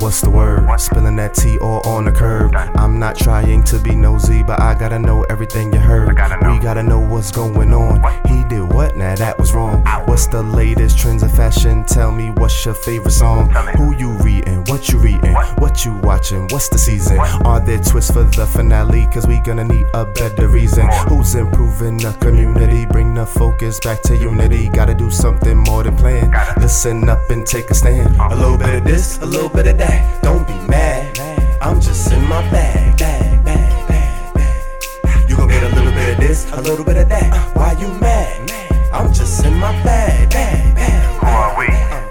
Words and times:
What's 0.00 0.22
the 0.22 0.30
word? 0.30 0.66
Spilling 0.80 1.16
that 1.16 1.34
tea 1.34 1.58
all 1.58 1.86
on 1.86 2.06
the 2.06 2.12
curb. 2.12 2.54
I'm 2.56 2.98
not 2.98 3.18
trying 3.18 3.62
to 3.64 3.78
be 3.78 3.94
nosy, 3.94 4.42
but 4.42 4.58
I 4.58 4.74
gotta 4.74 4.98
know 4.98 5.24
everything 5.24 5.72
you 5.74 5.78
heard. 5.78 6.08
We 6.08 6.58
gotta 6.58 6.82
know 6.82 6.98
what's 6.98 7.30
going 7.30 7.74
on. 7.74 8.02
He 8.26 8.42
did 8.48 8.72
what? 8.72 8.96
Now 8.96 9.14
that 9.16 9.38
was 9.38 9.52
wrong. 9.52 9.84
What's 10.06 10.26
the 10.26 10.42
latest 10.42 10.98
trends 10.98 11.22
of 11.22 11.32
fashion? 11.34 11.84
Tell 11.84 12.10
me 12.10 12.30
what's 12.30 12.64
your 12.64 12.72
favorite 12.74 13.12
song? 13.12 13.50
Who 13.76 13.94
you 13.94 14.12
reading? 14.24 14.64
What 14.64 14.88
you 14.88 14.98
reading? 14.98 15.34
What 15.58 15.84
you 15.84 15.94
watching? 15.98 16.48
What's 16.48 16.70
the 16.70 16.78
season? 16.78 17.18
Are 17.44 17.60
there 17.60 17.78
twists 17.78 18.10
for 18.10 18.22
the 18.22 18.46
finale? 18.46 19.06
Cause 19.12 19.26
we 19.26 19.38
gonna 19.40 19.64
need 19.64 19.86
a 19.92 20.06
better 20.06 20.48
reason. 20.48 20.88
Who's 21.08 21.34
improving 21.34 21.98
the 21.98 22.12
community? 22.20 22.86
Bring 22.86 23.14
the 23.14 23.26
focus 23.26 23.78
back 23.80 24.00
to 24.02 24.16
unity. 24.16 24.70
Gotta 24.70 24.94
do 24.94 25.10
something 25.10 25.58
more 25.58 25.82
than 25.82 25.96
plan. 25.96 26.32
Listen 26.58 27.06
up 27.08 27.28
and 27.28 27.46
take 27.46 27.70
a 27.70 27.74
stand. 27.74 28.16
A 28.16 28.34
little 28.34 28.56
bit 28.56 28.76
of 28.76 28.84
this, 28.84 29.18
a 29.18 29.26
little 29.26 29.50
bit 29.50 29.66
of 29.66 29.76
that. 29.76 29.89
Don't 30.22 30.46
be 30.46 30.54
mad. 30.68 31.18
I'm 31.60 31.80
just 31.80 32.12
in 32.12 32.22
my 32.26 32.42
bag. 32.50 32.98
bag, 32.98 33.44
bag, 33.44 33.88
bag, 33.88 34.34
bag. 34.34 35.28
You 35.28 35.36
gon' 35.36 35.48
get 35.48 35.62
a 35.62 35.74
little 35.74 35.92
bit 35.92 36.08
of 36.14 36.18
this, 36.18 36.50
a 36.52 36.60
little 36.60 36.84
bit 36.84 36.96
of 36.96 37.08
that. 37.08 37.56
Why 37.56 37.72
you 37.80 37.88
mad? 38.00 38.50
I'm 38.92 39.12
just 39.12 39.44
in 39.44 39.54
my 39.54 39.72
bag. 39.82 40.30
bag, 40.30 40.74
bag. 40.74 41.20
Who 41.20 41.26
are 41.26 41.58
we? 41.58 41.66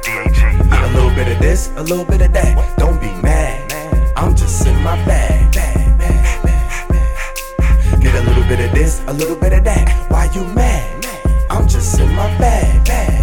DHE. 0.05 0.49
A 0.85 0.89
little 0.93 1.13
bit 1.15 1.27
of 1.27 1.39
this, 1.39 1.71
a 1.75 1.83
little 1.83 2.05
bit 2.05 2.21
of 2.21 2.33
that. 2.33 2.77
Don't 2.77 2.99
be 2.99 3.11
mad. 3.21 4.13
I'm 4.15 4.35
just 4.35 4.65
in 4.67 4.75
my 4.81 4.95
bag. 5.05 5.53
bag, 5.53 5.97
bag, 5.97 6.43
bag, 6.43 6.89
bag. 6.89 8.01
Get 8.01 8.15
a 8.15 8.23
little 8.27 8.43
bit 8.43 8.59
of 8.59 8.71
this, 8.73 9.01
a 9.07 9.13
little 9.13 9.35
bit 9.35 9.53
of 9.53 9.63
that. 9.65 10.09
Why 10.09 10.29
you 10.33 10.43
mad? 10.53 11.05
I'm 11.49 11.67
just 11.67 11.99
in 11.99 12.09
my 12.15 12.27
bag. 12.37 13.18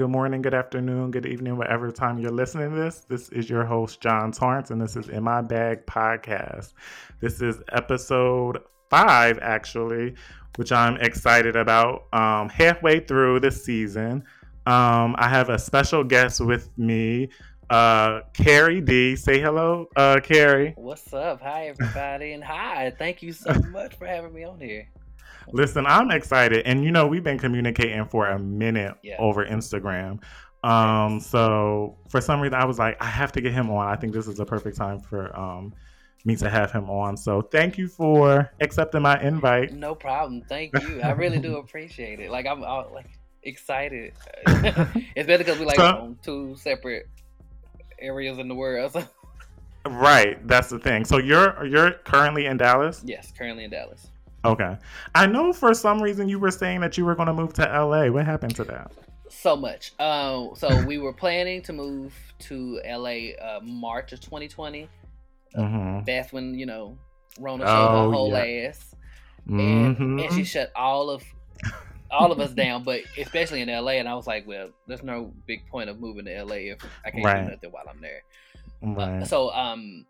Good 0.00 0.08
morning, 0.08 0.40
good 0.40 0.54
afternoon, 0.54 1.10
good 1.10 1.26
evening, 1.26 1.58
whatever 1.58 1.90
time 1.90 2.18
you're 2.18 2.30
listening 2.30 2.70
to 2.70 2.74
this. 2.74 3.00
This 3.00 3.28
is 3.28 3.50
your 3.50 3.66
host, 3.66 4.00
John 4.00 4.32
Torrance, 4.32 4.70
and 4.70 4.80
this 4.80 4.96
is 4.96 5.10
In 5.10 5.22
My 5.22 5.42
Bag 5.42 5.84
Podcast. 5.84 6.72
This 7.20 7.42
is 7.42 7.60
episode 7.72 8.60
five, 8.88 9.38
actually, 9.42 10.14
which 10.56 10.72
I'm 10.72 10.96
excited 11.02 11.54
about. 11.54 12.06
Um, 12.14 12.48
halfway 12.48 13.00
through 13.00 13.40
this 13.40 13.62
season, 13.62 14.24
um, 14.64 15.16
I 15.18 15.28
have 15.28 15.50
a 15.50 15.58
special 15.58 16.02
guest 16.02 16.40
with 16.40 16.70
me, 16.78 17.28
uh, 17.68 18.20
Carrie 18.32 18.80
D. 18.80 19.16
Say 19.16 19.38
hello, 19.38 19.86
uh, 19.96 20.20
Carrie. 20.22 20.72
What's 20.78 21.12
up? 21.12 21.42
Hi, 21.42 21.66
everybody, 21.66 22.32
and 22.32 22.42
hi. 22.42 22.90
Thank 22.98 23.22
you 23.22 23.34
so 23.34 23.52
much 23.70 23.96
for 23.96 24.06
having 24.06 24.32
me 24.32 24.44
on 24.44 24.60
here. 24.60 24.88
Listen, 25.52 25.86
I'm 25.86 26.10
excited, 26.10 26.66
and 26.66 26.84
you 26.84 26.90
know 26.90 27.06
we've 27.06 27.24
been 27.24 27.38
communicating 27.38 28.04
for 28.06 28.28
a 28.28 28.38
minute 28.38 28.94
Yeah. 29.02 29.16
over 29.18 29.44
Instagram. 29.44 30.22
Um, 30.62 31.20
so 31.20 31.96
for 32.08 32.20
some 32.20 32.40
reason, 32.40 32.54
I 32.54 32.64
was 32.66 32.78
like, 32.78 32.96
I 33.02 33.06
have 33.06 33.32
to 33.32 33.40
get 33.40 33.52
him 33.52 33.70
on. 33.70 33.86
I 33.88 33.96
think 33.96 34.12
this 34.12 34.26
is 34.26 34.40
a 34.40 34.44
perfect 34.44 34.76
time 34.76 35.00
for 35.00 35.34
um 35.38 35.72
me 36.26 36.36
to 36.36 36.50
have 36.50 36.70
him 36.70 36.90
on. 36.90 37.16
So 37.16 37.40
thank 37.40 37.78
you 37.78 37.88
for 37.88 38.50
accepting 38.60 39.00
my 39.02 39.18
invite. 39.22 39.72
No 39.72 39.94
problem. 39.94 40.42
Thank 40.48 40.78
you. 40.82 41.00
I 41.00 41.12
really 41.12 41.38
do 41.38 41.56
appreciate 41.64 42.20
it. 42.20 42.30
Like 42.30 42.46
I'm 42.46 42.62
all, 42.62 42.90
like 42.92 43.06
excited. 43.42 44.12
it's 44.46 45.26
better 45.26 45.38
because 45.38 45.58
we 45.58 45.64
like 45.64 45.76
So- 45.76 45.86
on 45.86 46.18
two 46.22 46.56
separate 46.56 47.08
areas 47.98 48.36
in 48.38 48.48
the 48.48 48.54
world. 48.54 48.92
So, 48.92 49.02
Right, 49.86 50.46
that's 50.46 50.68
the 50.68 50.78
thing. 50.78 51.06
So 51.06 51.16
you're 51.16 51.64
you're 51.64 51.92
currently 51.92 52.44
in 52.44 52.58
Dallas. 52.58 53.02
yes, 53.06 53.32
currently 53.36 53.64
in 53.64 53.70
Dallas. 53.70 54.08
Okay, 54.44 54.76
I 55.14 55.26
know 55.26 55.52
for 55.52 55.74
some 55.74 56.02
reason 56.02 56.28
you 56.28 56.38
were 56.38 56.50
saying 56.50 56.80
that 56.80 56.96
you 56.96 57.04
were 57.04 57.14
going 57.14 57.26
to 57.26 57.34
move 57.34 57.52
to 57.54 57.62
LA. 57.62 58.06
What 58.08 58.24
happened 58.26 58.56
to 58.56 58.64
that? 58.64 58.90
So 59.28 59.54
much. 59.54 59.92
Um, 60.00 60.50
so 60.56 60.84
we 60.86 60.98
were 60.98 61.12
planning 61.12 61.62
to 61.62 61.72
move 61.72 62.14
to 62.40 62.80
LA 62.86 63.32
uh, 63.40 63.60
March 63.62 64.12
of 64.12 64.20
2020. 64.20 64.88
Mm-hmm. 65.56 66.04
That's 66.06 66.32
when 66.32 66.54
you 66.58 66.66
know 66.66 66.96
Rona 67.38 67.64
showed 67.66 67.70
Oh, 67.88 68.06
her 68.10 68.12
whole 68.16 68.30
yeah. 68.30 68.68
ass. 68.68 68.94
and, 69.46 69.96
Mm-hmm. 69.96 70.18
and 70.20 70.32
she 70.32 70.44
shut 70.44 70.70
all 70.74 71.10
of 71.10 71.22
all 72.10 72.32
of 72.32 72.40
us 72.40 72.52
down, 72.52 72.82
but 72.82 73.02
especially 73.18 73.60
in 73.60 73.68
LA. 73.68 73.92
And 73.92 74.08
I 74.08 74.14
was 74.14 74.26
like, 74.26 74.46
well, 74.46 74.70
there's 74.88 75.02
no 75.02 75.32
big 75.46 75.66
point 75.68 75.88
of 75.90 76.00
moving 76.00 76.24
to 76.24 76.42
LA 76.44 76.54
if 76.72 76.78
I 77.04 77.10
can't 77.10 77.24
Right. 77.24 77.44
do 77.44 77.50
nothing 77.50 77.70
while 77.72 77.84
I'm 77.88 78.00
there. 78.00 78.22
right. 78.82 79.26
So 79.26 79.50
um, 79.52 80.06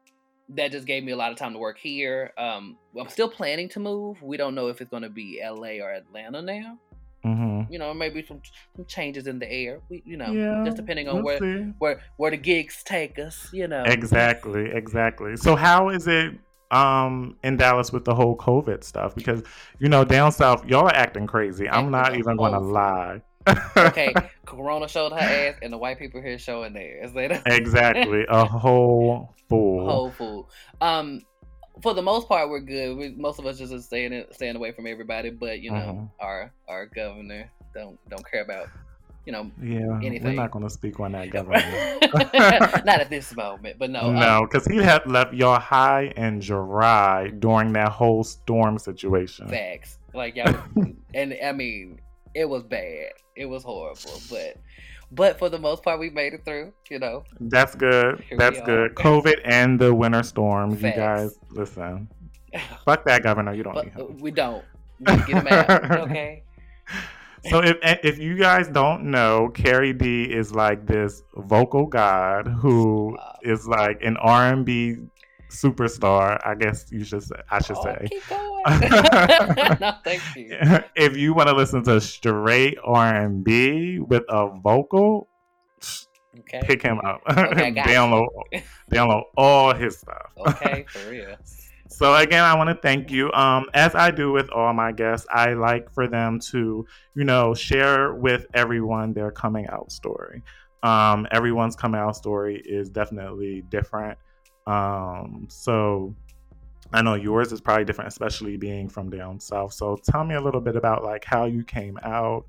that 0.56 0.72
just 0.72 0.86
gave 0.86 1.04
me 1.04 1.12
a 1.12 1.16
lot 1.16 1.32
of 1.32 1.38
time 1.38 1.52
to 1.52 1.58
work 1.58 1.78
here. 1.78 2.32
Um, 2.38 2.76
I'm 2.98 3.08
still 3.08 3.28
planning 3.28 3.68
to 3.70 3.80
move. 3.80 4.22
We 4.22 4.36
don't 4.36 4.54
know 4.54 4.68
if 4.68 4.80
it's 4.80 4.90
going 4.90 5.02
to 5.04 5.10
be 5.10 5.40
LA 5.44 5.82
or 5.84 5.90
Atlanta 5.92 6.42
now. 6.42 6.78
mm-hmm. 7.24 7.72
You 7.72 7.78
know, 7.78 7.92
maybe 7.94 8.24
some 8.26 8.40
some 8.76 8.84
changes 8.86 9.26
in 9.26 9.38
the 9.38 9.50
air. 9.50 9.80
We, 9.88 10.02
you 10.04 10.16
know, 10.16 10.32
Yeah, 10.32 10.62
just 10.64 10.76
depending 10.76 11.08
on 11.08 11.16
we'll 11.16 11.24
where 11.24 11.38
see. 11.38 11.72
where 11.78 12.00
where 12.16 12.30
the 12.30 12.36
gigs 12.36 12.82
take 12.82 13.18
us. 13.18 13.48
You 13.52 13.68
know, 13.68 13.82
Exactly, 13.84 14.70
exactly. 14.72 15.36
So 15.36 15.56
how 15.56 15.90
is 15.90 16.06
it 16.06 16.34
um 16.70 17.36
in 17.42 17.56
Dallas 17.56 17.92
with 17.92 18.04
the 18.04 18.14
whole 18.14 18.36
COVID 18.36 18.82
stuff? 18.84 19.14
Because 19.14 19.42
you 19.78 19.88
know, 19.88 20.04
down 20.04 20.32
south, 20.32 20.64
y'all 20.66 20.86
are 20.86 20.94
acting 20.94 21.26
crazy. 21.26 21.68
I'm 21.68 21.90
not 21.90 22.16
even 22.16 22.36
gonna 22.36 22.60
lie. 22.60 23.22
Okay, 23.76 24.12
Corona 24.46 24.88
showed 24.88 25.12
her 25.12 25.18
ass, 25.18 25.56
and 25.62 25.72
the 25.72 25.78
white 25.78 25.98
people 25.98 26.20
here 26.20 26.38
showing 26.38 26.72
theirs. 26.72 27.12
Exactly. 27.46 28.24
A 28.28 28.44
whole 28.46 29.34
fool. 29.48 29.86
whole 29.88 30.10
food. 30.10 30.46
Um, 30.80 31.22
for 31.82 31.94
the 31.94 32.02
most 32.02 32.28
part, 32.28 32.50
we're 32.50 32.60
good. 32.60 32.96
We, 32.96 33.10
most 33.10 33.38
of 33.38 33.46
us 33.46 33.58
just 33.58 33.72
are 33.72 33.80
staying 33.80 34.12
in, 34.12 34.24
staying 34.32 34.56
away 34.56 34.72
from 34.72 34.86
everybody. 34.86 35.30
But 35.30 35.60
you 35.60 35.70
know, 35.70 35.76
Mhm. 35.76 36.10
our 36.20 36.52
our 36.68 36.86
governor 36.86 37.50
don't 37.74 37.98
don't 38.10 38.28
care 38.30 38.42
about 38.42 38.68
you 39.26 39.32
know. 39.32 39.50
yeah, 39.62 39.98
anything. 40.02 40.24
we're 40.24 40.32
not 40.32 40.50
gonna 40.50 40.68
speak 40.70 40.98
on 41.00 41.12
that 41.12 41.30
government. 41.30 41.64
Not 42.84 43.00
at 43.00 43.10
this 43.10 43.34
moment, 43.36 43.78
but 43.78 43.90
no. 43.90 44.00
um, 44.00 44.14
no, 44.16 44.46
because 44.50 44.66
he 44.66 44.76
had 44.78 45.06
left 45.06 45.32
y'all 45.34 45.58
high 45.60 46.12
and 46.16 46.40
dry 46.42 47.28
during 47.38 47.72
that 47.74 47.92
whole 47.92 48.24
storm 48.24 48.78
situation. 48.78 49.48
facts. 49.48 49.98
Like 50.12 50.36
y'all, 50.36 50.54
and 51.14 51.36
I 51.44 51.52
mean, 51.52 52.00
it 52.34 52.48
was 52.48 52.62
bad. 52.64 53.12
It 53.36 53.46
was 53.46 53.62
horrible, 53.64 54.20
but 54.30 54.56
but 55.12 55.38
for 55.38 55.48
the 55.48 55.58
most 55.58 55.82
part, 55.82 55.98
we 55.98 56.10
made 56.10 56.34
it 56.34 56.44
through. 56.44 56.72
You 56.90 56.98
know, 56.98 57.24
That's 57.40 57.74
good. 57.74 58.20
Here 58.28 58.38
That's 58.38 58.60
good. 58.62 58.94
COVID 58.94 59.40
and 59.44 59.78
the 59.80 59.94
winter 59.94 60.22
storms. 60.22 60.82
You 60.82 60.92
guys, 60.92 61.38
listen. 61.50 62.08
Fuck 62.84 63.04
that 63.06 63.22
governor. 63.22 63.52
You 63.54 63.62
don't 63.62 63.74
but 63.74 63.84
need 63.86 63.94
him. 63.94 64.18
we 64.18 64.30
don't. 64.30 64.64
We 65.00 65.06
get 65.06 65.28
him 65.28 65.46
out. 65.48 65.90
Okay. 66.08 66.42
So 67.48 67.60
if 67.64 67.78
eh, 67.80 67.96
if 68.02 68.18
you 68.18 68.36
guys 68.36 68.68
don't 68.68 69.04
know, 69.10 69.48
Carrie 69.54 69.94
D 69.94 70.24
is 70.24 70.52
like 70.54 70.86
this 70.86 71.22
vocal 71.34 71.86
god 71.86 72.46
who 72.46 73.14
Wow. 73.16 73.38
is 73.40 73.66
like 73.66 74.02
an 74.02 74.18
R 74.18 74.52
and 74.52 74.62
B 74.66 74.96
superstar. 75.50 76.40
I 76.46 76.54
guess 76.54 76.86
you 76.90 77.04
should 77.04 77.22
say. 77.22 77.36
I 77.50 77.60
should 77.60 77.76
Oh, 77.76 77.84
say. 77.84 78.08
keep 78.10 78.28
going. 78.28 78.62
no, 79.80 79.94
thank 80.04 80.22
you. 80.36 80.56
if 80.96 81.16
you 81.16 81.34
want 81.34 81.48
to 81.48 81.54
listen 81.54 81.82
to 81.84 82.00
straight 82.00 82.78
R 82.84 83.14
and 83.14 83.44
B 83.44 83.98
with 83.98 84.24
a 84.28 84.48
vocal, 84.60 85.28
Okay. 86.38 86.60
pick 86.62 86.80
him 86.82 87.00
up. 87.04 87.20
Okay, 87.28 87.70
got 87.72 87.86
you. 87.88 87.92
download 87.94 88.28
download 88.90 89.22
all 89.36 89.74
his 89.74 89.98
stuff. 89.98 90.30
Okay, 90.38 90.84
for 90.88 91.10
real. 91.10 91.36
So 91.88 92.14
again, 92.14 92.44
I 92.44 92.54
want 92.54 92.68
to 92.68 92.76
thank 92.76 93.10
you. 93.10 93.32
Um, 93.32 93.66
as 93.74 93.94
I 93.96 94.10
do 94.12 94.30
with 94.30 94.48
all 94.50 94.72
my 94.72 94.92
guests, 94.92 95.26
I 95.30 95.54
like 95.54 95.92
for 95.92 96.06
them 96.06 96.38
to, 96.50 96.86
you 97.14 97.24
know, 97.24 97.52
share 97.52 98.14
with 98.14 98.46
everyone 98.54 99.12
their 99.12 99.32
coming 99.32 99.66
out 99.66 99.90
story. 99.90 100.42
Um, 100.84 101.26
everyone's 101.32 101.74
coming 101.76 102.00
out 102.00 102.16
story 102.16 102.62
is 102.64 102.88
definitely 102.90 103.62
different. 103.68 104.16
Um, 104.66 105.46
so 105.48 106.14
I 106.92 107.02
know 107.02 107.14
yours 107.14 107.52
is 107.52 107.60
probably 107.60 107.84
different, 107.84 108.08
especially 108.08 108.56
being 108.56 108.88
from 108.88 109.10
down 109.10 109.40
south. 109.40 109.72
So 109.72 109.96
tell 110.04 110.24
me 110.24 110.34
a 110.34 110.40
little 110.40 110.60
bit 110.60 110.76
about 110.76 111.04
like 111.04 111.24
how 111.24 111.44
you 111.44 111.64
came 111.64 111.98
out, 112.02 112.44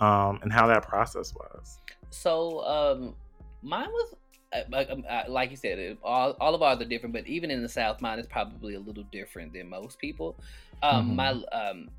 um, 0.00 0.40
and 0.42 0.52
how 0.52 0.66
that 0.66 0.82
process 0.82 1.32
was. 1.34 1.78
So, 2.10 2.64
um, 2.64 3.14
mine 3.62 3.88
was 3.88 4.14
uh, 4.52 4.60
like, 4.70 4.90
um, 4.90 5.04
uh, 5.08 5.22
like 5.28 5.50
you 5.50 5.56
said, 5.56 5.98
all 6.02 6.32
all 6.40 6.54
of 6.54 6.62
ours 6.62 6.80
are 6.80 6.84
different, 6.84 7.12
but 7.12 7.26
even 7.26 7.50
in 7.50 7.62
the 7.62 7.68
South, 7.68 8.00
mine 8.00 8.18
is 8.18 8.26
probably 8.26 8.74
a 8.74 8.80
little 8.80 9.04
different 9.10 9.52
than 9.52 9.68
most 9.68 9.98
people. 9.98 10.36
Um, 10.82 11.10
Mhm. 11.10 11.16
my 11.16 11.30
um, 11.52 11.90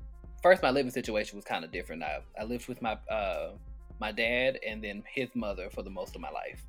first, 0.42 0.62
my 0.62 0.70
living 0.70 0.90
situation 0.90 1.36
was 1.36 1.44
kind 1.44 1.64
of 1.64 1.72
different. 1.72 2.02
I 2.02 2.20
I 2.38 2.44
lived 2.44 2.68
with 2.68 2.80
my 2.82 2.98
uh 3.10 3.52
my 3.98 4.12
dad 4.12 4.58
and 4.66 4.84
then 4.84 5.02
his 5.14 5.30
mother 5.34 5.70
for 5.70 5.82
the 5.82 5.90
most 5.90 6.14
of 6.14 6.20
my 6.20 6.30
life. 6.30 6.62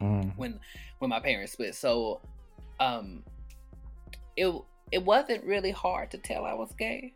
Mm, 0.00 0.32
when 0.36 0.60
when 0.98 1.10
my 1.10 1.20
parents 1.20 1.52
split. 1.52 1.74
So 1.74 2.20
um 2.80 3.22
it 4.36 4.52
it 4.90 5.04
wasn't 5.04 5.44
really 5.44 5.70
hard 5.70 6.10
to 6.12 6.18
tell 6.18 6.44
I 6.44 6.54
was 6.54 6.72
gay. 6.78 7.12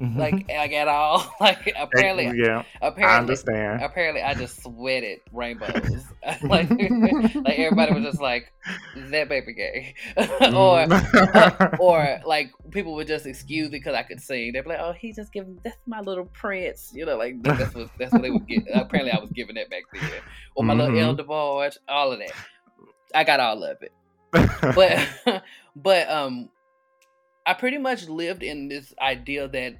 Mhm. 0.00 0.16
like 0.16 0.48
like 0.48 0.72
at 0.72 0.86
all. 0.86 1.26
Like 1.40 1.72
apparently, 1.76 2.30
yeah, 2.36 2.62
I 2.80 3.18
understand. 3.18 3.82
apparently, 3.82 4.22
I 4.22 4.32
just 4.34 4.62
sweated 4.62 5.18
rainbows. 5.32 6.04
like 6.42 6.70
like 6.70 7.58
everybody 7.58 7.92
was 7.94 8.04
just 8.04 8.20
like 8.20 8.52
that 9.10 9.28
baby 9.28 9.54
gay, 9.54 9.94
or 10.16 10.86
Mm. 10.86 11.78
or 11.80 12.20
like 12.24 12.52
people 12.70 12.94
would 12.94 13.08
just 13.08 13.26
excuse 13.26 13.68
it 13.68 13.72
because 13.72 13.94
I 13.96 14.04
could 14.04 14.20
sing. 14.20 14.52
They'd 14.52 14.62
be 14.62 14.68
like, 14.70 14.78
"Oh, 14.80 14.92
he 14.92 15.12
just 15.12 15.32
giving 15.32 15.58
that's 15.64 15.76
my 15.84 16.00
little 16.00 16.26
prince," 16.26 16.92
you 16.94 17.04
know, 17.04 17.16
like 17.16 17.42
that's 17.42 17.74
what 17.74 17.90
that's 17.98 18.12
what 18.12 18.22
they 18.22 18.30
would 18.30 18.46
get. 18.46 18.64
Apparently, 18.72 19.10
I 19.10 19.18
was 19.18 19.30
giving 19.32 19.56
that 19.56 19.68
back 19.68 19.82
then, 19.92 20.02
or 20.54 20.62
my 20.62 20.74
Mhm. 20.74 20.78
little 20.78 20.98
elder 21.00 21.24
boy, 21.24 21.70
all 21.88 22.12
of 22.12 22.20
that. 22.20 22.30
I 23.16 23.24
got 23.24 23.40
all 23.40 23.64
of 23.64 23.82
it, 23.82 23.90
but 24.32 25.08
but 25.76 26.10
um, 26.10 26.48
I 27.46 27.54
pretty 27.54 27.78
much 27.78 28.08
lived 28.08 28.42
in 28.42 28.68
this 28.68 28.92
idea 29.00 29.48
that 29.48 29.76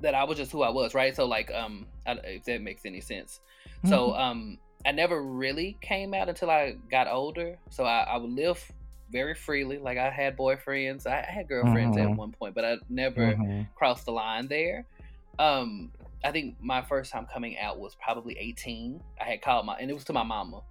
that 0.00 0.14
I 0.14 0.24
was 0.24 0.38
just 0.38 0.52
who 0.52 0.62
I 0.62 0.70
was, 0.70 0.94
right? 0.94 1.14
So 1.14 1.26
like 1.26 1.50
um, 1.52 1.86
I, 2.06 2.12
if 2.24 2.44
that 2.44 2.62
makes 2.62 2.82
any 2.84 3.00
sense. 3.00 3.40
So 3.84 4.10
Mm-hmm. 4.10 4.20
um, 4.20 4.58
I 4.86 4.92
never 4.92 5.22
really 5.22 5.76
came 5.80 6.14
out 6.14 6.28
until 6.28 6.50
I 6.50 6.76
got 6.90 7.08
older. 7.08 7.58
So 7.70 7.84
I, 7.84 8.00
I 8.02 8.16
would 8.16 8.30
live 8.30 8.62
very 9.10 9.34
freely. 9.34 9.78
Like 9.78 9.98
I 9.98 10.10
had 10.10 10.36
boyfriends, 10.36 11.06
I, 11.06 11.22
had 11.28 11.48
girlfriends 11.48 11.96
Mhm. 11.96 12.12
at 12.12 12.16
one 12.16 12.32
point, 12.32 12.54
but 12.54 12.64
I 12.64 12.76
never 12.88 13.34
Mhm. 13.34 13.66
crossed 13.74 14.04
the 14.06 14.12
line 14.12 14.48
there. 14.48 14.84
Um, 15.38 15.92
I 16.24 16.32
think 16.32 16.56
my 16.60 16.82
first 16.82 17.12
time 17.12 17.26
coming 17.32 17.58
out 17.58 17.78
was 17.78 17.96
probably 18.02 18.36
18. 18.38 19.00
I 19.20 19.24
had 19.24 19.42
called 19.42 19.66
my, 19.66 19.76
and 19.78 19.90
it 19.90 19.94
was 19.94 20.04
to 20.04 20.12
my 20.12 20.24
mama. 20.24 20.62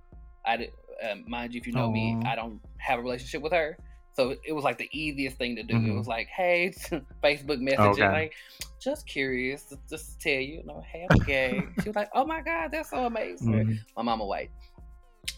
I 0.45 0.57
did, 0.57 0.71
um, 1.09 1.23
mind 1.27 1.53
you, 1.53 1.59
if 1.59 1.67
you 1.67 1.73
know 1.73 1.91
me, 1.91 2.17
I 2.25 2.35
don't 2.35 2.59
have 2.77 2.99
a 2.99 3.01
relationship 3.01 3.41
with 3.41 3.51
her. 3.53 3.77
So 4.13 4.35
it 4.43 4.53
was 4.53 4.63
like 4.63 4.77
the 4.79 4.89
easiest 4.91 5.37
thing 5.37 5.55
to 5.57 5.63
do. 5.63 5.75
It 5.75 5.79
Mhm. 5.79 5.95
was 5.97 6.07
like, 6.07 6.27
hey, 6.27 6.73
Facebook 7.23 7.59
messaging, 7.61 7.79
Okay. 7.91 8.09
like, 8.11 8.33
just 8.79 9.05
curious, 9.07 9.73
just 9.89 10.19
to 10.19 10.29
tell 10.29 10.41
you, 10.41 10.57
you 10.57 10.63
know, 10.65 10.83
hey, 10.91 11.07
I'm 11.09 11.19
gay. 11.25 11.67
she 11.81 11.89
was 11.89 11.95
like, 11.95 12.09
oh 12.15 12.25
my 12.25 12.41
God, 12.41 12.71
that's 12.71 12.89
so 12.89 13.05
amazing. 13.05 13.53
Mhm. 13.53 13.79
My 13.95 14.01
mama 14.03 14.25
white. 14.25 14.49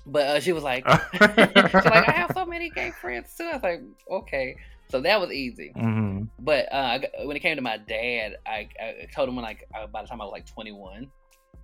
But 0.06 0.28
uh, 0.28 0.40
she 0.40 0.54
was 0.54 0.64
like, 0.64 0.86
she's 1.14 1.86
like, 1.86 2.06
I 2.08 2.14
have 2.14 2.32
so 2.34 2.46
many 2.46 2.70
gay 2.70 2.92
friends 3.02 3.36
too. 3.38 3.44
I 3.44 3.54
was 3.54 3.64
like, 3.64 3.82
okay. 4.10 4.56
So 4.90 5.02
that 5.02 5.20
was 5.20 5.32
easy. 5.32 5.72
Mhm. 5.76 6.30
But 6.40 6.72
uh, 6.74 7.00
when 7.26 7.36
it 7.36 7.42
came 7.42 7.58
to 7.58 7.62
my 7.62 7.78
dad, 7.78 8.38
I, 8.46 8.70
I 8.82 9.08
told 9.14 9.28
him 9.30 9.36
when 9.36 9.44
like 9.44 9.68
by 9.92 10.02
the 10.02 10.08
time 10.08 10.22
I 10.22 10.24
was 10.26 10.32
like 10.32 10.46
21, 10.48 11.12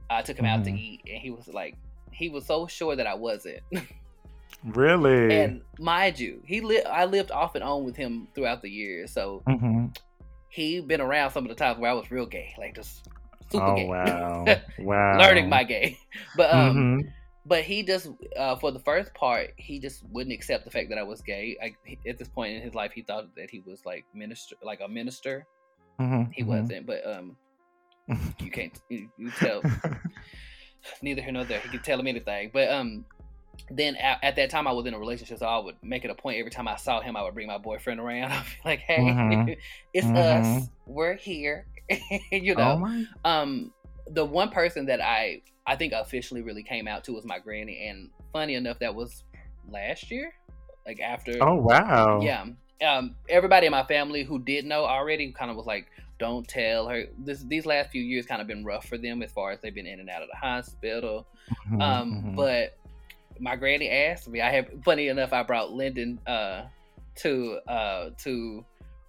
I 0.10 0.22
took 0.22 0.38
him 0.38 0.46
out 0.46 0.64
to 0.66 0.72
Mhm. 0.72 0.78
eat, 0.78 1.02
and 1.10 1.18
he 1.20 1.32
was 1.32 1.48
like, 1.48 1.76
he 2.18 2.30
was 2.30 2.46
so 2.46 2.68
sure 2.68 2.96
that 2.96 3.08
I 3.08 3.14
wasn't. 3.16 3.60
Really? 4.64 5.32
and 5.44 5.62
mind 5.80 6.18
you, 6.20 6.42
he 6.46 6.62
lived. 6.62 6.88
I 6.88 7.06
lived 7.06 7.30
off 7.30 7.54
and 7.56 7.64
on 7.64 7.84
with 7.84 7.96
him 7.96 8.28
throughout 8.34 8.62
the 8.64 8.70
years, 8.70 9.12
so 9.12 9.44
Mhm. 9.48 9.96
he 10.50 10.80
been 10.82 11.02
around 11.02 11.32
some 11.32 11.46
of 11.46 11.50
the 11.50 11.56
times 11.56 11.78
where 11.78 11.92
I 11.92 11.94
was 11.94 12.10
real 12.10 12.26
gay, 12.26 12.54
like 12.58 12.74
just 12.76 13.08
super 13.52 13.64
Oh 13.64 13.76
gay, 13.76 13.86
wow! 13.88 14.46
Wow. 14.80 15.18
learning 15.20 15.50
my 15.50 15.64
gay. 15.64 16.00
But 16.36 16.52
um, 16.52 16.76
Mhm. 16.76 17.14
but 17.46 17.64
he 17.64 17.84
just 17.84 18.10
uh, 18.36 18.56
for 18.56 18.72
the 18.72 18.80
first 18.80 19.14
part 19.14 19.52
he 19.58 19.80
just 19.80 20.04
wouldn't 20.10 20.34
accept 20.34 20.66
the 20.66 20.72
fact 20.72 20.90
that 20.90 20.98
i 20.98 21.04
was 21.04 21.22
gay 21.22 21.56
I, 21.62 21.76
he- 21.86 22.00
at 22.10 22.18
this 22.18 22.28
point 22.30 22.56
in 22.56 22.62
his 22.64 22.74
life 22.74 22.92
he 22.96 23.04
thought 23.04 23.36
that 23.36 23.52
he 23.52 23.60
was 23.60 23.86
like 23.86 24.04
minister 24.16 24.56
like 24.64 24.80
a 24.82 24.88
minister 24.88 25.46
Mhm. 26.00 26.34
he 26.34 26.42
Mhm. 26.44 26.48
wasn't 26.48 26.86
but 26.88 27.06
um 27.06 27.38
you 28.40 28.50
can't 28.50 28.82
you, 28.90 29.10
you 29.18 29.30
tell 29.32 29.62
neither 31.02 31.22
here 31.22 31.32
nor 31.32 31.46
there 31.46 31.60
he 31.60 31.70
could 31.70 31.84
tell 31.84 32.00
him 32.00 32.08
anything 32.08 32.50
but 32.54 32.70
um 32.72 33.06
then 33.72 33.96
at, 33.96 34.20
at 34.24 34.36
that 34.36 34.50
time 34.50 34.68
i 34.68 34.72
was 34.72 34.86
in 34.86 34.94
a 34.94 35.00
relationship 35.00 35.38
so 35.40 35.46
i 35.46 35.58
would 35.58 35.76
make 35.82 36.04
it 36.04 36.12
a 36.12 36.16
point 36.16 36.38
every 36.38 36.52
time 36.52 36.68
i 36.68 36.76
saw 36.76 37.00
him 37.00 37.16
i 37.16 37.24
would 37.24 37.34
bring 37.34 37.48
my 37.48 37.58
boyfriend 37.58 38.00
around 38.00 38.32
i'd 38.32 38.44
be 38.44 38.70
like 38.70 38.80
hey 38.80 39.00
Mhm. 39.02 39.58
it's 39.94 40.08
Mhm. 40.08 40.16
us 40.18 40.70
we're 40.86 41.16
here 41.16 41.66
you 42.32 42.54
Oh 42.56 42.58
know 42.58 42.78
my. 42.78 43.06
um 43.24 43.72
the 44.12 44.24
one 44.24 44.50
person 44.50 44.86
that 44.86 45.02
i 45.02 45.42
i 45.66 45.76
think 45.76 45.94
officially 45.94 46.42
really 46.42 46.64
came 46.64 46.88
out 46.88 47.04
to 47.04 47.12
was 47.14 47.26
my 47.26 47.40
granny 47.40 47.88
and 47.88 48.10
funny 48.34 48.56
enough 48.56 48.78
that 48.80 48.94
was 48.94 49.24
last 49.70 50.12
year 50.12 50.32
like 50.86 51.00
after 51.00 51.32
Oh 51.42 51.56
wow. 51.56 52.20
yeah 52.22 52.46
um 52.86 53.16
everybody 53.30 53.66
in 53.66 53.72
my 53.72 53.84
family 53.86 54.24
who 54.24 54.38
did 54.40 54.66
know 54.66 54.84
already 54.86 55.32
kind 55.32 55.50
of 55.50 55.58
was 55.58 55.66
like 55.66 55.88
don't 56.18 56.48
tell 56.48 56.88
her 56.88 57.04
this 57.18 57.44
these 57.44 57.66
last 57.66 57.90
few 57.92 58.02
years 58.02 58.26
kind 58.26 58.42
of 58.42 58.48
been 58.48 58.64
rough 58.64 58.86
for 58.88 58.98
them 58.98 59.22
as 59.22 59.32
far 59.32 59.52
as 59.52 59.60
they've 59.62 59.76
been 59.76 59.86
in 59.88 60.00
and 60.00 60.10
out 60.10 60.22
of 60.22 60.30
the 60.30 60.38
hospital 60.38 61.28
Mhm. 61.70 61.82
um 61.82 62.14
Mhm. 62.14 62.36
but 62.36 62.78
my 63.40 63.56
granny 63.56 63.90
asked 63.90 64.28
me 64.30 64.40
i 64.42 64.50
have 64.50 64.70
funny 64.86 65.08
enough 65.10 65.34
i 65.34 65.44
brought 65.44 65.72
lyndon 65.72 66.20
uh 66.28 66.64
to 67.16 67.60
uh 67.68 68.10
to 68.18 68.64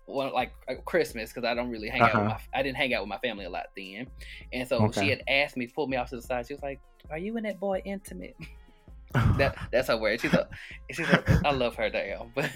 one 0.06 0.32
like 0.32 0.52
uh, 0.68 0.74
Christmas 0.84 1.32
because 1.32 1.44
I 1.44 1.52
don't 1.54 1.68
really 1.68 1.88
hang 1.88 2.00
out 2.02 2.14
with 2.14 2.26
Uh-huh. 2.26 2.38
my 2.52 2.58
I 2.60 2.62
didn't 2.62 2.76
hang 2.76 2.94
out 2.94 3.02
with 3.02 3.08
my 3.08 3.18
family 3.18 3.44
a 3.44 3.50
lot 3.50 3.66
then, 3.76 4.06
and 4.52 4.68
so 4.68 4.84
Okay. 4.84 5.00
she 5.00 5.08
had 5.08 5.20
asked 5.26 5.56
me, 5.56 5.66
pulled 5.66 5.90
me 5.90 5.96
off 5.96 6.10
to 6.10 6.16
the 6.16 6.22
side. 6.22 6.46
She 6.46 6.54
was 6.54 6.62
like, 6.62 6.78
"Are 7.10 7.18
you 7.18 7.36
and 7.36 7.44
that 7.44 7.58
boy 7.58 7.82
intimate?" 7.84 8.36
that 9.36 9.56
that's 9.72 9.88
her 9.88 9.96
word. 9.96 10.20
She's 10.20 10.32
a, 10.32 10.48
she's 10.92 11.08
a, 11.08 11.24
I 11.44 11.50
love 11.50 11.74
her 11.74 11.90
damn. 11.90 12.30
But 12.36 12.50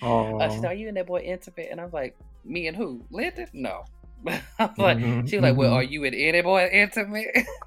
Oh. 0.00 0.38
uh, 0.38 0.48
she's 0.48 0.62
like, 0.62 0.70
"Are 0.70 0.74
you 0.74 0.86
and 0.86 0.96
that 0.96 1.08
boy 1.08 1.22
intimate?" 1.22 1.68
And 1.72 1.80
I 1.80 1.84
was 1.84 1.92
like, 1.92 2.16
"Me 2.46 2.66
and 2.68 2.76
who? 2.76 3.04
Lyndon? 3.10 3.48
No." 3.52 3.84
Was 4.24 4.78
like, 4.78 4.98
Mhm, 4.98 5.28
she 5.28 5.36
was 5.36 5.42
like, 5.42 5.56
"Well, 5.56 5.72
mhm. 5.72 5.74
are 5.74 5.82
you 5.82 6.04
and 6.04 6.14
any 6.14 6.40
boy 6.42 6.68
intimate?" 6.72 7.28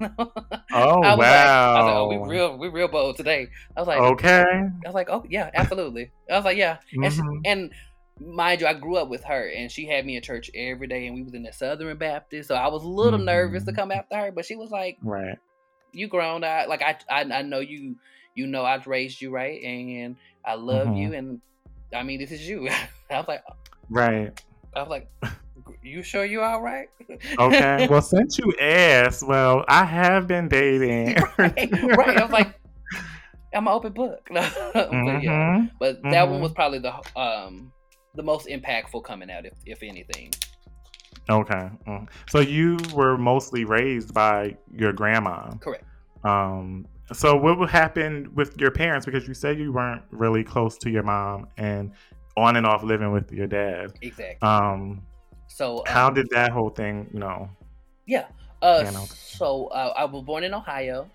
Oh 0.72 1.02
I 1.02 1.14
was 1.14 1.18
wow! 1.18 1.28
like, 1.28 1.50
I 1.74 1.78
was 1.78 1.86
like, 1.86 1.96
"Oh, 1.96 2.06
we 2.08 2.16
real, 2.34 2.58
we 2.58 2.68
real 2.68 2.88
bold 2.88 3.16
today." 3.16 3.48
I 3.76 3.80
was 3.80 3.88
like, 3.88 3.98
okay. 3.98 4.44
I 4.84 4.88
was 4.88 4.94
like, 4.94 5.08
"Oh 5.10 5.24
yeah, 5.28 5.50
absolutely." 5.54 6.10
I 6.30 6.36
was 6.36 6.44
like, 6.44 6.56
"Yeah," 6.56 6.78
and, 7.02 7.12
she, 7.12 7.20
Mhm. 7.20 7.40
and 7.44 7.72
mind 8.20 8.60
you, 8.60 8.66
I 8.66 8.74
grew 8.74 8.96
up 8.96 9.08
with 9.08 9.24
her, 9.24 9.48
and 9.48 9.70
she 9.70 9.86
had 9.86 10.04
me 10.04 10.16
in 10.16 10.22
church 10.22 10.50
every 10.54 10.86
day, 10.86 11.06
and 11.06 11.14
we 11.14 11.22
was 11.22 11.34
in 11.34 11.42
the 11.42 11.52
Southern 11.52 11.96
Baptist, 11.96 12.48
so 12.48 12.54
I 12.54 12.68
was 12.68 12.82
a 12.82 12.88
little 12.88 13.18
nervous 13.18 13.64
to 13.64 13.72
Mhm. 13.72 13.76
come 13.76 13.92
after 13.92 14.16
her, 14.16 14.32
but 14.32 14.44
she 14.44 14.56
was 14.56 14.70
like, 14.70 14.98
Right. 15.02 15.38
"You 15.92 16.08
grown, 16.08 16.44
I 16.44 16.66
like 16.66 16.82
I, 16.82 16.98
I, 17.08 17.22
I 17.22 17.42
know 17.42 17.60
you, 17.60 17.96
you 18.34 18.46
know 18.46 18.64
I've 18.64 18.86
raised 18.86 19.20
you 19.20 19.30
right, 19.30 19.62
and 19.62 20.16
I 20.44 20.54
love 20.54 20.88
Mhm. 20.88 20.96
you, 20.96 21.14
and 21.14 21.40
I 21.94 22.02
mean 22.02 22.18
this 22.20 22.32
is 22.32 22.46
you." 22.48 22.68
I 23.10 23.18
was 23.18 23.28
like, 23.28 23.42
Right. 23.88 24.40
I 24.74 24.80
was 24.80 24.88
like, 24.88 25.10
"You 25.82 26.02
sure 26.02 26.24
you 26.24 26.42
all 26.42 26.60
right?" 26.62 26.88
Okay. 27.38 27.86
well, 27.88 28.02
since 28.02 28.38
you 28.38 28.52
asked, 28.60 29.26
well, 29.26 29.64
I 29.68 29.84
have 29.84 30.26
been 30.26 30.48
dating. 30.48 31.16
right, 31.38 31.72
right. 31.82 32.16
I 32.16 32.22
was 32.22 32.30
like, 32.32 32.54
I'm 33.54 33.66
an 33.66 33.72
open 33.72 33.92
book. 33.92 34.26
but 34.30 34.42
yeah, 34.74 34.90
Mhm. 34.90 35.70
but 35.78 36.02
that 36.04 36.28
one 36.28 36.38
Mhm. 36.38 36.42
was 36.42 36.52
probably 36.52 36.78
the 36.78 36.94
um 37.18 37.72
the 38.14 38.22
most 38.22 38.48
impactful 38.48 39.04
coming 39.04 39.30
out, 39.30 39.44
if 39.46 39.54
if 39.66 39.82
anything. 39.82 40.30
Okay. 41.28 41.68
Mm. 41.86 42.08
So 42.28 42.40
you 42.40 42.76
were 42.94 43.16
mostly 43.18 43.64
raised 43.64 44.12
by 44.14 44.56
your 44.72 44.92
grandma. 44.92 45.50
Correct. 45.60 45.84
Um. 46.24 46.86
So 47.12 47.34
what 47.36 47.58
would 47.58 47.70
happen 47.70 48.30
with 48.34 48.56
your 48.60 48.70
parents? 48.70 49.04
Because 49.04 49.26
you 49.26 49.34
said 49.34 49.58
you 49.58 49.72
weren't 49.72 50.02
really 50.12 50.44
close 50.44 50.78
to 50.78 50.90
your 50.90 51.02
mom 51.02 51.48
and 51.58 51.92
on 52.36 52.56
and 52.56 52.66
off 52.66 52.82
living 52.82 53.12
with 53.12 53.32
your 53.32 53.46
dad. 53.46 53.92
Exactly. 54.02 54.46
Um. 54.46 55.02
So 55.48 55.78
um, 55.78 55.84
How 55.86 56.10
did 56.10 56.28
that 56.30 56.52
whole 56.52 56.70
thing? 56.70 57.08
You 57.12 57.20
know. 57.20 57.50
Yeah. 58.06 58.26
Uh, 58.62 58.82
You 58.86 58.92
know. 58.92 59.04
So 59.10 59.66
uh, 59.68 59.92
I 59.96 60.04
was 60.04 60.24
born 60.24 60.44
in 60.44 60.54
Ohio. 60.54 61.08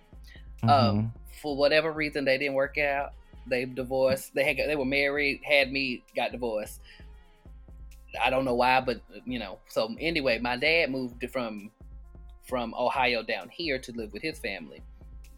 mhm. 0.63 0.69
Um, 0.69 1.13
for 1.41 1.55
whatever 1.55 1.91
reason, 1.91 2.25
they 2.25 2.37
didn't 2.37 2.55
work 2.55 2.77
out. 2.77 3.13
They 3.47 3.65
divorced. 3.65 4.33
They 4.33 4.43
had, 4.43 4.57
they 4.57 4.75
were 4.75 4.85
married, 4.85 5.41
had 5.43 5.71
me, 5.71 6.03
got 6.15 6.31
divorced. 6.31 6.81
I 8.23 8.29
don't 8.29 8.45
know 8.45 8.55
why, 8.55 8.81
but 8.81 9.01
you 9.25 9.39
know. 9.39 9.59
So 9.67 9.93
anyway, 9.99 10.39
my 10.39 10.55
dad 10.57 10.89
moved 10.89 11.23
from 11.31 11.69
from 12.47 12.73
Ohio 12.75 13.23
down 13.23 13.49
here 13.49 13.77
to 13.79 13.91
live 13.91 14.13
with 14.13 14.21
his 14.21 14.39
family. 14.39 14.81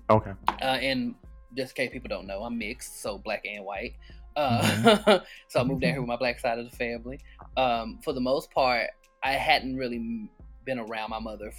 Okay. 0.10 0.32
Uh, 0.62 0.66
and 0.66 1.16
just 1.56 1.78
in 1.78 1.86
case 1.86 1.94
people 1.94 2.10
don't 2.10 2.28
know, 2.28 2.44
I'm 2.44 2.58
mixed, 2.58 3.02
so 3.02 3.18
black 3.18 3.46
and 3.46 3.66
white. 3.66 3.96
Uh, 4.38 5.20
so 5.50 5.60
I 5.60 5.64
moved 5.64 5.82
down 5.82 5.92
here 5.94 6.02
with 6.02 6.08
my 6.08 6.16
black 6.16 6.40
side 6.40 6.60
of 6.60 6.70
the 6.70 6.78
family. 6.78 7.20
Um, 7.58 8.00
for 8.04 8.14
the 8.14 8.22
most 8.22 8.52
part, 8.52 8.88
I 9.24 9.34
hadn't 9.34 9.76
really 9.76 10.30
been 10.64 10.80
around 10.80 11.10
my 11.10 11.20
mother 11.20 11.52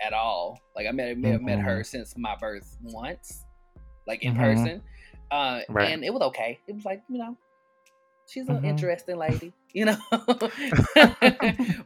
at 0.00 0.12
all. 0.14 0.58
Like 0.74 0.86
I 0.88 0.90
met 0.92 1.18
met, 1.18 1.42
met 1.42 1.58
her 1.60 1.84
since 1.84 2.14
my 2.16 2.34
birth 2.40 2.76
once, 2.82 3.44
like 4.06 4.22
in 4.24 4.34
Mhm. 4.34 4.38
person, 4.38 4.82
uh, 5.30 5.60
Right. 5.68 5.92
and 5.92 6.02
it 6.04 6.12
was 6.12 6.22
okay. 6.22 6.58
It 6.66 6.74
was 6.74 6.84
like 6.86 7.02
you 7.10 7.18
know, 7.18 7.36
she's 8.26 8.48
an 8.48 8.56
Mhm. 8.56 8.64
interesting 8.64 9.16
lady, 9.18 9.52
you 9.74 9.84
know. 9.84 9.96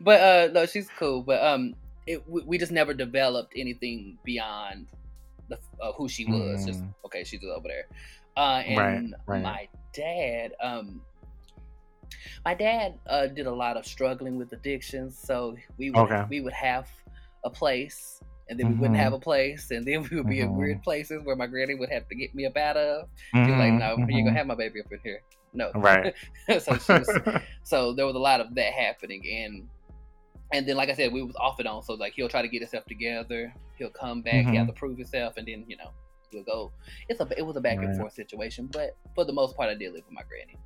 but 0.01 0.21
uh, 0.21 0.49
no, 0.53 0.67
she's 0.67 0.89
cool. 0.99 1.23
But 1.23 1.43
um, 1.45 1.75
it 2.07 2.23
we, 2.29 2.43
we 2.43 2.59
just 2.59 2.73
never 2.73 2.95
developed 2.95 3.55
anything 3.57 4.19
beyond 4.25 4.87
the 5.49 5.59
uh, 5.83 5.93
who 5.97 6.09
she 6.09 6.25
was. 6.27 6.65
Just 6.65 6.81
Mm. 6.83 6.95
okay, 7.07 7.25
she's 7.25 7.43
over 7.45 7.67
there. 7.69 7.87
Uh, 8.39 8.63
and 8.65 9.17
right. 9.27 9.43
my 9.43 9.69
dad, 9.93 10.53
um, 10.63 11.03
my 12.45 12.55
dad 12.55 12.95
uh, 13.09 13.27
did 13.27 13.47
a 13.47 13.53
lot 13.53 13.77
of 13.77 13.85
struggling 13.85 14.39
with 14.39 14.53
addictions. 14.53 15.19
So 15.19 15.57
we 15.77 15.91
would 15.91 15.99
Okay. 16.01 16.25
we 16.31 16.41
would 16.41 16.53
have 16.53 16.89
a 17.45 17.51
place. 17.51 18.21
And 18.51 18.59
then 18.59 18.69
we 18.69 18.75
wouldn't 18.77 18.97
Mhm. 18.97 19.03
have 19.03 19.13
a 19.13 19.19
place, 19.19 19.71
and 19.73 19.85
then 19.87 20.09
we 20.11 20.17
would 20.17 20.27
be 20.29 20.41
in 20.41 20.49
Mhm. 20.49 20.57
weird 20.57 20.83
places 20.83 21.21
where 21.25 21.37
my 21.37 21.47
granny 21.47 21.75
would 21.75 21.91
have 21.91 22.09
to 22.09 22.15
get 22.15 22.35
me 22.35 22.47
up 22.47 22.57
out 22.57 22.79
of. 22.79 23.07
She 23.35 23.51
was 23.51 23.59
like, 23.59 23.75
"No, 23.75 23.97
you 23.97 24.03
ain't 24.05 24.11
mhm. 24.11 24.25
gonna 24.25 24.39
have 24.39 24.47
my 24.47 24.55
baby 24.55 24.81
up 24.81 24.91
in 24.91 25.01
here." 25.05 25.21
No, 25.53 25.71
Right. 25.75 26.15
so 26.59 26.79
she 26.79 26.95
was, 26.95 27.19
so 27.65 27.93
there 27.93 28.07
was 28.07 28.15
a 28.15 28.19
lot 28.19 28.41
of 28.41 28.55
that 28.55 28.73
happening, 28.73 29.23
and 29.29 29.69
and 30.55 30.67
then 30.67 30.77
like 30.77 30.89
I 30.89 30.95
said, 30.95 31.13
we 31.13 31.23
was 31.23 31.37
off 31.37 31.59
and 31.59 31.69
on. 31.69 31.83
So 31.83 31.93
like 31.95 32.15
he'll 32.15 32.29
try 32.31 32.41
to 32.41 32.49
get 32.49 32.63
himself 32.63 32.87
together. 32.87 33.53
He'll 33.77 33.91
come 33.91 34.23
back. 34.23 34.47
He 34.47 34.57
has 34.57 34.65
Mhm. 34.65 34.69
to 34.69 34.73
prove 34.73 34.97
himself, 34.97 35.37
and 35.37 35.47
then 35.47 35.67
you 35.69 35.77
know 35.77 35.91
we'll 36.33 36.45
go. 36.45 36.73
It's 37.09 37.21
a 37.21 37.29
it 37.37 37.43
was 37.43 37.57
a 37.57 37.61
back 37.61 37.83
and 37.83 37.97
forth 37.97 38.13
situation, 38.13 38.69
but 38.73 38.97
for 39.15 39.25
the 39.25 39.33
most 39.33 39.57
part, 39.57 39.69
I 39.69 39.75
did 39.75 39.93
live 39.93 40.05
with 40.07 40.15
my 40.15 40.23
granny. 40.29 40.57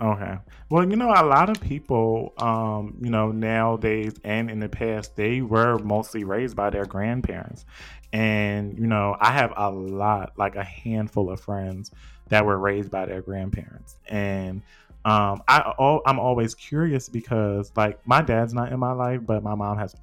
Okay. 0.00 0.38
Well, 0.70 0.88
you 0.88 0.96
know, 0.96 1.10
a 1.10 1.24
lot 1.24 1.50
of 1.50 1.60
people, 1.60 2.32
um, 2.38 2.96
you 3.00 3.10
know, 3.10 3.32
nowadays 3.32 4.14
and 4.22 4.48
in 4.48 4.60
the 4.60 4.68
past, 4.68 5.16
they 5.16 5.40
were 5.40 5.78
mostly 5.78 6.22
raised 6.22 6.54
by 6.54 6.70
their 6.70 6.84
grandparents. 6.84 7.64
And, 8.12 8.78
you 8.78 8.86
know, 8.86 9.16
I 9.20 9.32
have 9.32 9.52
a 9.56 9.70
lot, 9.70 10.32
like 10.36 10.54
a 10.54 10.62
handful 10.62 11.30
of 11.30 11.40
friends 11.40 11.90
that 12.28 12.46
were 12.46 12.58
raised 12.58 12.90
by 12.90 13.06
their 13.06 13.22
grandparents. 13.22 13.96
And 14.06 14.62
um, 15.04 15.42
I, 15.48 15.72
I'm 16.06 16.20
always 16.20 16.54
curious 16.54 17.08
because, 17.08 17.72
like, 17.76 18.06
my 18.06 18.22
dad's 18.22 18.54
not 18.54 18.72
in 18.72 18.78
my 18.78 18.92
life, 18.92 19.20
but 19.26 19.42
my 19.42 19.54
mom 19.54 19.78
has 19.78 19.96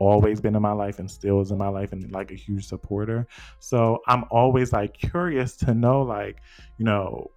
always 0.00 0.40
been 0.40 0.56
in 0.56 0.62
my 0.62 0.72
life 0.72 0.98
and 0.98 1.08
still 1.08 1.40
is 1.40 1.52
in 1.52 1.58
my 1.58 1.68
life 1.68 1.92
and 1.92 2.10
like 2.10 2.32
a 2.32 2.34
huge 2.34 2.66
supporter. 2.66 3.28
So 3.60 4.00
I'm 4.08 4.24
always 4.30 4.72
like 4.72 4.94
curious 4.94 5.56
to 5.58 5.74
know, 5.74 6.02
like, 6.02 6.38
you 6.78 6.84
know, 6.84 7.30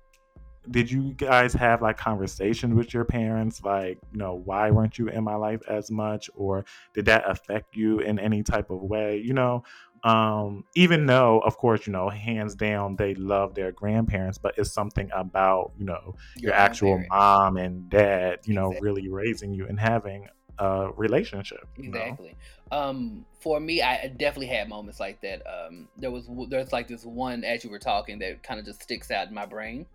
did 0.72 0.90
you 0.90 1.14
guys 1.14 1.54
have 1.54 1.82
like 1.82 1.98
conversations 1.98 2.74
with 2.74 2.94
your 2.94 3.04
parents 3.04 3.62
like 3.64 4.00
you 4.14 4.18
know 4.18 4.42
why 4.46 4.72
weren't 4.72 4.98
you 4.98 5.10
in 5.10 5.22
my 5.24 5.36
life 5.36 5.60
as 5.68 5.92
much 5.92 6.30
or 6.36 6.64
did 6.94 7.06
that 7.06 7.30
affect 7.30 7.76
you 7.76 8.00
in 8.00 8.18
any 8.18 8.42
type 8.42 8.70
of 8.70 8.82
way 8.82 9.18
you 9.18 9.34
know 9.34 9.62
um 10.06 10.64
even 10.76 11.06
though 11.06 11.40
of 11.40 11.58
course 11.58 11.86
you 11.86 11.92
know 11.92 12.10
hands 12.10 12.56
down 12.56 12.96
they 12.96 13.14
love 13.16 13.54
their 13.56 13.74
grandparents 13.74 14.38
but 14.38 14.54
it's 14.58 14.72
something 14.72 15.10
about 15.14 15.74
you 15.78 15.84
know 15.86 16.16
your 16.38 16.54
own 16.54 16.60
actual 16.60 17.04
mom 17.10 17.58
and 17.58 17.90
dad 17.90 18.40
you 18.46 18.54
know 18.54 18.68
Exactly. 18.68 18.90
really 18.90 19.10
raising 19.10 19.54
you 19.54 19.68
and 19.68 19.80
having 19.80 20.28
a 20.60 20.90
relationship 20.96 21.68
you 21.78 21.90
know? 21.90 22.00
Exactly. 22.00 22.36
Um, 22.72 23.26
for 23.40 23.60
me, 23.60 23.82
I 23.82 24.08
definitely 24.08 24.48
had 24.48 24.70
moments 24.70 25.00
like 25.00 25.22
that. 25.22 25.42
Um, 25.48 25.88
there 25.98 26.12
was 26.12 26.30
there's 26.50 26.72
like 26.72 26.88
this 26.88 27.06
one 27.06 27.44
as 27.44 27.64
you 27.64 27.70
were 27.70 27.80
talking 27.80 28.20
that 28.20 28.44
kind 28.44 28.60
of 28.60 28.66
just 28.66 28.82
sticks 28.82 29.12
out 29.12 29.28
in 29.28 29.34
my 29.34 29.46
brain. 29.46 29.86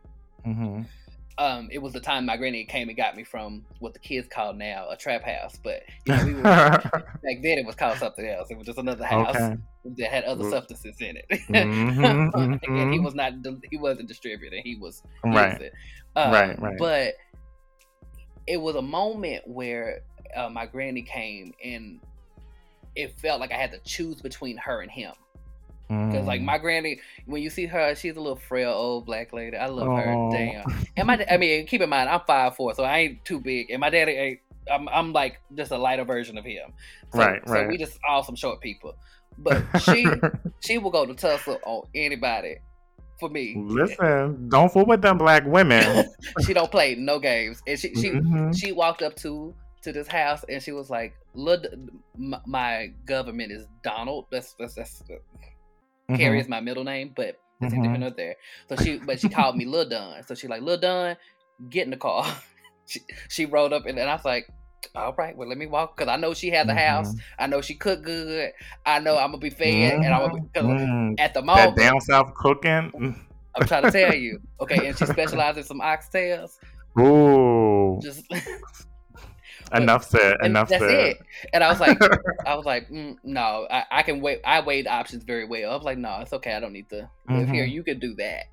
Mhm. 0.47 0.87
Um, 1.38 1.69
it 1.71 1.79
was 1.79 1.93
the 1.93 2.00
time 2.00 2.27
my 2.27 2.37
granny 2.37 2.65
came 2.65 2.88
and 2.88 2.97
got 2.97 3.17
me 3.17 3.23
from 3.23 3.65
what 3.79 3.93
the 3.93 4.00
kids 4.00 4.27
call 4.29 4.55
now 4.55 4.88
a 4.91 4.97
trap 4.97 5.23
house, 5.23 5.57
but 5.62 5.83
you 6.05 6.17
know, 6.17 6.25
we 6.25 6.35
were, 6.35 6.43
back 6.43 7.43
then 7.43 7.59
it 7.59 7.65
was 7.65 7.77
called 7.77 7.97
something 7.99 8.27
else. 8.27 8.50
It 8.50 8.59
was 8.59 8.67
just 8.67 8.79
another 8.79 9.05
house 9.05 9.37
okay 9.37 9.57
that 9.97 10.11
had 10.11 10.25
other 10.25 10.49
substances 10.50 10.97
in 11.00 11.17
it. 11.17 11.27
Mhm, 11.49 12.61
and 12.67 12.93
he 12.93 12.99
mhm. 12.99 13.05
was 13.05 13.15
not 13.15 13.33
he 13.71 13.77
wasn't 13.77 14.09
distributing. 14.09 14.62
He 14.62 14.77
was 14.77 15.03
right. 15.25 15.73
Um, 16.17 16.33
Right, 16.33 16.61
right. 16.61 16.79
But 16.79 17.15
it 18.47 18.61
was 18.61 18.77
a 18.77 18.83
moment 18.83 19.47
where 19.47 20.00
uh, 20.37 20.49
my 20.49 20.66
granny 20.66 21.02
came 21.02 21.52
and 21.64 22.00
it 22.97 23.18
felt 23.18 23.40
like 23.40 23.52
I 23.52 23.56
had 23.56 23.73
to 23.73 23.78
choose 23.85 24.20
between 24.20 24.56
her 24.58 24.80
and 24.80 24.90
him. 24.90 25.12
Because 25.88 26.26
like 26.26 26.40
Mm. 26.40 26.44
my 26.47 26.58
granny, 26.58 27.00
when 27.26 27.42
you 27.42 27.50
see 27.50 27.66
her, 27.66 27.94
she's 27.94 28.16
a 28.16 28.20
little 28.20 28.37
frail 28.37 28.70
old 28.73 29.06
black 29.06 29.32
lady. 29.32 29.56
I 29.56 29.66
love 29.66 29.87
her. 29.97 30.16
Damn. 30.30 30.66
And 30.97 31.06
my, 31.06 31.25
I 31.30 31.37
mean, 31.37 31.66
keep 31.66 31.80
in 31.80 31.88
mind, 31.88 32.08
I'm 32.08 32.20
five 32.26 32.56
four, 32.56 32.75
so 32.75 32.82
I 32.85 32.99
ain't 32.99 33.25
too 33.25 33.40
big, 33.40 33.70
and 33.70 33.80
my 33.80 33.90
daddy 33.90 34.12
ain't. 34.12 34.40
I'm, 34.70 34.88
I'm 34.90 35.12
like 35.14 35.40
just 35.54 35.70
a 35.70 35.78
lighter 35.78 36.04
version 36.04 36.37
of 36.37 36.44
him. 36.44 36.73
So, 37.12 37.18
Right, 37.20 37.49
So 37.49 37.66
we 37.68 37.78
just 37.78 37.99
all 38.06 38.23
some 38.23 38.37
short 38.37 38.61
people. 38.61 38.94
But 39.38 39.62
she, 39.80 40.06
she 40.61 40.76
will 40.78 40.90
go 40.90 41.06
to 41.06 41.14
tussle 41.14 41.58
on 41.64 41.82
anybody. 41.94 42.56
For 43.18 43.28
me, 43.30 43.56
Listen, 43.56 44.49
don't 44.49 44.70
fool 44.73 44.85
with 44.87 45.00
them 45.02 45.18
black 45.18 45.44
women. 45.47 46.11
she 46.44 46.52
don't 46.52 46.70
play 46.70 46.94
no 46.94 47.18
games, 47.18 47.61
and 47.66 47.78
she 47.78 47.94
she 47.94 48.11
Mhm. 48.11 48.56
she 48.56 48.73
walked 48.73 49.02
up 49.02 49.16
to 49.16 49.54
to 49.92 49.99
this 49.99 50.09
house 50.09 50.45
and 50.49 50.62
she 50.62 50.73
was 50.73 50.90
like, 50.90 51.14
"Look, 51.35 51.64
my, 52.16 52.92
government 53.07 53.52
is 53.52 53.66
Donald. 53.83 54.26
That's 54.30 54.54
that's 54.59 54.75
that's 54.75 55.02
Carrie 56.16 56.38
Mhm. 56.38 56.40
is 56.40 56.49
my 56.49 56.61
middle 56.61 56.85
name, 56.85 57.12
but 57.14 57.38
it's 57.61 57.75
Mhm. 57.75 57.83
different 57.83 58.04
up 58.04 58.16
there. 58.16 58.37
So 58.68 58.76
she, 58.76 58.99
but 58.99 59.21
she 59.21 59.28
called 59.28 59.57
me 59.57 59.64
Lil 59.66 59.88
Dunn. 59.88 60.23
So 60.25 60.35
she 60.35 60.49
like, 60.49 60.62
Lil 60.62 60.78
Dunn, 60.78 61.16
get 61.68 61.85
in 61.85 61.90
the 61.90 61.97
car. 61.97 62.25
she 62.87 63.00
she 63.28 63.45
rolled 63.47 63.73
up 63.73 63.85
and, 63.87 63.99
and 63.99 64.09
I 64.09 64.14
was 64.14 64.25
like, 64.25 64.49
all 64.95 65.12
right, 65.18 65.37
well 65.37 65.49
let 65.49 65.59
me 65.59 65.66
walk 65.66 65.97
because 65.97 66.11
I 66.11 66.16
know 66.16 66.33
she 66.35 66.50
has 66.50 66.68
a 66.68 66.75
house. 66.75 67.14
Mhm. 67.14 67.21
I 67.38 67.47
know 67.49 67.61
she 67.61 67.75
cook 67.75 68.02
good. 68.02 68.52
I 68.87 69.00
know 69.00 69.16
I'm 69.18 69.33
gonna 69.33 69.38
be 69.38 69.50
fed, 69.50 69.95
and 69.95 70.14
I'm 70.14 70.21
gonna 70.30 70.35
be, 70.35 70.49
'cause 70.54 70.64
Mhm. 70.64 71.14
at 71.21 71.35
the 71.35 71.40
that 71.40 71.47
moment 71.47 71.76
down 71.76 72.00
south 72.00 72.33
cooking. 72.35 72.90
Mm. 72.92 73.14
I'm 73.57 73.66
trying 73.66 73.83
to 73.85 73.90
tell 73.90 74.14
you, 74.14 74.40
okay. 74.61 74.87
And 74.87 74.97
she 74.97 75.04
specializes 75.07 75.59
in 75.59 75.64
some 75.64 75.80
oxtails. 75.80 76.52
Ooh, 76.99 77.99
Just 78.00 78.25
enough 79.75 80.04
said. 80.04 80.37
Enough 80.42 80.68
that's 80.68 80.82
said. 80.82 81.06
it. 81.06 81.18
And 81.52 81.62
I 81.64 81.68
was 81.70 81.80
like, 81.80 81.98
I 82.46 82.54
was 82.54 82.64
like, 82.64 82.88
mm, 82.88 83.16
no, 83.25 83.66
I, 83.70 83.84
I 83.90 84.02
can 84.02 84.20
wait. 84.20 84.40
I 84.44 84.60
weighed 84.60 84.87
options 84.87 85.25
very 85.25 85.44
well. 85.44 85.70
I 85.70 85.75
was 85.75 85.84
like, 85.84 85.98
no, 85.98 86.18
it's 86.20 86.32
okay. 86.32 86.52
I 86.54 86.60
don't 86.60 86.72
need 86.72 86.88
to 86.90 87.08
live 87.28 87.48
here. 87.48 87.66
Mhm. 87.66 87.70
You 87.72 87.82
can 87.82 87.98
do 87.98 88.14
that. 88.14 88.44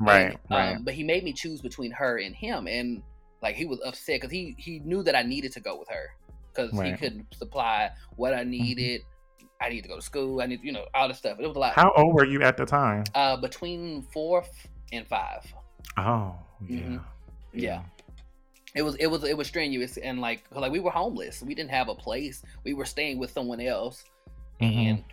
Right, 0.00 0.26
And, 0.32 0.38
right. 0.50 0.76
Um, 0.76 0.84
but 0.84 0.94
he 0.94 1.02
made 1.04 1.24
me 1.24 1.32
choose 1.32 1.60
between 1.60 1.90
her 1.92 2.18
and 2.18 2.34
him, 2.34 2.66
and 2.66 3.02
like 3.42 3.54
he 3.56 3.64
was 3.66 3.80
upset 3.84 4.20
because 4.20 4.30
he 4.32 4.54
he 4.58 4.80
knew 4.80 5.02
that 5.04 5.14
I 5.16 5.22
needed 5.22 5.52
to 5.52 5.60
go 5.60 5.78
with 5.78 5.88
her 5.88 6.10
because 6.52 6.70
he 6.72 6.78
Right. 6.78 6.86
Mm-hmm. 6.94 6.96
couldn't 7.04 7.34
supply 7.34 7.90
what 8.16 8.34
I 8.34 8.42
needed. 8.44 9.02
I 9.60 9.68
need 9.70 9.82
to 9.82 9.88
go 9.88 9.96
to 9.96 10.02
school. 10.02 10.40
I 10.40 10.46
need 10.46 10.60
you 10.62 10.72
know 10.72 10.86
all 10.94 11.08
this 11.08 11.18
stuff. 11.18 11.38
It 11.40 11.46
was 11.46 11.56
a 11.56 11.60
lot. 11.60 11.74
How 11.74 11.92
old 11.96 12.14
were 12.14 12.24
you 12.26 12.42
at 12.42 12.56
the 12.56 12.64
time? 12.66 13.04
Uh, 13.14 13.36
between 13.36 14.02
four 14.12 14.44
and 14.92 15.06
five. 15.06 15.42
Oh, 15.96 16.34
yeah. 16.66 16.80
Mhm. 16.80 17.04
Yeah. 17.52 17.82
It 18.74 18.82
was 18.82 18.94
it 18.96 19.06
was 19.06 19.24
it 19.24 19.36
was 19.36 19.46
strenuous 19.48 19.96
and 19.96 20.20
like 20.20 20.44
like 20.52 20.70
we 20.72 20.80
were 20.80 20.90
homeless. 20.90 21.42
We 21.42 21.54
didn't 21.54 21.70
have 21.70 21.88
a 21.88 21.94
place. 21.94 22.42
We 22.64 22.74
were 22.74 22.84
staying 22.84 23.18
with 23.18 23.30
someone 23.32 23.60
else 23.60 24.04
Mhm. 24.60 24.90
and 24.90 25.04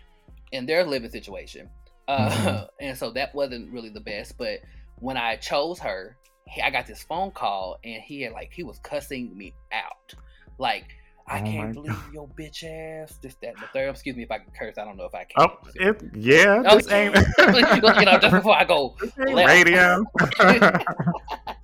in 0.51 0.65
their 0.65 0.83
living 0.83 1.09
situation. 1.09 1.69
Uh, 2.07 2.29
Mhm. 2.29 2.67
and 2.81 2.97
so 2.97 3.11
that 3.11 3.33
wasn't 3.33 3.71
really 3.71 3.89
the 3.89 4.01
best. 4.01 4.37
But 4.37 4.59
when 4.99 5.17
I 5.17 5.35
chose 5.37 5.79
her, 5.79 6.17
he, 6.47 6.61
I 6.61 6.69
got 6.69 6.85
this 6.85 7.01
phone 7.03 7.31
call 7.31 7.77
and 7.83 8.01
he 8.03 8.21
had 8.23 8.33
like 8.33 8.51
he 8.53 8.63
was 8.63 8.79
cussing 8.79 9.35
me 9.37 9.53
out, 9.71 10.13
like. 10.57 10.85
I 11.27 11.39
Oh 11.39 11.43
can't 11.43 11.73
believe 11.73 11.91
God. 11.91 12.13
your 12.13 12.27
bitch 12.37 12.63
ass. 12.63 13.17
This, 13.19 13.33
that, 13.41 13.55
and 13.55 13.57
the 13.57 13.65
third. 13.73 13.89
Excuse 13.89 14.15
me 14.15 14.21
if 14.21 14.29
I 14.29 14.37
can 14.37 14.51
curse. 14.55 14.77
I 14.77 14.85
don't 14.85 14.95
know 14.95 15.05
if 15.05 15.15
I 15.15 15.23
can. 15.23 15.33
Oh, 15.39 15.57
it, 15.73 15.99
yeah. 16.13 16.61
Oh, 16.67 16.75
This 16.77 16.91
ain't, 16.91 17.15
you 17.39 18.05
know, 18.05 18.19
just 18.19 18.31
before 18.35 18.55
I 18.55 18.63
go, 18.63 18.95
this 19.01 19.11
ain't 19.17 19.33
left. 19.33 19.49
radio. 19.49 20.03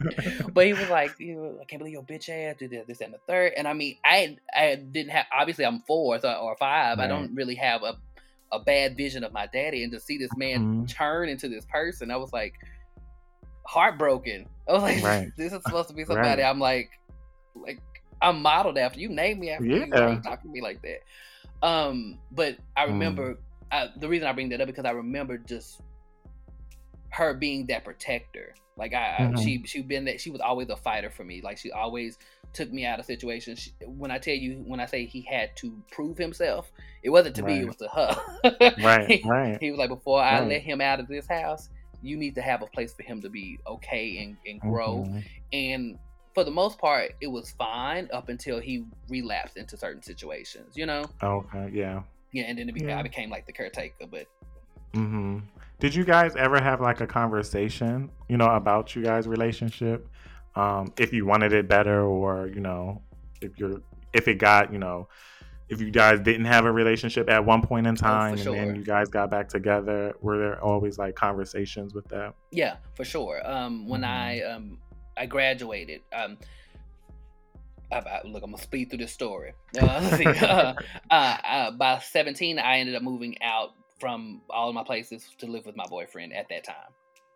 but 0.54 0.66
he 0.66 0.74
was 0.74 0.90
like, 0.90 1.16
you 1.20 1.36
know, 1.36 1.58
I 1.62 1.66
can't 1.66 1.80
believe 1.80 1.94
your 1.94 2.04
bitch 2.04 2.30
ass 2.30 2.56
did 2.58 2.72
this, 2.72 2.86
this, 2.88 3.02
and 3.02 3.14
the 3.14 3.20
third. 3.28 3.54
And 3.58 3.68
I 3.68 3.74
mean, 3.74 3.98
I 4.06 4.38
I 4.56 4.76
didn't 4.76 5.12
have 5.12 5.26
obviously 5.38 5.66
I'm 5.66 5.82
four 5.88 6.16
or, 6.24 6.36
or 6.36 6.56
five. 6.58 7.00
I 7.00 7.08
don't 7.08 7.34
really 7.36 7.56
have 7.56 7.84
a 7.84 7.98
a 8.54 8.60
bad 8.60 8.98
vision 8.98 9.24
of 9.24 9.32
my 9.32 9.48
daddy, 9.54 9.84
and 9.84 9.92
to 9.94 10.00
see 10.00 10.18
this 10.18 10.36
man 10.36 10.84
Mhm. 10.84 10.90
turn 10.90 11.30
into 11.30 11.48
this 11.48 11.66
person, 11.66 12.12
I 12.12 12.18
was 12.18 12.34
like 12.34 12.54
heartbroken. 13.66 14.46
I 14.68 14.74
was 14.74 14.84
like, 14.84 15.04
Right. 15.04 15.32
this 15.38 15.54
is 15.54 15.64
supposed 15.64 15.90
to 15.90 15.96
be 15.96 16.04
somebody 16.06 16.42
Right. 16.42 16.50
I'm 16.50 16.60
like, 16.60 16.90
like 17.56 17.82
I'm 18.22 18.42
modeled 18.42 18.78
after. 18.78 19.00
You 19.00 19.10
name 19.10 19.40
me 19.40 19.50
after. 19.52 19.66
You 19.66 19.84
Yeah. 19.94 20.10
ain't 20.10 20.24
talking 20.24 20.50
to 20.50 20.54
me 20.54 20.62
like 20.62 20.82
that. 20.82 21.68
Um, 21.68 22.20
but 22.32 22.58
I 22.76 22.86
Mm. 22.86 22.94
remember 22.94 23.38
I, 23.72 23.90
the 23.98 24.10
reason 24.10 24.28
I 24.28 24.34
bring 24.34 24.50
that 24.50 24.60
up 24.62 24.68
because 24.68 24.86
I 24.86 24.92
remember 24.92 25.38
just 25.38 25.82
her 27.12 27.34
being 27.34 27.68
that 27.68 27.86
protector. 27.86 28.54
Like 28.78 28.94
I, 28.94 29.30
I 29.30 29.32
Mhm. 29.32 29.44
she 29.44 29.64
she 29.66 29.82
been 29.82 30.06
that 30.06 30.22
she 30.22 30.30
was 30.32 30.42
always 30.42 30.70
a 30.70 30.76
fighter 30.76 31.10
for 31.10 31.24
me. 31.24 31.42
Like 31.42 31.58
she 31.58 31.72
always 31.72 32.18
took 32.54 32.72
me 32.72 32.86
out 32.86 33.00
of 33.00 33.06
situations. 33.06 33.60
She, 33.60 33.72
when 33.86 34.12
I 34.12 34.18
tell 34.18 34.34
you, 34.36 34.64
when 34.66 34.80
I 34.80 34.86
say 34.86 35.06
he 35.06 35.22
had 35.22 35.56
to 35.58 35.78
prove 35.92 36.18
himself, 36.18 36.72
it 37.04 37.10
wasn't 37.10 37.36
to 37.38 37.44
me, 37.44 37.54
Right. 37.54 37.62
it 37.62 37.68
was 37.68 37.76
to 37.78 37.88
her. 37.88 38.72
Right, 38.84 39.08
he, 39.08 39.24
right. 39.30 39.58
he 39.62 39.72
was 39.72 39.80
like, 39.80 39.90
before 39.90 40.22
I 40.22 40.40
Right. 40.40 40.48
let 40.50 40.62
him 40.62 40.82
out 40.82 41.00
of 41.00 41.08
this 41.08 41.28
house, 41.28 41.70
you 42.02 42.18
need 42.18 42.36
to 42.36 42.42
have 42.42 42.62
a 42.62 42.66
place 42.68 42.94
for 42.94 43.04
him 43.04 43.22
to 43.22 43.30
be 43.30 43.58
okay 43.68 44.18
and, 44.24 44.38
and 44.46 44.60
grow. 44.60 45.06
Mhm. 45.06 45.24
And 45.54 46.00
for 46.34 46.44
the 46.44 46.52
most 46.52 46.78
part, 46.80 47.12
it 47.22 47.28
was 47.28 47.52
fine 47.52 48.10
up 48.12 48.30
until 48.30 48.60
he 48.60 48.86
relapsed 49.10 49.58
into 49.58 49.78
certain 49.78 50.02
situations, 50.02 50.76
you 50.76 50.86
know? 50.86 51.06
Okay, 51.22 51.70
yeah. 51.74 52.04
Yeah, 52.34 52.46
and 52.46 52.58
then 52.58 52.70
it 52.70 52.76
beca- 52.76 52.88
Yeah. 52.88 53.00
I 53.00 53.04
became 53.04 53.30
like 53.30 53.46
the 53.46 53.54
caretaker, 53.54 54.08
but 54.10 54.26
hmm 54.94 55.40
Did 55.82 55.96
you 55.96 56.06
guys 56.06 56.36
ever 56.36 56.62
have 56.62 56.80
like 56.80 57.02
a 57.02 57.08
conversation, 57.08 58.12
you 58.30 58.38
know, 58.38 58.46
about 58.46 58.96
you 58.96 59.02
guys' 59.02 59.28
relationship? 59.28 60.08
Um, 60.56 60.94
if 61.00 61.12
you 61.12 61.26
wanted 61.26 61.54
it 61.54 61.68
better, 61.68 62.04
or 62.04 62.48
you 62.48 62.60
know, 62.60 63.02
if 63.42 63.58
you're 63.58 63.82
if 64.14 64.28
it 64.28 64.36
got, 64.36 64.72
you 64.72 64.78
know, 64.78 65.08
if 65.70 65.82
you 65.82 65.90
guys 65.90 66.20
didn't 66.20 66.46
have 66.46 66.66
a 66.66 66.72
relationship 66.72 67.32
at 67.32 67.44
one 67.44 67.64
point 67.64 67.88
in 67.88 67.96
time, 67.96 68.34
and 68.34 68.44
sure. 68.44 68.56
then 68.56 68.76
you 68.76 68.84
guys 68.84 69.10
got 69.10 69.32
back 69.32 69.50
together, 69.50 70.14
were 70.22 70.38
there 70.38 70.64
always 70.64 71.00
like 71.00 71.16
conversations 71.16 71.96
with 71.96 72.08
that? 72.10 72.36
Yeah, 72.52 72.76
for 72.94 73.04
sure. 73.04 73.42
Um, 73.44 73.88
when 73.88 74.02
Mhm. 74.02 74.08
I 74.08 74.42
um 74.44 74.78
I 75.18 75.26
graduated, 75.26 76.02
um, 76.14 76.38
I, 77.92 77.98
I- 77.98 78.22
look, 78.26 78.44
I'm 78.44 78.52
gonna 78.52 78.62
speed 78.62 78.92
through 78.92 79.00
this 79.00 79.14
story. 79.14 79.54
Uh, 79.80 80.10
see. 80.16 80.28
uh, 80.28 80.76
uh, 81.10 81.38
uh, 81.44 81.72
by 81.72 81.98
17, 81.98 82.60
I 82.60 82.78
ended 82.78 82.94
up 82.94 83.02
moving 83.02 83.42
out 83.42 83.74
from 84.02 84.42
all 84.50 84.68
of 84.68 84.76
my 84.76 84.84
places 84.84 85.24
to 85.38 85.46
live 85.46 85.66
with 85.66 85.78
my 85.78 85.86
boyfriend 85.88 86.34
at 86.34 86.50
that 86.50 86.66
time. 86.66 86.92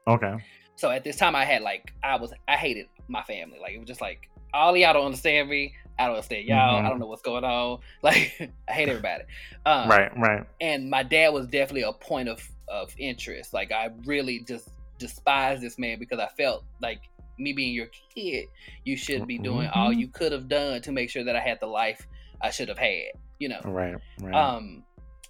Okay. 0.07 0.33
So 0.75 0.89
at 0.91 1.03
this 1.05 1.15
time, 1.15 1.35
I 1.35 1.45
had 1.45 1.61
like 1.61 1.93
I 2.03 2.17
was 2.17 2.33
I 2.47 2.57
hated 2.57 2.87
my 3.07 3.23
family. 3.23 3.59
Like 3.61 3.73
it 3.73 3.77
was 3.79 3.87
just 3.87 4.01
like 4.01 4.29
all 4.53 4.71
of 4.73 4.77
y'all 4.77 4.93
don't 4.93 5.05
understand 5.05 5.47
me. 5.49 5.73
I 5.97 6.07
don't 6.07 6.15
understand 6.15 6.45
y'all. 6.45 6.81
Mhm. 6.81 6.85
I 6.85 6.89
don't 6.89 6.99
know 6.99 7.07
what's 7.07 7.21
going 7.21 7.45
on. 7.45 7.79
Like 8.03 8.51
I 8.67 8.71
hate 8.73 8.89
everybody. 8.89 9.23
Um, 9.65 9.87
right, 9.89 10.11
right. 10.17 10.45
and 10.59 10.89
my 10.89 11.03
dad 11.03 11.29
was 11.29 11.47
definitely 11.47 11.83
a 11.83 11.93
point 11.93 12.27
of 12.27 12.41
of 12.67 12.93
interest. 12.97 13.53
Like 13.53 13.71
I 13.71 13.89
really 14.05 14.39
just 14.45 14.69
despised 14.97 15.61
this 15.61 15.77
man 15.77 15.99
because 15.99 16.19
I 16.19 16.27
felt 16.37 16.65
like 16.81 17.01
me 17.37 17.53
being 17.53 17.73
your 17.73 17.87
kid, 18.15 18.45
you 18.85 18.95
should 18.97 19.27
be 19.27 19.37
doing 19.37 19.69
all 19.73 19.91
Mhm. 19.91 19.99
you 19.99 20.07
could 20.07 20.31
have 20.31 20.47
done 20.49 20.81
to 20.81 20.91
make 20.91 21.09
sure 21.09 21.23
that 21.23 21.35
I 21.35 21.39
had 21.41 21.59
the 21.59 21.67
life 21.67 22.05
I 22.41 22.49
should 22.49 22.69
have 22.69 22.77
had. 22.77 23.11
You 23.39 23.49
know. 23.49 23.61
Right, 23.63 23.95
right. 24.21 24.33
Um. 24.33 24.83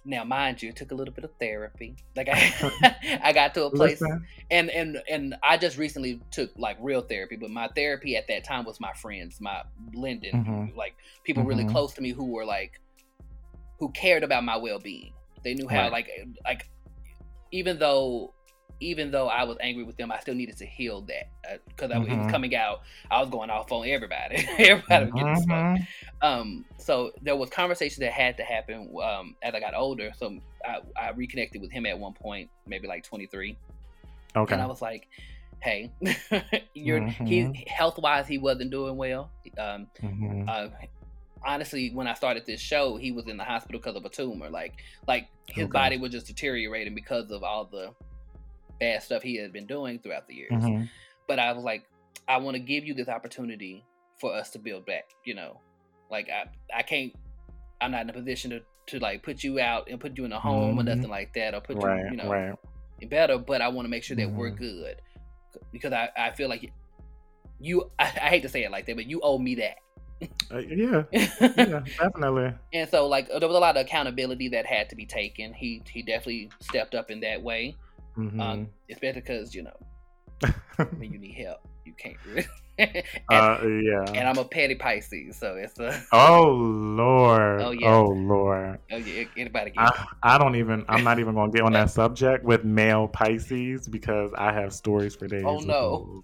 Now, 0.08 0.22
mind 0.22 0.62
you, 0.62 0.68
it 0.68 0.76
took 0.76 0.92
a 0.92 0.94
little 0.94 1.12
bit 1.12 1.24
of 1.24 1.32
therapy. 1.40 1.96
Like 2.14 2.28
I, 2.30 3.18
I 3.24 3.32
got 3.32 3.54
to 3.54 3.64
a 3.64 3.70
place, 3.70 4.00
and 4.50 4.70
and 4.70 5.02
and 5.10 5.34
I 5.42 5.56
just 5.56 5.76
recently 5.76 6.20
took 6.30 6.50
like 6.56 6.76
real 6.80 7.02
therapy. 7.02 7.34
But 7.36 7.50
my 7.50 7.68
therapy 7.74 8.16
at 8.16 8.28
that 8.28 8.44
time 8.44 8.64
was 8.64 8.78
my 8.78 8.92
friends, 8.92 9.40
my 9.40 9.62
Lyndon, 9.92 10.44
Mhm. 10.44 10.76
like 10.76 10.94
people 11.24 11.42
really 11.42 11.64
Mhm. 11.64 11.72
close 11.72 11.92
to 11.94 12.00
me 12.02 12.12
who 12.12 12.24
were 12.26 12.44
like, 12.44 12.80
who 13.80 13.90
cared 13.90 14.22
about 14.22 14.44
my 14.44 14.56
well 14.56 14.78
being. 14.78 15.12
They 15.42 15.54
knew 15.54 15.66
how 15.68 15.82
Right. 15.82 15.92
like 15.92 16.08
like 16.44 16.70
even 17.50 17.78
though 17.78 18.32
even 18.80 19.10
though 19.10 19.28
I 19.28 19.44
was 19.44 19.56
angry 19.60 19.84
with 19.84 19.96
them, 19.96 20.12
I 20.12 20.18
still 20.20 20.34
needed 20.34 20.56
to 20.58 20.66
heal 20.66 21.02
that 21.02 21.60
because 21.68 21.90
it 21.90 21.98
was 22.00 22.08
Mhm. 22.08 22.28
coming 22.30 22.54
out. 22.54 22.80
I 23.10 23.20
was 23.20 23.30
going 23.30 23.50
off 23.50 23.70
on 23.72 23.86
everybody. 23.88 24.36
everybody 24.58 25.04
was 25.06 25.14
getting 25.14 25.36
smoked 25.36 25.78
Mhm. 25.78 25.86
um 26.22 26.64
so 26.78 27.12
there 27.20 27.36
was 27.36 27.50
conversation 27.50 28.02
that 28.02 28.10
had 28.12 28.38
to 28.38 28.42
happen 28.42 28.90
um 29.04 29.36
as 29.42 29.54
i 29.54 29.60
got 29.60 29.74
older 29.74 30.10
so 30.16 30.38
i, 30.64 30.78
I 30.98 31.10
reconnected 31.10 31.60
with 31.60 31.70
him 31.70 31.84
at 31.84 31.98
one 31.98 32.14
point 32.14 32.48
maybe 32.66 32.88
like 32.88 33.04
23 33.04 33.54
Okay. 34.34 34.54
and 34.54 34.62
i 34.62 34.66
was 34.66 34.80
like 34.80 35.08
hey 35.60 35.92
you're 36.74 37.06
he 37.26 37.42
Mhm. 37.42 37.68
health 37.68 37.98
wise 37.98 38.26
he 38.26 38.38
wasn't 38.38 38.70
doing 38.70 38.96
well 38.96 39.30
um 39.58 39.88
Mhm. 40.02 40.48
uh 40.48 40.68
honestly 41.44 41.90
when 41.90 42.06
i 42.06 42.14
started 42.14 42.46
this 42.46 42.60
show 42.60 42.96
he 42.96 43.12
was 43.12 43.26
in 43.28 43.36
the 43.36 43.44
hospital 43.44 43.78
because 43.78 43.94
of 43.96 44.04
a 44.06 44.08
tumor 44.08 44.48
like 44.48 44.72
like 45.06 45.28
his 45.48 45.64
Okay. 45.64 45.72
body 45.72 45.98
was 45.98 46.12
just 46.12 46.26
deteriorating 46.26 46.94
because 46.94 47.30
of 47.30 47.42
all 47.42 47.66
the 47.66 47.90
bad 48.78 49.02
stuff 49.02 49.22
he 49.22 49.36
had 49.36 49.52
been 49.52 49.66
doing 49.66 49.98
throughout 49.98 50.26
the 50.28 50.34
years 50.34 50.52
Mhm. 50.52 50.88
but 51.28 51.38
I 51.38 51.52
was 51.52 51.64
like, 51.64 51.84
I 52.28 52.36
want 52.38 52.54
to 52.54 52.60
give 52.60 52.84
you 52.84 52.94
this 52.94 53.08
opportunity 53.08 53.84
for 54.20 54.32
us 54.34 54.50
to 54.50 54.58
build 54.58 54.86
back. 54.86 55.10
You 55.24 55.34
know, 55.34 55.60
like 56.10 56.28
I 56.30 56.46
I 56.74 56.82
can't. 56.82 57.12
I'm 57.80 57.90
not 57.90 58.02
in 58.02 58.10
a 58.10 58.12
position 58.12 58.50
to 58.52 58.60
to 58.88 58.98
like 59.00 59.22
put 59.22 59.42
you 59.42 59.58
out 59.60 59.88
and 59.90 60.00
put 60.00 60.16
you 60.16 60.24
in 60.24 60.32
a 60.32 60.38
home 60.40 60.78
or 60.78 60.82
Mhm. 60.82 60.86
nothing 60.86 61.10
like 61.10 61.34
that, 61.34 61.54
or 61.54 61.60
put 61.60 61.76
you 61.76 61.82
Right, 61.88 62.10
you 62.10 62.16
know 62.16 62.30
right. 62.30 62.54
better. 63.10 63.38
But 63.38 63.60
I 63.60 63.68
want 63.68 63.86
to 63.86 63.90
make 63.90 64.04
sure 64.04 64.16
that 64.16 64.30
we're 64.30 64.50
Mhm. 64.52 64.58
good 64.58 65.02
because 65.72 65.92
I 65.92 66.08
I 66.16 66.30
feel 66.32 66.48
like 66.48 66.70
you. 67.60 67.90
I, 67.98 68.04
I 68.04 68.28
hate 68.28 68.42
to 68.42 68.48
say 68.48 68.62
it 68.64 68.70
like 68.70 68.86
that, 68.86 68.96
but 68.96 69.06
you 69.06 69.20
owe 69.20 69.38
me 69.38 69.56
that. 69.56 69.76
Uh, 70.50 70.58
yeah, 70.58 71.02
yeah, 71.12 71.80
definitely. 71.98 72.54
and 72.72 72.88
so 72.88 73.06
like 73.06 73.28
there 73.28 73.48
was 73.48 73.56
a 73.56 73.60
lot 73.60 73.76
of 73.76 73.84
accountability 73.84 74.48
that 74.50 74.64
had 74.64 74.88
to 74.90 74.96
be 74.96 75.04
taken. 75.06 75.52
He 75.52 75.82
he 75.90 76.02
definitely 76.02 76.50
stepped 76.60 76.94
up 76.94 77.10
in 77.10 77.20
that 77.20 77.42
way. 77.42 77.76
Um, 78.16 78.68
especially 78.90 79.20
because 79.20 79.54
you 79.54 79.62
know 79.62 79.76
when 80.96 81.12
you 81.12 81.18
need 81.18 81.34
help, 81.34 81.66
you 81.84 81.92
can't 81.98 82.16
really. 82.26 82.46
and, 82.78 83.02
uh, 83.30 83.58
yeah. 83.66 84.04
and 84.12 84.28
I'm 84.28 84.36
a 84.36 84.44
petty 84.44 84.74
Pisces, 84.74 85.36
so 85.36 85.56
it's 85.56 85.78
a 85.78 86.02
Oh 86.12 86.48
Lord. 86.50 87.62
Oh, 87.62 87.70
yeah. 87.70 87.94
Oh 87.94 88.04
Lord. 88.08 88.78
oh 88.92 88.96
yeah, 88.96 89.24
anybody 89.36 89.70
get 89.70 89.80
I, 89.80 90.06
I 90.22 90.38
don't 90.38 90.56
even 90.56 90.84
I'm 90.88 91.02
not 91.02 91.18
even 91.18 91.34
gonna 91.34 91.52
get 91.52 91.62
on 91.62 91.72
that 91.72 91.90
subject 91.90 92.44
with 92.44 92.64
male 92.64 93.08
Pisces 93.08 93.88
because 93.88 94.30
I 94.36 94.52
have 94.52 94.74
stories 94.74 95.14
for 95.14 95.26
days. 95.26 95.44
Oh, 95.46 95.58
no. 95.58 96.22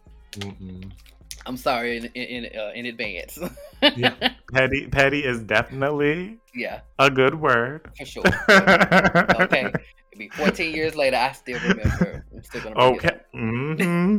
I'm 1.46 1.56
sorry 1.56 1.96
in 1.98 2.04
in 2.06 2.44
in, 2.44 2.58
uh, 2.58 2.72
in 2.74 2.86
advance. 2.86 3.38
Yeah. 3.96 4.14
Petty 4.52 4.86
petty 4.86 5.24
is 5.24 5.40
definitely 5.42 6.38
yeah, 6.54 6.82
a 7.00 7.10
good 7.10 7.34
word. 7.34 7.90
for 7.98 8.04
sure. 8.04 8.22
Okay, 8.48 9.72
be 10.16 10.28
14 10.28 10.72
years 10.72 10.94
later. 10.94 11.16
I 11.16 11.32
still 11.32 11.58
remember. 11.58 12.24
I'm 12.32 12.44
still 12.44 12.60
gonna 12.62 12.78
Okay. 12.80 13.08
up. 13.08 13.26
hmm 13.32 14.18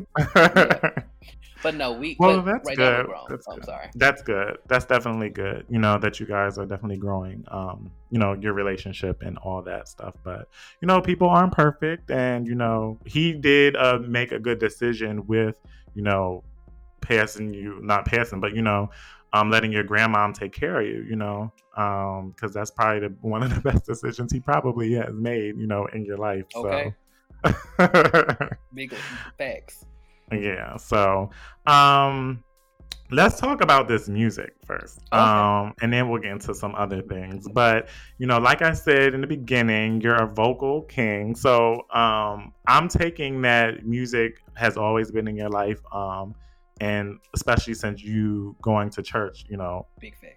But 1.64 1.76
no, 1.76 1.94
we. 1.94 2.18
Well, 2.20 2.42
that's 2.42 2.68
right 2.68 2.76
good. 2.76 3.06
grown. 3.06 3.26
That's 3.30 3.46
so 3.46 3.54
I'm 3.54 3.60
good. 3.60 3.66
sorry. 3.66 3.90
That's 3.96 4.22
good. 4.22 4.58
That's 4.68 4.84
definitely 4.86 5.30
good. 5.30 5.66
You 5.70 5.80
know 5.80 5.98
that 5.98 6.20
you 6.20 6.26
guys 6.26 6.58
are 6.58 6.66
definitely 6.66 6.98
growing. 6.98 7.46
Um, 7.48 7.90
you 8.10 8.20
know 8.20 8.34
your 8.34 8.52
relationship 8.52 9.22
and 9.22 9.38
all 9.38 9.62
that 9.62 9.88
stuff. 9.88 10.14
But 10.26 10.50
you 10.82 10.88
know 10.90 11.00
people 11.00 11.30
aren't 11.30 11.54
perfect, 11.54 12.12
and 12.12 12.46
you 12.46 12.56
know 12.56 13.00
he 13.06 13.32
did 13.32 13.78
uh, 13.78 14.00
make 14.06 14.34
a 14.34 14.40
good 14.40 14.60
decision 14.60 15.26
with 15.26 15.56
you 15.96 16.02
know 16.04 16.44
passing 17.04 17.54
you, 17.54 17.80
not 17.82 18.06
passing, 18.06 18.40
but 18.40 18.56
you 18.56 18.62
know, 18.62 18.90
um, 19.34 19.50
letting 19.50 19.72
your 19.72 19.84
grandmom 19.84 20.34
take 20.34 20.54
care 20.54 20.80
of 20.80 20.88
you. 20.88 21.06
You 21.08 21.16
know, 21.16 21.52
um, 21.78 22.34
because 22.36 22.54
that's 22.54 22.72
probably 22.72 23.08
the, 23.08 23.16
one 23.22 23.44
of 23.44 23.54
the 23.54 23.62
best 23.72 23.86
decisions 23.86 24.32
he 24.32 24.40
probably 24.40 24.94
has 24.94 25.14
made. 25.14 25.58
You 25.58 25.68
know, 25.68 25.86
in 25.88 26.06
your 26.06 26.18
life. 26.18 26.46
Okay. 26.56 26.94
So. 26.94 26.94
Big 28.74 28.94
facts. 29.38 29.86
Yeah. 30.32 30.78
So, 30.78 31.30
um, 31.68 32.44
let's 33.12 33.40
talk 33.40 33.62
about 33.62 33.88
this 33.88 34.08
music 34.08 34.56
first, 34.66 35.00
Okay. 35.14 35.22
um, 35.22 35.74
and 35.82 35.92
then 35.94 36.10
we'll 36.10 36.22
get 36.22 36.32
into 36.32 36.54
some 36.54 36.74
other 36.76 37.02
things. 37.02 37.48
But 37.54 37.90
you 38.18 38.28
know, 38.28 38.40
like 38.40 38.62
I 38.62 38.74
said 38.74 39.14
in 39.14 39.22
the 39.22 39.28
beginning, 39.28 40.02
you're 40.02 40.22
a 40.22 40.28
vocal 40.28 40.84
king. 40.84 41.36
So, 41.36 41.86
um, 41.92 42.54
I'm 42.68 42.88
taking 42.88 43.42
that 43.44 43.86
music 43.86 44.42
has 44.56 44.78
always 44.78 45.12
been 45.12 45.28
in 45.28 45.36
your 45.36 45.50
life, 45.50 45.82
um, 45.92 46.36
and 46.82 47.20
especially 47.34 47.74
since 47.74 48.02
you 48.02 48.56
going 48.62 48.90
to 48.92 49.02
church, 49.02 49.46
you 49.48 49.58
know, 49.58 49.86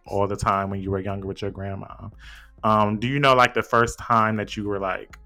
all 0.06 0.26
the 0.26 0.36
time 0.36 0.70
when 0.70 0.80
you 0.80 0.90
were 0.90 1.00
younger 1.00 1.26
with 1.26 1.42
your 1.42 1.50
grandma. 1.50 2.08
Um, 2.62 2.98
do 2.98 3.06
you 3.06 3.18
know 3.18 3.34
like 3.34 3.54
the 3.54 3.62
first 3.62 3.98
time 3.98 4.36
that 4.36 4.56
you 4.56 4.64
were 4.64 4.78
like, 4.78 5.18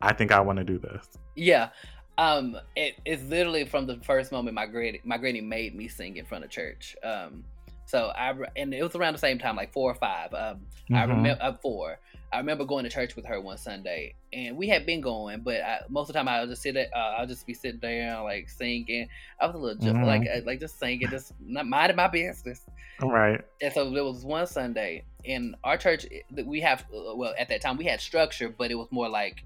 I 0.00 0.12
think 0.12 0.32
I 0.32 0.40
want 0.40 0.58
to 0.58 0.64
do 0.64 0.78
this? 0.78 1.06
Yeah. 1.36 1.70
Um, 2.18 2.58
it, 2.76 2.96
it's 3.04 3.22
literally 3.24 3.64
from 3.64 3.86
the 3.86 3.96
first 4.04 4.32
moment 4.32 4.54
my 4.54 4.66
granny 4.66 5.00
my 5.02 5.16
granny 5.16 5.40
made 5.40 5.74
me 5.74 5.88
sing 5.88 6.16
in 6.18 6.26
front 6.26 6.44
of 6.44 6.50
church. 6.50 6.94
Um, 7.02 7.44
so 7.92 8.10
I 8.16 8.32
and 8.56 8.72
it 8.72 8.82
was 8.82 8.96
around 8.96 9.12
the 9.12 9.18
same 9.18 9.38
time, 9.38 9.54
like 9.54 9.70
four 9.70 9.90
or 9.90 9.94
five. 9.94 10.32
Um, 10.32 10.62
I 10.92 11.04
Mhm. 11.04 11.08
remember 11.08 11.42
uh, 11.42 11.52
four. 11.60 11.98
I 12.32 12.38
remember 12.38 12.64
going 12.64 12.84
to 12.84 12.90
church 12.90 13.14
with 13.16 13.26
her 13.26 13.38
one 13.38 13.58
Sunday, 13.58 14.14
and 14.32 14.56
we 14.56 14.66
had 14.66 14.86
been 14.86 15.02
going, 15.02 15.40
but 15.42 15.60
I, 15.60 15.80
most 15.90 16.08
of 16.08 16.14
the 16.14 16.18
time 16.18 16.26
I 16.28 16.40
would 16.40 16.48
just 16.48 16.62
sit, 16.62 16.74
at, 16.76 16.88
uh, 16.94 17.16
I'll 17.18 17.26
just 17.26 17.46
be 17.46 17.52
sitting 17.52 17.80
there 17.82 18.18
like 18.22 18.48
singing. 18.48 19.06
I 19.38 19.46
was 19.46 19.54
a 19.54 19.58
little 19.58 19.78
ju- 19.78 19.92
Mhm. 19.92 20.06
like 20.06 20.22
uh, 20.26 20.40
like 20.46 20.58
just 20.58 20.78
singing, 20.78 21.06
just 21.10 21.34
not 21.38 21.66
minding 21.66 21.96
my 21.98 22.08
business. 22.08 22.64
Right. 23.02 23.42
And 23.60 23.70
so 23.74 23.90
there 23.90 24.04
was 24.04 24.24
one 24.24 24.46
Sunday 24.46 25.04
in 25.24 25.54
our 25.62 25.76
church 25.76 26.06
that 26.30 26.46
we 26.46 26.60
have. 26.60 26.86
uh, 26.94 27.14
Well, 27.14 27.34
at 27.38 27.50
that 27.50 27.60
time 27.60 27.76
we 27.76 27.84
had 27.84 28.00
structure, 28.00 28.48
but 28.48 28.70
it 28.70 28.76
was 28.76 28.88
more 28.90 29.10
like 29.10 29.44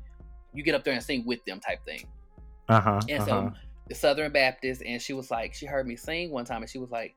you 0.55 0.63
get 0.63 0.77
up 0.77 0.85
there 0.85 0.95
and 0.95 1.03
sing 1.03 1.27
with 1.27 1.45
them 1.47 1.59
type 1.59 1.85
thing. 1.85 2.07
Uh 2.69 2.81
huh. 2.81 3.01
And 3.09 3.25
so 3.25 3.53
the 3.89 3.97
Southern 3.97 4.31
Baptist, 4.31 4.83
and 4.87 5.03
she 5.03 5.15
was 5.15 5.33
like, 5.33 5.53
she 5.55 5.67
heard 5.67 5.87
me 5.89 5.97
sing 5.97 6.31
one 6.31 6.45
time, 6.45 6.63
and 6.63 6.71
she 6.71 6.79
was 6.79 6.91
like, 6.93 7.17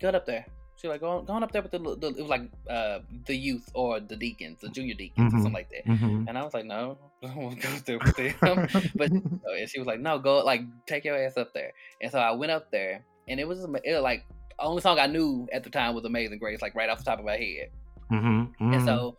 "Get 0.00 0.14
up 0.14 0.26
there." 0.26 0.46
She 0.76 0.88
like, 0.88 1.00
going 1.00 1.18
on, 1.18 1.24
go 1.26 1.34
on 1.34 1.42
up 1.42 1.52
there 1.52 1.60
with 1.60 1.72
the, 1.72 1.78
the 1.78 2.08
it 2.08 2.22
was 2.22 2.30
like 2.30 2.42
uh 2.68 3.00
the 3.26 3.36
youth 3.36 3.68
or 3.74 4.00
the 4.00 4.16
deacons, 4.16 4.60
the 4.60 4.70
junior 4.70 4.94
deacons, 4.94 5.34
or 5.34 5.36
Mhm. 5.36 5.42
something 5.42 5.52
like 5.52 5.70
that." 5.70 5.84
hmm 5.86 6.24
And 6.26 6.38
I 6.38 6.42
was 6.42 6.54
like, 6.54 6.64
"No, 6.64 6.96
I 7.22 7.26
don't 7.26 7.36
want 7.36 7.60
to 7.60 7.68
go 7.68 7.74
there 7.84 7.98
with 7.98 8.16
them." 8.40 8.66
but 8.94 9.12
oh, 9.12 9.54
and 9.58 9.68
she 9.68 9.78
was 9.78 9.86
like, 9.86 10.00
"No, 10.00 10.18
go 10.18 10.38
like 10.38 10.62
take 10.86 11.04
your 11.04 11.16
ass 11.22 11.36
up 11.36 11.52
there." 11.52 11.72
And 12.00 12.10
so 12.10 12.18
I 12.18 12.30
went 12.32 12.50
up 12.50 12.70
there, 12.70 13.04
and 13.28 13.38
it 13.38 13.46
was, 13.46 13.60
it 13.60 13.92
was 13.92 14.02
like 14.02 14.24
the 14.58 14.64
only 14.64 14.80
song 14.80 14.98
I 14.98 15.06
knew 15.06 15.46
at 15.52 15.64
the 15.64 15.70
time 15.70 15.94
was 15.94 16.04
"Amazing 16.06 16.38
Grace," 16.38 16.62
like 16.62 16.74
right 16.74 16.88
off 16.88 16.98
the 16.98 17.04
top 17.04 17.18
of 17.18 17.26
my 17.26 17.36
head. 17.36 17.68
hmm 18.08 18.44
And 18.60 18.82
so 18.82 19.16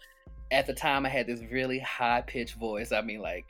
at 0.52 0.65
the 0.65 0.74
time, 0.74 1.06
I 1.06 1.10
had 1.10 1.28
this 1.28 1.41
really 1.52 1.80
high 1.80 2.22
pitched 2.22 2.56
voice. 2.56 2.91
I 2.91 3.02
mean, 3.02 3.22
like. 3.22 3.46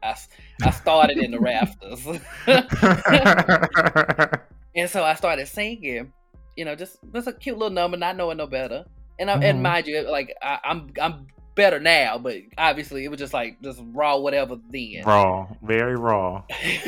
I, 0.00 0.14
I 0.62 0.70
started 0.70 1.18
in 1.18 1.32
the 1.32 1.40
rafters. 1.40 2.06
And 4.76 4.88
so 4.88 5.02
I 5.02 5.14
started 5.14 5.48
singing, 5.48 6.12
you 6.58 6.64
know, 6.64 6.74
just 6.74 6.98
just 7.14 7.28
a 7.28 7.32
cute 7.32 7.56
little 7.56 7.72
number, 7.72 7.96
not 7.96 8.16
knowing 8.16 8.36
no 8.38 8.46
better. 8.48 8.84
And 9.20 9.30
I, 9.30 9.34
and 9.34 9.58
Mhm. 9.58 9.62
mind 9.62 9.86
you, 9.86 10.02
like 10.10 10.34
I, 10.42 10.58
I'm 10.64 10.90
I'm 11.00 11.28
better 11.54 11.78
now, 11.78 12.18
but 12.18 12.36
obviously 12.58 13.04
it 13.04 13.08
was 13.08 13.18
just 13.18 13.32
like 13.32 13.62
just 13.62 13.80
raw 13.92 14.16
whatever 14.18 14.56
then. 14.70 15.04
raw, 15.04 15.46
very 15.62 15.94
raw. 15.96 16.42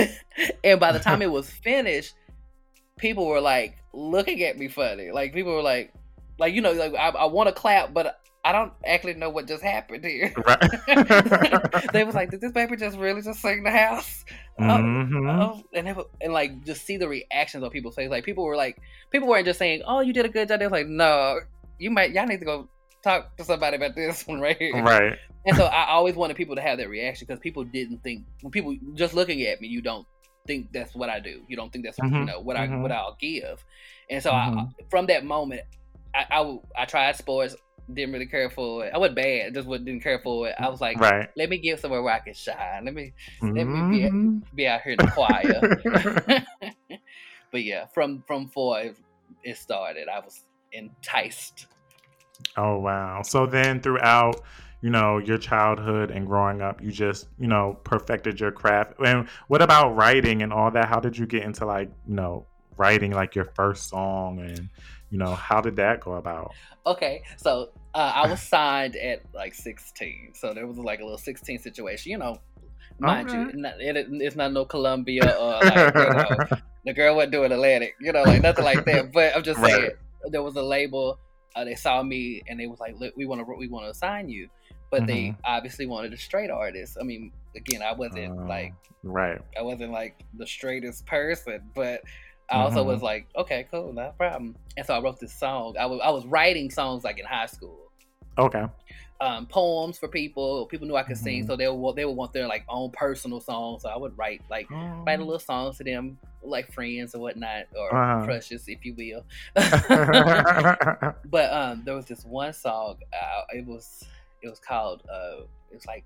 and 0.65 0.81
by 0.81 0.91
the 0.91 0.99
time 0.99 1.23
it 1.23 1.31
was 1.31 1.49
finished, 1.49 2.15
people 2.99 3.27
were 3.27 3.41
like 3.41 3.77
looking 3.93 4.43
at 4.43 4.59
me 4.59 4.67
funny. 4.67 5.13
Like 5.13 5.33
people 5.33 5.55
were 5.55 5.63
like, 5.63 5.93
like 6.39 6.53
you 6.53 6.63
know, 6.63 6.73
like 6.73 6.95
I, 6.95 7.11
I 7.11 7.25
want 7.27 7.49
to 7.49 7.55
clap, 7.55 7.95
but 7.95 8.21
I 8.45 8.53
don't 8.53 8.73
actually 8.87 9.15
know 9.15 9.31
what 9.31 9.47
just 9.47 9.63
happened 9.63 10.05
here. 10.05 10.33
Right. 10.47 11.63
they 11.93 12.05
was 12.05 12.15
like, 12.15 12.31
did 12.31 12.41
this 12.41 12.53
baby 12.53 12.77
just 12.77 12.97
really 12.99 13.23
just 13.23 13.41
sing 13.41 13.63
the 13.65 13.71
house? 13.71 14.25
Oh, 14.59 14.63
Mhm. 14.63 15.31
Oh, 15.31 15.63
and 15.75 15.87
they, 15.87 15.95
and 16.23 16.33
like 16.33 16.65
just 16.65 16.85
see 16.87 16.97
the 16.97 17.09
reactions 17.09 17.65
on 17.65 17.71
people's 17.71 17.95
face. 17.95 18.11
Like 18.11 18.25
people 18.25 18.45
were 18.45 18.57
like, 18.57 18.81
people 19.11 19.29
weren't 19.29 19.47
just 19.47 19.59
saying, 19.59 19.83
"Oh, 19.87 20.01
you 20.01 20.13
did 20.13 20.25
a 20.27 20.29
good 20.29 20.49
job." 20.49 20.61
They 20.61 20.67
was 20.67 20.73
like, 20.73 20.87
"No, 20.87 21.41
you 21.79 21.91
might, 21.91 22.13
y'all 22.13 22.27
need 22.27 22.41
to 22.41 22.45
go 22.47 22.69
talk 23.03 23.37
to 23.37 23.45
somebody 23.45 23.77
about 23.77 23.95
this 23.95 24.23
one 24.27 24.41
right 24.41 24.57
here." 24.57 24.83
Right. 24.83 25.19
And 25.47 25.57
so 25.57 25.65
I 25.65 25.89
always 25.89 26.15
wanted 26.15 26.37
people 26.37 26.57
to 26.57 26.63
have 26.63 26.79
that 26.79 26.89
reaction 26.89 27.27
because 27.27 27.41
people 27.41 27.65
didn't 27.65 28.03
think 28.03 28.25
when 28.43 28.51
people 28.51 28.77
just 28.95 29.15
looking 29.15 29.41
at 29.43 29.61
me, 29.61 29.69
you 29.69 29.81
don't 29.81 30.07
think 30.47 30.73
that's 30.73 30.95
what 30.95 31.09
I 31.09 31.21
do. 31.21 31.43
You 31.49 31.57
don't 31.57 31.73
think 31.73 31.85
that's 31.85 31.99
you 31.99 32.05
Mhm, 32.05 32.27
know 32.27 32.41
what 32.41 32.57
I 32.57 32.67
mhm. 32.67 32.83
what 32.83 32.93
I'll 32.93 33.17
give. 33.19 33.65
And 34.11 34.23
so 34.23 34.33
I, 34.33 34.49
Mhm. 34.51 34.69
from 34.91 35.07
that 35.07 35.25
moment, 35.25 35.63
I 36.15 36.59
I 36.77 36.85
tried 36.85 37.17
sports, 37.17 37.57
didn't 37.95 38.13
really 38.13 38.27
care 38.27 38.51
for 38.51 38.87
it. 38.87 38.93
I 38.95 38.99
wasn't 38.99 39.17
bad, 39.17 39.55
just 39.55 39.69
didn't 39.69 40.01
care 40.01 40.19
for 40.19 40.49
it. 40.49 40.55
I 40.59 40.69
was 40.69 40.81
like, 40.81 41.01
right. 41.01 41.29
let 41.37 41.49
me 41.49 41.59
get 41.59 41.81
somewhere 41.81 42.03
where 42.03 42.15
I 42.15 42.19
can 42.21 42.35
shine. 42.35 42.85
Let 42.85 42.95
me 42.95 43.13
let 43.43 43.67
me 43.67 43.83
be, 43.91 44.11
Mhm. 44.11 44.43
be 44.55 44.67
out 44.67 44.83
here 44.83 44.93
in 44.93 44.99
the 44.99 45.11
choir. 45.11 46.45
but 47.53 47.63
yeah, 47.63 47.87
from 47.87 48.23
from 48.27 48.49
four 48.49 48.81
it, 48.81 48.97
it 49.43 49.57
started. 49.57 50.09
I 50.09 50.21
was 50.21 50.47
enticed. 50.73 51.67
Oh 52.57 52.79
wow. 52.79 53.23
So 53.23 53.47
then 53.47 53.81
throughout, 53.81 54.43
you 54.81 54.91
know, 54.91 55.19
your 55.19 55.39
childhood 55.39 56.11
and 56.11 56.27
growing 56.27 56.63
up, 56.63 56.83
you 56.83 56.91
just, 56.91 57.29
you 57.39 57.49
know, 57.49 57.79
perfected 57.85 58.41
your 58.41 58.51
craft. 58.51 58.95
And 59.05 59.29
what 59.49 59.63
about 59.63 59.95
writing 59.95 60.43
and 60.43 60.53
all 60.53 60.71
that? 60.71 60.87
How 60.87 61.01
did 61.01 61.17
you 61.19 61.27
get 61.27 61.43
into 61.43 61.67
like, 61.67 61.91
you 62.09 62.15
know, 62.15 62.47
writing 62.77 63.13
like 63.13 63.35
your 63.35 63.45
first 63.45 63.89
song 63.89 64.41
and 64.41 64.69
you 65.11 65.19
know, 65.19 65.35
how 65.35 65.61
did 65.61 65.77
that 65.77 66.01
go 66.01 66.15
about? 66.15 66.53
Okay, 66.87 67.23
so 67.39 67.71
uh, 67.95 68.13
I 68.15 68.27
was 68.27 68.41
signed 68.41 68.97
at 68.97 69.21
like 69.35 69.55
16, 69.55 70.33
so 70.35 70.55
there 70.55 70.67
was 70.67 70.79
like 70.79 71.01
a 71.01 71.05
little 71.05 71.19
16 71.19 71.59
situation. 71.59 72.13
You 72.13 72.19
know, 72.19 72.39
mind 72.99 73.33
you, 73.33 73.49
Okay. 73.49 73.53
not, 73.55 73.75
it, 73.81 74.07
it's 74.11 74.37
not 74.37 74.53
no 74.53 74.65
Columbia 74.65 75.33
or 75.39 75.65
like 75.65 75.89
you 75.97 76.11
know, 76.11 76.41
the 76.85 76.95
girl 76.95 77.17
wasn't 77.17 77.33
doing 77.33 77.53
Atlantic, 77.53 77.95
you 78.01 78.13
know, 78.13 78.25
like 78.25 78.43
nothing 78.43 78.65
like 78.65 78.85
that. 78.87 79.13
But 79.13 79.37
I'm 79.37 79.43
just 79.43 79.61
saying, 79.61 79.91
Right. 79.91 79.93
there 80.31 80.43
was 80.43 80.57
a 80.57 80.63
label. 80.63 81.19
Uh, 81.57 81.65
they 81.65 81.75
saw 81.75 82.03
me 82.03 82.43
and 82.49 82.61
they 82.61 82.67
was 82.67 82.79
like, 82.79 82.95
"Look, 82.99 83.15
we 83.17 83.27
want 83.27 83.41
to, 83.41 83.45
we 83.59 83.69
want 83.69 83.85
to 83.87 83.91
assign 83.91 84.29
you," 84.29 84.49
but 84.91 85.07
they 85.07 85.33
Mhm. 85.33 85.37
obviously 85.45 85.87
wanted 85.87 86.13
a 86.13 86.17
straight 86.17 86.51
artist. 86.51 86.97
I 87.01 87.05
mean, 87.05 87.33
again, 87.57 87.83
I 87.83 87.93
wasn't 87.93 88.31
Oh, 88.31 88.49
like, 88.49 88.73
right. 89.03 89.41
I 89.59 89.63
wasn't 89.63 89.91
like 89.93 90.15
the 90.37 90.47
straightest 90.47 91.07
person, 91.07 91.71
but 91.75 92.03
I 92.51 92.61
also 92.63 92.83
Mhm. 92.83 92.87
was 92.87 93.03
like, 93.03 93.29
okay, 93.37 93.67
cool, 93.71 93.93
no 93.93 94.13
problem. 94.17 94.57
And 94.77 94.85
so 94.87 94.95
I 94.95 95.01
wrote 95.01 95.21
this 95.21 95.33
song. 95.33 95.77
I 95.79 95.87
was, 95.87 96.01
I 96.03 96.11
was 96.11 96.27
writing 96.27 96.71
songs 96.71 97.05
like 97.05 97.19
in 97.19 97.27
high 97.27 97.47
school 97.47 97.79
Okay. 98.39 98.67
um, 99.21 99.47
poems 99.47 99.99
for 99.99 100.09
people. 100.09 100.67
People 100.67 100.87
knew 100.87 100.97
I 100.97 101.03
could 101.03 101.17
sing, 101.17 101.45
Mhm. 101.45 101.47
so 101.47 101.57
they 101.57 101.69
would 101.69 101.97
they 101.97 102.05
would 102.05 102.17
want 102.17 102.33
their 102.33 102.47
like 102.49 102.65
own 102.69 102.91
personal 102.93 103.41
songs. 103.41 103.83
So 103.83 103.89
I 103.89 103.97
would 103.97 104.17
write 104.17 104.41
like 104.51 104.69
write 105.07 105.21
a 105.21 105.25
little 105.25 105.39
songs 105.39 105.77
to 105.79 105.85
them, 105.85 106.19
like 106.43 106.73
friends 106.73 107.15
or 107.15 107.21
whatnot, 107.21 107.65
or 107.79 107.91
Uh-huh. 107.97 108.25
crushes, 108.25 108.65
if 108.67 108.85
you 108.85 108.95
will. 108.97 109.25
but 111.27 111.53
um, 111.53 111.83
there 111.85 111.95
was 111.95 112.07
this 112.07 112.25
one 112.25 112.53
song. 112.53 112.97
Uh, 113.13 113.43
it 113.51 113.67
was 113.67 114.03
it 114.43 114.49
was 114.49 114.59
called 114.59 115.03
uh, 115.13 115.43
it 115.71 115.75
was 115.75 115.87
like 115.87 116.05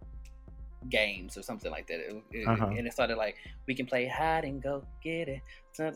games 0.90 1.36
or 1.36 1.42
something 1.42 1.70
like 1.70 1.86
that. 1.88 2.00
It, 2.00 2.22
it- 2.32 2.48
Uh-huh. 2.48 2.66
And 2.66 2.86
it 2.86 2.92
started 2.92 3.16
like 3.16 3.36
we 3.66 3.74
can 3.74 3.86
play 3.86 4.06
hide 4.06 4.44
and 4.44 4.62
go 4.62 4.84
get 5.02 5.28
it. 5.28 5.40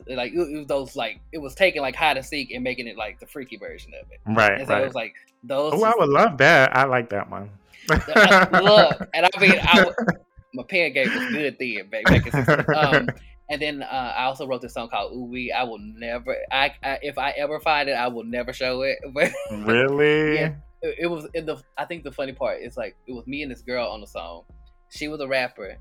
Like 0.09 0.33
it, 0.33 0.39
was 0.59 0.67
those 0.67 0.97
like 0.97 1.21
it 1.33 1.39
was 1.39 1.55
taking 1.55 1.83
like 1.83 1.95
hide 1.95 2.17
and 2.17 2.27
seek 2.27 2.51
and 2.51 2.65
making 2.65 2.89
it 2.89 2.97
like 2.97 3.21
the 3.21 3.27
freaky 3.27 3.57
version 3.57 3.93
of 4.01 4.11
it. 4.11 4.21
right, 4.27 4.59
And 4.59 4.67
so 4.67 4.77
it 4.77 4.85
was 4.87 4.95
like 4.95 5.15
those. 5.45 5.73
Oh, 5.75 5.85
I 5.85 5.93
would 5.97 6.09
love 6.09 6.37
that. 6.39 6.77
I 6.77 6.85
like 6.85 7.11
that 7.11 7.31
one. 7.31 7.51
I- 7.91 8.61
look, 8.61 9.09
and 9.15 9.27
I 9.33 9.41
mean, 9.41 9.55
I, 9.63 9.87
my 10.55 10.63
pen 10.65 10.93
game 10.93 11.09
was 11.15 11.29
good 11.31 11.57
then, 11.61 11.89
back, 11.91 12.05
back 12.05 12.27
in 12.27 12.75
Um, 12.75 13.09
and 13.51 13.63
then 13.63 13.83
uh, 13.83 14.15
I 14.17 14.25
also 14.25 14.47
wrote 14.47 14.63
this 14.63 14.75
song 14.75 14.89
called 14.89 15.13
"Ooh 15.15 15.25
Wee." 15.25 15.53
I 15.53 15.63
will 15.63 15.79
never, 15.79 16.37
I, 16.51 16.73
I 16.83 16.99
if 17.03 17.17
I 17.17 17.31
ever 17.33 17.61
find 17.61 17.89
it, 17.89 17.93
I 17.93 18.09
will 18.09 18.25
never 18.25 18.53
show 18.53 18.83
it. 18.83 18.99
But 19.15 19.31
really? 19.51 20.35
Yeah. 20.35 20.55
it, 20.83 20.97
it 21.03 21.07
was 21.07 21.29
in 21.35 21.47
the. 21.47 21.57
I 21.77 21.85
think 21.85 22.03
the 22.03 22.13
funny 22.13 22.33
part 22.33 22.61
is 22.63 22.77
like 22.77 22.97
it 23.07 23.13
was 23.13 23.27
me 23.27 23.43
and 23.43 23.51
this 23.51 23.63
girl 23.63 23.87
on 23.89 24.01
the 24.01 24.07
song. 24.09 24.43
She 24.91 25.09
was 25.09 25.21
a 25.21 25.29
rapper, 25.29 25.77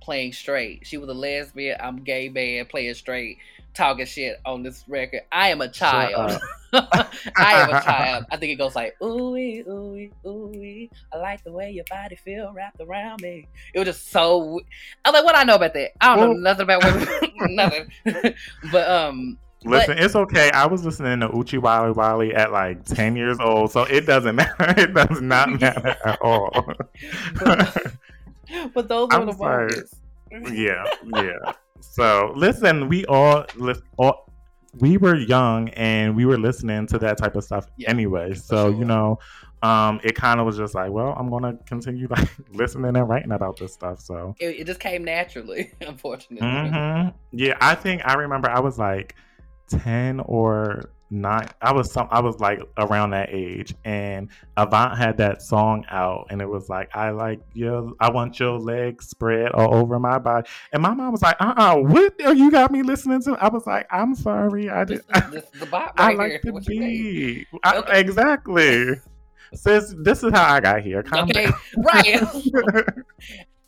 playing 0.00 0.32
straight. 0.32 0.86
She 0.86 0.98
was 0.98 1.08
a 1.08 1.14
lesbian. 1.14 1.76
I'm 1.80 1.96
gay 2.02 2.28
man 2.28 2.66
playing 2.66 2.94
straight, 2.94 3.38
talking 3.74 4.06
shit 4.06 4.40
on 4.44 4.62
this 4.62 4.84
record. 4.88 5.22
I 5.30 5.48
am 5.48 5.60
a 5.60 5.68
child. 5.68 6.40
I 6.72 7.08
am 7.36 7.70
a 7.70 7.80
child. 7.84 8.26
I 8.30 8.36
think 8.36 8.52
it 8.52 8.56
goes 8.56 8.74
like 8.74 8.96
ooh 9.02 9.30
wee, 9.30 9.62
ooh 9.68 9.92
wee, 9.92 10.10
ooh. 10.26 10.88
I 11.12 11.16
like 11.18 11.44
the 11.44 11.52
way 11.52 11.70
your 11.70 11.84
body 11.88 12.16
feel 12.16 12.52
wrapped 12.52 12.80
around 12.80 13.22
me. 13.22 13.48
It 13.74 13.78
was 13.78 13.86
just 13.86 14.10
so. 14.10 14.60
I'm 15.04 15.14
like, 15.14 15.24
what 15.24 15.36
I 15.36 15.44
know 15.44 15.56
about 15.56 15.74
that? 15.74 15.92
I 16.00 16.16
don't 16.16 16.42
know 16.42 16.50
nothing 16.50 16.64
about 16.64 16.84
women, 16.84 17.08
nothing. 17.54 18.34
but 18.72 18.88
um, 18.88 19.38
Listen, 19.64 19.98
it's 19.98 20.14
okay. 20.16 20.50
I 20.52 20.66
was 20.66 20.84
listening 20.84 21.20
to 21.20 21.28
Oochie 21.28 21.60
Wally 21.60 21.92
Wally 21.92 22.34
at 22.34 22.52
like 22.52 22.84
10 22.84 23.16
years 23.16 23.38
old, 23.40 23.70
so 23.70 23.82
it 23.84 24.06
doesn't 24.06 24.34
matter. 24.36 24.74
It 24.80 24.94
does 24.94 25.20
not 25.20 25.60
matter 25.60 25.96
at 26.04 26.18
all. 26.20 26.50
but 28.74 28.88
those 28.88 29.08
were 29.08 29.14
I'm 29.14 29.26
the 29.26 29.32
sorry. 29.32 29.70
moments. 29.70 29.94
yeah, 30.52 30.84
yeah. 31.04 31.52
So 31.80 32.32
listen, 32.36 32.88
we 32.88 33.04
all, 33.06 33.44
all 33.98 34.30
we 34.78 34.96
were 34.96 35.16
young 35.16 35.68
and 35.70 36.16
we 36.16 36.24
were 36.24 36.38
listening 36.38 36.86
to 36.88 36.98
that 36.98 37.18
type 37.18 37.36
of 37.36 37.44
stuff 37.44 37.66
Yeah, 37.76 37.90
anyway. 37.90 38.34
So 38.34 38.70
sure. 38.70 38.78
you 38.78 38.84
know, 38.86 39.18
um, 39.62 40.00
it 40.02 40.14
kind 40.14 40.40
of 40.40 40.46
was 40.46 40.56
just 40.56 40.74
like, 40.74 40.90
well, 40.90 41.14
I'm 41.18 41.28
gonna 41.30 41.58
continue 41.66 42.08
like 42.08 42.28
listening 42.52 42.96
and 42.96 43.08
writing 43.08 43.32
about 43.32 43.58
this 43.58 43.72
stuff. 43.74 44.00
So 44.00 44.34
It, 44.40 44.60
it 44.60 44.66
just 44.66 44.80
came 44.80 45.04
naturally, 45.04 45.72
unfortunately. 45.80 46.48
hmm 46.48 47.08
yeah, 47.32 47.56
I 47.60 47.74
think 47.74 48.02
I 48.04 48.14
remember 48.14 48.50
I 48.50 48.60
was 48.60 48.78
like 48.78 49.14
ten 49.68 50.20
or 50.20 50.90
nine. 51.10 51.48
I 51.60 51.72
was 51.72 51.92
some. 51.92 52.08
I 52.10 52.20
was 52.20 52.40
like 52.40 52.60
around 52.78 53.10
that 53.10 53.28
age, 53.30 53.74
and 53.84 54.28
Avant 54.56 54.96
had 54.96 55.16
that 55.18 55.42
song 55.42 55.84
out, 55.90 56.26
and 56.30 56.40
it 56.40 56.48
was 56.48 56.68
like, 56.68 56.88
I 56.94 57.10
like 57.10 57.40
your, 57.54 57.92
I 58.00 58.10
want 58.10 58.38
your 58.40 58.58
legs 58.58 59.08
spread 59.08 59.52
all 59.52 59.74
over 59.74 59.98
my 59.98 60.18
body. 60.18 60.48
And 60.72 60.82
my 60.82 60.94
mom 60.94 61.12
was 61.12 61.22
like, 61.22 61.36
uh, 61.40 61.54
uh 61.56 61.76
what 61.76 62.14
are 62.24 62.34
you 62.34 62.50
got 62.50 62.70
me 62.72 62.82
listening 62.82 63.22
to? 63.22 63.32
I 63.34 63.48
was 63.48 63.66
like, 63.66 63.86
I'm 63.90 64.14
sorry, 64.14 64.70
I 64.70 64.84
This, 64.84 65.02
this, 65.30 65.44
the 65.58 65.66
bot 65.66 65.92
I 65.96 66.14
like 66.14 66.40
here. 66.42 66.52
What 66.52 66.66
you 66.68 66.80
beat. 66.80 67.46
I- 67.62 67.76
Okay. 67.78 68.00
Exactly. 68.00 68.94
Sis, 69.54 69.94
this 69.98 70.22
is 70.22 70.32
how 70.32 70.52
I 70.54 70.60
got 70.60 70.82
here. 70.82 71.02
Calm 71.02 71.28
Okay, 71.30 71.44
down. 71.46 71.54
right. 71.78 72.22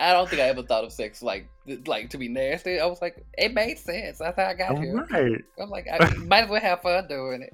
I 0.00 0.12
don't 0.12 0.28
think 0.28 0.42
I 0.42 0.46
ever 0.46 0.62
thought 0.62 0.84
of 0.84 0.92
sex 0.92 1.22
like 1.22 1.48
like 1.86 2.10
to 2.10 2.18
be 2.18 2.28
nasty. 2.28 2.80
I 2.80 2.86
was 2.86 3.00
like, 3.00 3.24
it 3.38 3.54
made 3.54 3.78
sense. 3.78 4.18
That's 4.18 4.36
how 4.36 4.46
I 4.46 4.54
got 4.54 4.78
here. 4.78 5.06
right. 5.10 5.44
I'm 5.60 5.70
like, 5.70 5.86
I 5.90 6.08
might 6.26 6.44
as 6.44 6.50
well 6.50 6.60
have 6.60 6.82
fun 6.82 7.06
doing 7.08 7.42
it. 7.42 7.52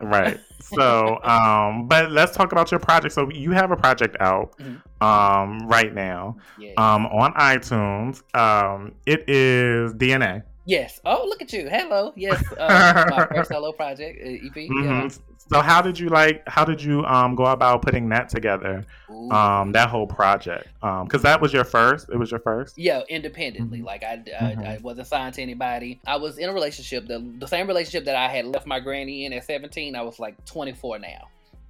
Right. 0.00 0.38
So, 0.60 1.18
um, 1.24 1.88
but 1.88 2.10
let's 2.10 2.36
talk 2.36 2.52
about 2.52 2.70
your 2.70 2.80
project. 2.80 3.14
So 3.14 3.30
you 3.30 3.52
have 3.52 3.70
a 3.70 3.76
project 3.76 4.16
out, 4.20 4.56
Mhm. 4.58 4.80
um, 5.02 5.66
right 5.68 5.92
now, 5.94 6.36
Yeah. 6.58 6.72
um, 6.76 7.06
on 7.06 7.32
iTunes. 7.34 8.22
Um, 8.36 8.94
it 9.06 9.28
is 9.28 9.92
DNA. 9.94 10.42
yes. 10.66 11.00
Oh, 11.04 11.24
look 11.26 11.42
at 11.42 11.52
you. 11.52 11.68
Hello. 11.68 12.12
Yes. 12.16 12.42
Uh, 12.52 13.06
my 13.10 13.26
first 13.26 13.50
solo 13.50 13.72
project, 13.72 14.20
uh, 14.22 14.46
EP. 14.46 14.68
Yeah. 14.84 15.08
So 15.50 15.60
how 15.62 15.80
did 15.80 15.98
you 15.98 16.08
like? 16.10 16.42
How 16.46 16.64
did 16.64 16.82
you 16.82 17.04
um 17.06 17.34
go 17.34 17.46
about 17.46 17.82
putting 17.82 18.08
that 18.10 18.28
together? 18.28 18.84
Um, 19.30 19.72
that 19.72 19.88
whole 19.88 20.06
project. 20.06 20.68
Um, 20.82 21.04
because 21.04 21.22
that 21.22 21.40
was 21.40 21.52
your 21.52 21.64
first. 21.64 22.08
It 22.10 22.16
was 22.16 22.30
your 22.30 22.40
first. 22.40 22.76
Yeah, 22.78 23.02
independently. 23.08 23.80
Mhm. 23.80 23.84
Like 23.84 24.02
I, 24.02 24.12
I, 24.40 24.54
Mhm. 24.54 24.66
I 24.66 24.78
wasn't 24.82 25.08
signed 25.08 25.34
to 25.34 25.42
anybody. 25.42 26.00
I 26.06 26.16
was 26.16 26.38
in 26.38 26.48
a 26.48 26.52
relationship, 26.52 27.06
the 27.08 27.18
the 27.38 27.46
same 27.48 27.66
relationship 27.66 28.04
that 28.04 28.16
I 28.16 28.28
had 28.28 28.46
left 28.46 28.66
my 28.66 28.80
granny 28.80 29.24
in 29.24 29.32
at 29.32 29.44
17. 29.44 29.96
I 29.96 30.02
was 30.02 30.18
like 30.18 30.42
24 30.44 30.98
now, 30.98 31.28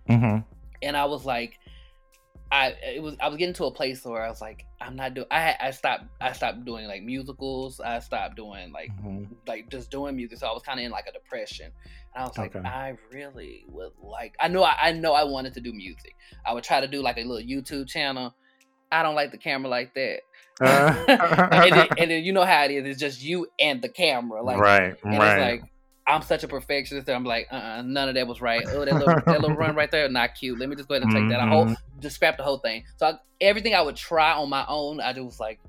Mm-hmm. 0.09 0.39
and 0.83 0.97
I 0.97 1.05
was 1.05 1.25
like, 1.25 1.59
I 2.51 2.75
it 2.97 3.03
was 3.03 3.15
I 3.21 3.29
was 3.29 3.37
getting 3.37 3.55
to 3.55 3.65
a 3.67 3.71
place 3.71 4.05
where 4.05 4.25
I 4.25 4.29
was 4.29 4.41
like, 4.41 4.65
I'm 4.81 4.97
not 4.97 5.15
doing. 5.15 5.27
I 5.31 5.55
I 5.61 5.71
stopped 5.71 6.05
I 6.21 6.33
stopped 6.33 6.65
doing 6.65 6.87
like 6.87 7.03
musicals. 7.03 7.79
I 7.81 7.99
stopped 8.01 8.37
doing 8.37 8.73
like 8.73 8.91
hmm 9.01 9.25
like 9.47 9.69
just 9.71 9.91
doing 9.91 10.17
music. 10.17 10.39
So 10.39 10.47
I 10.49 10.53
was 10.53 10.63
kind 10.63 10.81
of 10.81 10.85
in 10.87 10.91
like 10.93 11.07
a 11.07 11.13
depression. 11.13 11.71
And 12.15 12.25
I 12.25 12.27
was 12.27 12.39
like, 12.39 12.55
Okay. 12.57 12.67
I 12.67 12.97
really 13.13 13.65
would 13.69 13.93
like. 14.03 14.35
I 14.41 14.49
know 14.49 14.63
I, 14.63 14.77
I 14.81 14.93
know 14.93 15.13
I 15.13 15.25
wanted 15.25 15.55
to 15.55 15.61
do 15.61 15.73
music. 15.73 16.15
I 16.47 16.53
would 16.53 16.65
try 16.65 16.81
to 16.81 16.89
do 16.89 17.03
like 17.03 17.17
a 17.17 17.25
little 17.25 17.47
YouTube 17.47 17.89
channel. 17.89 18.35
I 18.91 19.03
don't 19.03 19.15
like 19.15 19.31
the 19.31 19.39
camera 19.39 19.69
like 19.69 19.95
that. 19.95 20.21
and, 20.61 21.73
then, 21.73 21.89
and 21.99 22.11
then 22.11 22.25
you 22.25 22.33
know 22.33 22.45
how 22.45 22.65
it 22.65 22.71
is. 22.71 22.87
It's 22.87 23.01
just 23.01 23.23
you 23.23 23.47
and 23.61 23.81
the 23.81 23.89
camera. 23.89 24.43
Like 24.43 24.59
right. 24.59 24.97
and 25.05 25.19
right. 25.19 25.39
it's 25.39 25.63
like 25.63 25.73
I'm 26.09 26.23
such 26.23 26.43
a 26.43 26.49
perfectionist. 26.49 27.07
that 27.07 27.15
I'm 27.15 27.25
like, 27.25 27.49
uh, 27.53 27.57
uh 27.57 27.83
none 27.83 28.09
of 28.09 28.15
that 28.15 28.27
was 28.27 28.41
right. 28.41 28.65
Oh, 28.67 28.85
that 28.85 28.95
little, 28.95 29.21
that 29.27 29.41
little 29.41 29.57
run 29.57 29.77
right 29.77 29.91
there, 29.91 30.09
not 30.09 30.35
cute. 30.35 30.59
Let 30.59 30.69
me 30.69 30.75
just 30.75 30.89
go 30.89 30.95
ahead 30.95 31.03
and 31.03 31.13
take 31.13 31.29
that. 31.29 31.39
I 31.39 31.49
whole 31.49 31.67
Mhm. 31.67 31.77
just 32.01 32.17
scrap 32.17 32.39
the 32.39 32.45
whole 32.45 32.59
thing. 32.59 32.85
So 32.97 33.07
I, 33.07 33.13
everything 33.41 33.75
I 33.75 33.83
would 33.83 33.97
try 33.97 34.33
on 34.33 34.49
my 34.49 34.65
own, 34.67 35.01
I 35.01 35.13
just 35.13 35.25
was 35.25 35.39
like, 35.39 35.61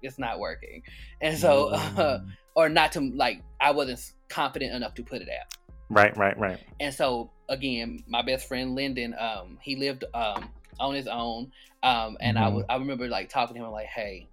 it's 0.00 0.18
not 0.18 0.38
working. 0.38 0.82
And 1.20 1.36
so, 1.36 1.68
uh, 1.68 2.20
Mm. 2.22 2.26
or 2.54 2.68
not 2.68 2.92
to 2.92 3.00
like, 3.00 3.42
I 3.60 3.72
wasn't 3.72 4.12
confident 4.28 4.72
enough 4.72 4.94
to 4.94 5.02
put 5.02 5.20
it 5.20 5.28
out. 5.28 5.52
Right. 5.92 6.16
Right. 6.16 6.38
Right. 6.38 6.58
And 6.80 6.94
so 6.94 7.30
again, 7.48 8.02
my 8.06 8.22
best 8.22 8.48
friend 8.48 8.74
Lyndon, 8.74 9.14
um, 9.18 9.58
he 9.62 9.76
lived 9.76 10.04
um 10.14 10.50
on 10.80 10.94
his 10.94 11.06
own. 11.06 11.52
Um, 11.82 12.16
and 12.20 12.38
I 12.38 12.48
Mhm. 12.48 12.54
was 12.54 12.64
I 12.68 12.76
remember 12.76 13.08
like 13.08 13.28
talking 13.28 13.56
to 13.56 13.62
him 13.64 13.70
like, 13.70 13.86
hey, 13.86 14.28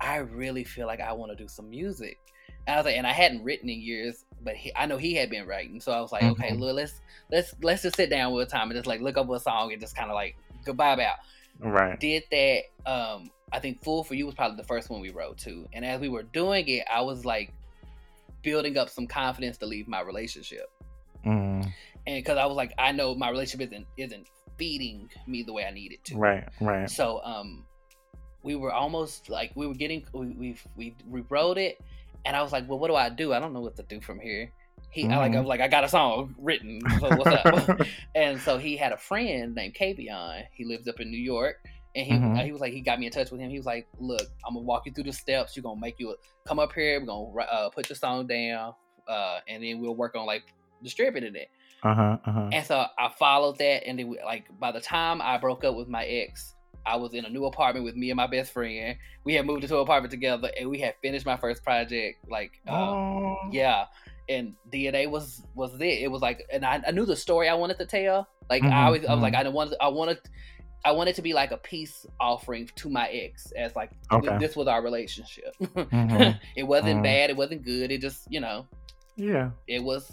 I 0.00 0.16
really 0.16 0.64
feel 0.64 0.86
like 0.86 1.00
I 1.00 1.12
want 1.12 1.32
to 1.32 1.36
do 1.36 1.48
some 1.48 1.70
music. 1.70 2.18
And 2.66 2.74
I 2.74 2.78
was 2.78 2.86
like, 2.86 2.96
and 2.96 3.06
I 3.06 3.12
hadn't 3.12 3.44
written 3.44 3.68
in 3.68 3.80
years, 3.80 4.24
but 4.42 4.56
he, 4.56 4.72
I 4.74 4.86
know 4.86 4.96
he 4.96 5.14
had 5.14 5.28
been 5.28 5.46
writing. 5.46 5.80
So 5.80 5.92
I 5.92 6.00
was 6.00 6.12
like, 6.12 6.24
okay, 6.24 6.52
Mhm. 6.52 6.60
look, 6.60 6.74
let's 6.74 7.00
let's 7.30 7.54
let's 7.62 7.82
just 7.82 7.96
sit 7.96 8.10
down 8.10 8.32
with 8.32 8.48
a 8.48 8.50
time 8.50 8.70
and 8.70 8.76
just 8.78 8.86
like 8.86 9.00
look 9.00 9.16
up 9.18 9.28
a 9.28 9.38
song 9.40 9.72
and 9.72 9.80
just 9.80 9.94
kind 9.96 10.10
of 10.10 10.14
like 10.14 10.36
goodbye 10.64 10.94
about. 10.94 11.16
Right. 11.58 11.98
Did 12.00 12.24
that. 12.30 12.62
Um, 12.90 13.30
I 13.52 13.60
think 13.60 13.84
"Fool 13.84 14.02
for 14.02 14.14
You" 14.14 14.26
was 14.26 14.34
probably 14.34 14.56
the 14.56 14.64
first 14.64 14.90
one 14.90 15.00
we 15.00 15.10
wrote 15.10 15.38
too. 15.38 15.68
And 15.72 15.84
as 15.84 16.00
we 16.00 16.08
were 16.08 16.22
doing 16.24 16.66
it, 16.68 16.84
I 16.92 17.02
was 17.02 17.24
like 17.24 17.52
building 18.42 18.76
up 18.76 18.90
some 18.90 19.06
confidence 19.06 19.58
to 19.58 19.66
leave 19.66 19.86
my 19.88 20.00
relationship, 20.00 20.70
Mm, 21.24 21.64
and 22.06 22.16
because 22.16 22.38
I 22.38 22.46
was 22.46 22.56
like, 22.56 22.72
I 22.78 22.92
know 22.92 23.14
my 23.14 23.30
relationship 23.30 23.68
isn't 23.72 23.86
isn't 23.96 24.26
feeding 24.58 25.08
me 25.26 25.42
the 25.42 25.52
way 25.52 25.64
I 25.64 25.70
need 25.70 25.92
it 25.92 26.04
to. 26.06 26.16
right, 26.16 26.48
right. 26.60 26.88
So 26.90 27.20
um, 27.24 27.64
we 28.42 28.56
were 28.56 28.72
almost 28.72 29.28
like 29.28 29.52
we 29.54 29.66
were 29.66 29.74
getting 29.74 30.04
we 30.12 30.26
we 30.32 30.56
we, 30.76 30.96
we 31.08 31.20
wrote 31.28 31.58
it, 31.58 31.80
and 32.24 32.36
I 32.36 32.42
was 32.42 32.52
like, 32.52 32.68
well, 32.68 32.78
what 32.78 32.88
do 32.88 32.94
I 32.94 33.08
do? 33.08 33.32
I 33.32 33.40
don't 33.40 33.52
know 33.52 33.60
what 33.60 33.76
to 33.76 33.82
do 33.84 34.00
from 34.00 34.20
here. 34.20 34.50
He 34.90 35.08
I 35.08 35.16
like 35.18 35.32
I 35.32 35.36
Mhm. 35.36 35.40
was 35.40 35.48
like 35.48 35.60
I 35.60 35.68
got 35.68 35.84
a 35.84 35.88
song 35.88 36.34
written. 36.38 36.80
So 37.00 37.16
what's 37.16 37.32
up? 37.32 37.76
and 38.14 38.40
so 38.40 38.58
he 38.58 38.76
had 38.76 38.92
a 38.92 38.96
friend 38.96 39.54
named 39.54 39.74
Kavion. 39.74 40.44
He 40.52 40.64
lives 40.64 40.86
up 40.88 41.00
in 41.00 41.10
New 41.10 41.20
York. 41.22 41.56
And 41.96 42.04
he, 42.04 42.12
Mhm. 42.14 42.44
he 42.44 42.50
was 42.50 42.60
like, 42.60 42.72
he 42.72 42.80
got 42.80 42.98
me 42.98 43.06
in 43.06 43.12
touch 43.12 43.30
with 43.30 43.40
him. 43.40 43.50
He 43.50 43.56
was 43.56 43.66
like, 43.66 43.86
look, 44.00 44.26
I'm 44.44 44.54
gonna 44.54 44.66
walk 44.66 44.82
you 44.84 44.92
through 44.92 45.04
the 45.04 45.12
steps. 45.12 45.54
You're 45.54 45.62
gonna 45.62 45.80
make 45.80 46.00
you 46.00 46.16
come 46.44 46.58
up 46.58 46.72
here. 46.72 46.98
We're 46.98 47.06
gonna 47.06 47.46
uh, 47.48 47.70
put 47.70 47.88
your 47.88 47.94
song 47.94 48.26
down, 48.26 48.74
uh, 49.06 49.38
and 49.46 49.62
then 49.62 49.80
we'll 49.80 49.94
work 49.94 50.16
on 50.16 50.26
like 50.26 50.42
distributing 50.84 51.34
it. 51.34 51.48
Uh 51.82 51.94
huh. 51.94 52.18
Uh 52.24 52.32
huh. 52.32 52.48
And 52.52 52.64
so 52.64 52.84
I 52.98 53.08
followed 53.18 53.58
that, 53.58 53.86
and 53.86 53.98
then 53.98 54.14
like 54.24 54.46
by 54.60 54.70
the 54.70 54.80
time 54.80 55.20
I 55.20 55.38
broke 55.38 55.64
up 55.64 55.74
with 55.74 55.88
my 55.88 56.04
ex, 56.04 56.54
I 56.86 56.96
was 56.96 57.14
in 57.14 57.24
a 57.24 57.30
new 57.30 57.46
apartment 57.46 57.84
with 57.84 57.96
me 57.96 58.10
and 58.10 58.16
my 58.16 58.26
best 58.26 58.52
friend. 58.52 58.96
We 59.24 59.34
had 59.34 59.46
moved 59.46 59.64
into 59.64 59.74
an 59.76 59.82
apartment 59.82 60.12
together, 60.12 60.50
and 60.58 60.70
we 60.70 60.78
had 60.78 60.94
finished 61.02 61.26
my 61.26 61.36
first 61.36 61.64
project. 61.64 62.18
Like, 62.30 62.52
uh, 62.68 62.70
Oh. 62.72 63.36
yeah, 63.50 63.86
and 64.28 64.54
DNA 64.72 65.10
was 65.10 65.42
was 65.54 65.74
it. 65.80 65.84
It 66.02 66.10
was 66.10 66.22
like, 66.22 66.46
and 66.52 66.64
I, 66.64 66.80
I 66.86 66.90
knew 66.92 67.06
the 67.06 67.16
story 67.16 67.48
I 67.48 67.54
wanted 67.54 67.78
to 67.78 67.86
tell. 67.86 68.28
Like 68.50 68.62
I 68.62 68.66
Mhm, 68.68 68.86
always, 68.86 69.04
I 69.06 69.14
was 69.14 69.22
like, 69.22 69.32
mhm. 69.32 69.38
I 69.38 69.42
didn't 69.42 69.54
want, 69.54 69.74
I 69.80 69.88
wanted, 69.88 70.18
I 70.84 70.92
wanted 70.92 71.14
to 71.16 71.22
be 71.22 71.32
like 71.32 71.50
a 71.50 71.56
peace 71.56 72.04
offering 72.20 72.68
to 72.76 72.90
my 72.90 73.08
ex, 73.08 73.50
as 73.56 73.74
like 73.74 73.90
Okay. 74.12 74.36
this 74.38 74.54
was 74.54 74.68
our 74.68 74.82
relationship. 74.82 75.54
Mhm. 75.60 76.38
it 76.56 76.62
wasn't 76.64 77.00
Mhm. 77.00 77.02
bad, 77.02 77.30
it 77.30 77.36
wasn't 77.36 77.62
good. 77.64 77.90
It 77.90 78.00
just, 78.02 78.30
you 78.30 78.40
know, 78.40 78.66
Yeah. 79.16 79.50
it 79.66 79.82
was 79.82 80.12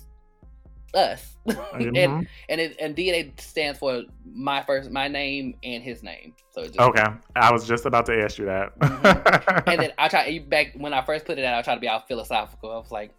us. 0.93 1.35
and 1.45 1.97
and 1.97 2.61
it 2.61 2.75
and 2.79 2.95
DNA 2.95 3.39
stands 3.39 3.79
for 3.79 4.03
my 4.31 4.61
first 4.63 4.91
my 4.91 5.07
name 5.07 5.55
and 5.63 5.83
his 5.83 6.03
name. 6.03 6.33
So 6.51 6.61
it 6.61 6.67
just, 6.73 6.79
Okay. 6.79 7.05
I 7.35 7.51
was 7.51 7.67
just 7.67 7.85
about 7.85 8.05
to 8.07 8.21
ask 8.21 8.37
you 8.37 8.45
that. 8.45 8.77
Mhm. 8.79 9.63
And 9.67 9.81
then 9.81 9.93
I 9.97 10.07
try 10.07 10.39
back 10.39 10.73
when 10.75 10.93
I 10.93 11.01
first 11.03 11.25
put 11.25 11.37
it 11.39 11.45
out. 11.45 11.57
I 11.57 11.61
tried 11.61 11.75
to 11.75 11.81
be 11.81 11.87
all 11.87 12.01
philosophical. 12.07 12.71
I 12.71 12.75
was 12.77 12.91
like, 12.91 13.11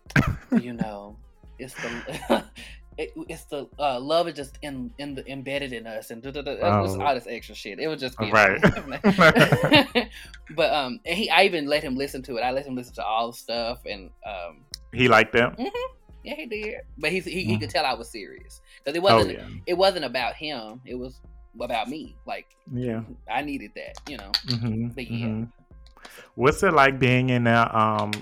you 0.60 0.72
know, 0.82 1.16
it's 1.58 1.74
the 1.74 2.44
it, 2.98 3.10
it's 3.28 3.44
the 3.46 3.66
uh, 3.78 3.98
love 3.98 4.28
is 4.28 4.34
just 4.34 4.58
in 4.62 4.92
in 4.98 5.14
the 5.14 5.26
embedded 5.30 5.72
in 5.72 5.86
us 5.86 6.10
and 6.10 6.22
da, 6.22 6.30
da, 6.30 6.42
da. 6.42 6.52
It 6.52 6.82
was 6.82 6.94
Oh. 6.96 7.00
all 7.02 7.14
this 7.14 7.26
extra 7.26 7.54
shit. 7.54 7.78
It 7.80 7.88
was 7.88 8.00
just 8.00 8.16
Right. 8.20 8.60
but 10.54 10.72
um, 10.72 11.00
and 11.04 11.16
he 11.18 11.30
I 11.30 11.44
even 11.44 11.66
let 11.66 11.82
him 11.82 11.96
listen 11.96 12.22
to 12.24 12.36
it. 12.36 12.42
I 12.42 12.50
let 12.50 12.66
him 12.66 12.76
listen 12.76 12.94
to 12.96 13.04
all 13.04 13.30
the 13.32 13.36
stuff 13.36 13.80
and 13.86 14.10
um. 14.26 14.64
he 14.92 15.08
liked 15.08 15.32
them. 15.32 15.56
Yeah, 16.24 16.34
he 16.34 16.46
did, 16.46 16.74
but 16.98 17.10
he 17.10 17.20
he 17.20 17.56
Mhm. 17.56 17.60
could 17.60 17.70
tell 17.70 17.84
I 17.84 17.94
was 17.94 18.08
serious 18.10 18.60
because 18.78 18.96
it 18.96 19.02
Oh 19.02 19.16
wasn't 19.16 19.38
yeah. 19.38 19.48
it 19.66 19.74
wasn't 19.74 20.04
about 20.04 20.34
him. 20.34 20.80
It 20.84 20.94
was 20.94 21.20
about 21.60 21.88
me. 21.88 22.16
Like 22.26 22.46
Yeah. 22.72 23.02
I 23.30 23.42
needed 23.42 23.72
that, 23.74 23.94
you 24.08 24.16
know. 24.16 24.30
hmm 24.48 24.88
But 24.88 25.10
yeah. 25.10 25.44
What's 26.34 26.62
it 26.62 26.72
like 26.72 26.98
being 26.98 27.30
in 27.30 27.44
that 27.44 27.74
um 27.74 28.12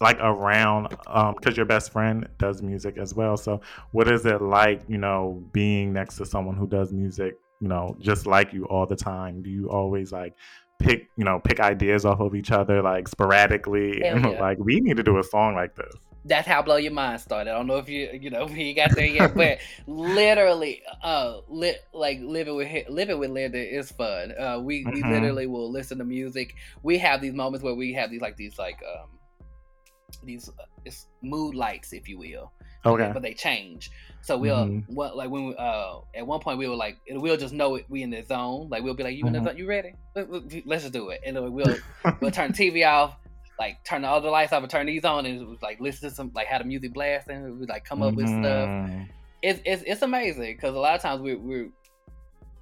like 0.00 0.18
around 0.20 0.94
um 1.06 1.34
because 1.38 1.56
your 1.56 1.66
best 1.66 1.90
friend 1.92 2.28
does 2.38 2.62
music 2.62 2.98
as 2.98 3.14
well. 3.14 3.36
So 3.36 3.60
what 3.92 4.08
is 4.10 4.26
it 4.26 4.42
like, 4.42 4.82
you 4.88 4.98
know, 4.98 5.42
being 5.52 5.92
next 5.92 6.16
to 6.16 6.26
someone 6.26 6.56
who 6.56 6.66
does 6.66 6.92
music, 6.92 7.38
you 7.60 7.68
know, 7.68 7.96
just 8.00 8.26
like 8.26 8.52
you 8.52 8.64
all 8.66 8.86
the 8.86 8.96
time? 8.96 9.42
Do 9.42 9.50
you 9.50 9.70
always 9.70 10.12
like 10.12 10.34
pick, 10.78 11.08
you 11.16 11.24
know, 11.24 11.40
pick 11.40 11.60
ideas 11.60 12.04
off 12.04 12.20
of 12.20 12.34
each 12.34 12.50
other 12.50 12.82
like 12.82 13.08
sporadically 13.08 14.02
Hell 14.02 14.16
and 14.16 14.24
yeah. 14.32 14.40
like 14.40 14.58
we 14.58 14.80
need 14.80 14.96
to 14.98 15.02
do 15.02 15.18
a 15.18 15.22
song 15.24 15.54
like 15.54 15.74
this. 15.74 15.94
That's 16.26 16.46
how 16.48 16.60
blow 16.62 16.76
your 16.76 16.92
mind 16.92 17.20
started. 17.20 17.50
I 17.50 17.54
don't 17.54 17.66
know 17.68 17.76
if 17.76 17.88
you 17.88 18.10
you 18.20 18.30
know 18.30 18.48
you 18.66 18.74
got 18.74 18.94
there 18.96 19.06
yet, 19.06 19.34
but 19.36 19.58
literally, 19.86 20.82
uh, 21.02 21.38
li- 21.48 21.76
like 21.92 22.18
living 22.20 22.56
with 22.56 22.88
living 22.88 23.18
with 23.18 23.30
Lyndon 23.30 23.62
is 23.62 23.90
fun. 23.92 24.32
Uh, 24.38 24.58
we 24.60 24.84
we 24.84 25.02
Mhm. 25.02 25.10
literally 25.12 25.46
will 25.46 25.70
listen 25.70 25.98
to 25.98 26.04
music. 26.04 26.54
We 26.82 26.98
have 26.98 27.20
these 27.20 27.34
moments 27.34 27.62
where 27.62 27.74
we 27.74 27.92
have 27.94 28.10
these 28.10 28.20
like 28.20 28.36
these 28.36 28.58
like 28.58 28.80
um 28.82 29.10
these 30.24 30.48
uh, 30.48 30.64
it's 30.84 31.06
mood 31.22 31.54
lights, 31.54 31.92
if 31.92 32.08
you 32.08 32.18
will. 32.18 32.52
Okay. 32.84 33.10
but 33.12 33.20
they 33.22 33.34
change. 33.34 33.90
So 34.22 34.38
we'll 34.38 34.66
Mhm. 34.66 34.84
what 34.88 35.16
like 35.16 35.28
when 35.28 35.46
we, 35.48 35.56
uh 35.56 35.98
at 36.14 36.24
one 36.24 36.38
point 36.38 36.58
we 36.58 36.68
were 36.68 36.76
like 36.76 36.98
we'll 37.10 37.36
just 37.36 37.52
know 37.52 37.74
it, 37.74 37.84
we 37.88 38.02
in 38.02 38.10
the 38.10 38.22
zone. 38.22 38.68
Like 38.70 38.82
we'll 38.84 38.94
be 38.94 39.02
like 39.02 39.16
you 39.16 39.26
in 39.26 39.32
the 39.32 39.40
Mhm. 39.40 39.44
zone, 39.44 39.56
you 39.58 39.66
ready? 39.66 39.94
Let- 40.14 40.30
let- 40.30 40.66
Let's 40.66 40.82
just 40.84 40.92
do 40.92 41.08
it. 41.10 41.20
And 41.26 41.34
then 41.36 41.52
we'll 41.52 41.76
we'll 42.20 42.30
turn 42.38 42.52
TV 42.52 42.84
off, 42.88 43.16
like 43.58 43.82
turn 43.84 44.04
all 44.04 44.20
the 44.20 44.28
lights 44.30 44.52
off 44.52 44.62
and 44.62 44.70
turn 44.70 44.86
these 44.86 45.04
on, 45.04 45.26
and 45.26 45.40
it 45.40 45.46
was 45.48 45.62
like 45.62 45.80
listen 45.80 46.08
to 46.10 46.14
some 46.14 46.30
like 46.34 46.46
have 46.46 46.62
the 46.62 46.68
music 46.68 46.92
blast 46.92 47.26
blasting. 47.26 47.58
We 47.58 47.66
like 47.66 47.84
come 47.84 48.02
up 48.02 48.14
with 48.14 48.26
stuff. 48.28 48.68
Mhm. 48.68 49.08
It's 49.42 49.60
it's 49.64 49.82
it's 49.86 50.02
amazing 50.02 50.56
because 50.56 50.74
a 50.74 50.78
lot 50.78 50.94
of 50.94 51.02
times 51.02 51.22
we 51.22 51.34
we 51.36 51.70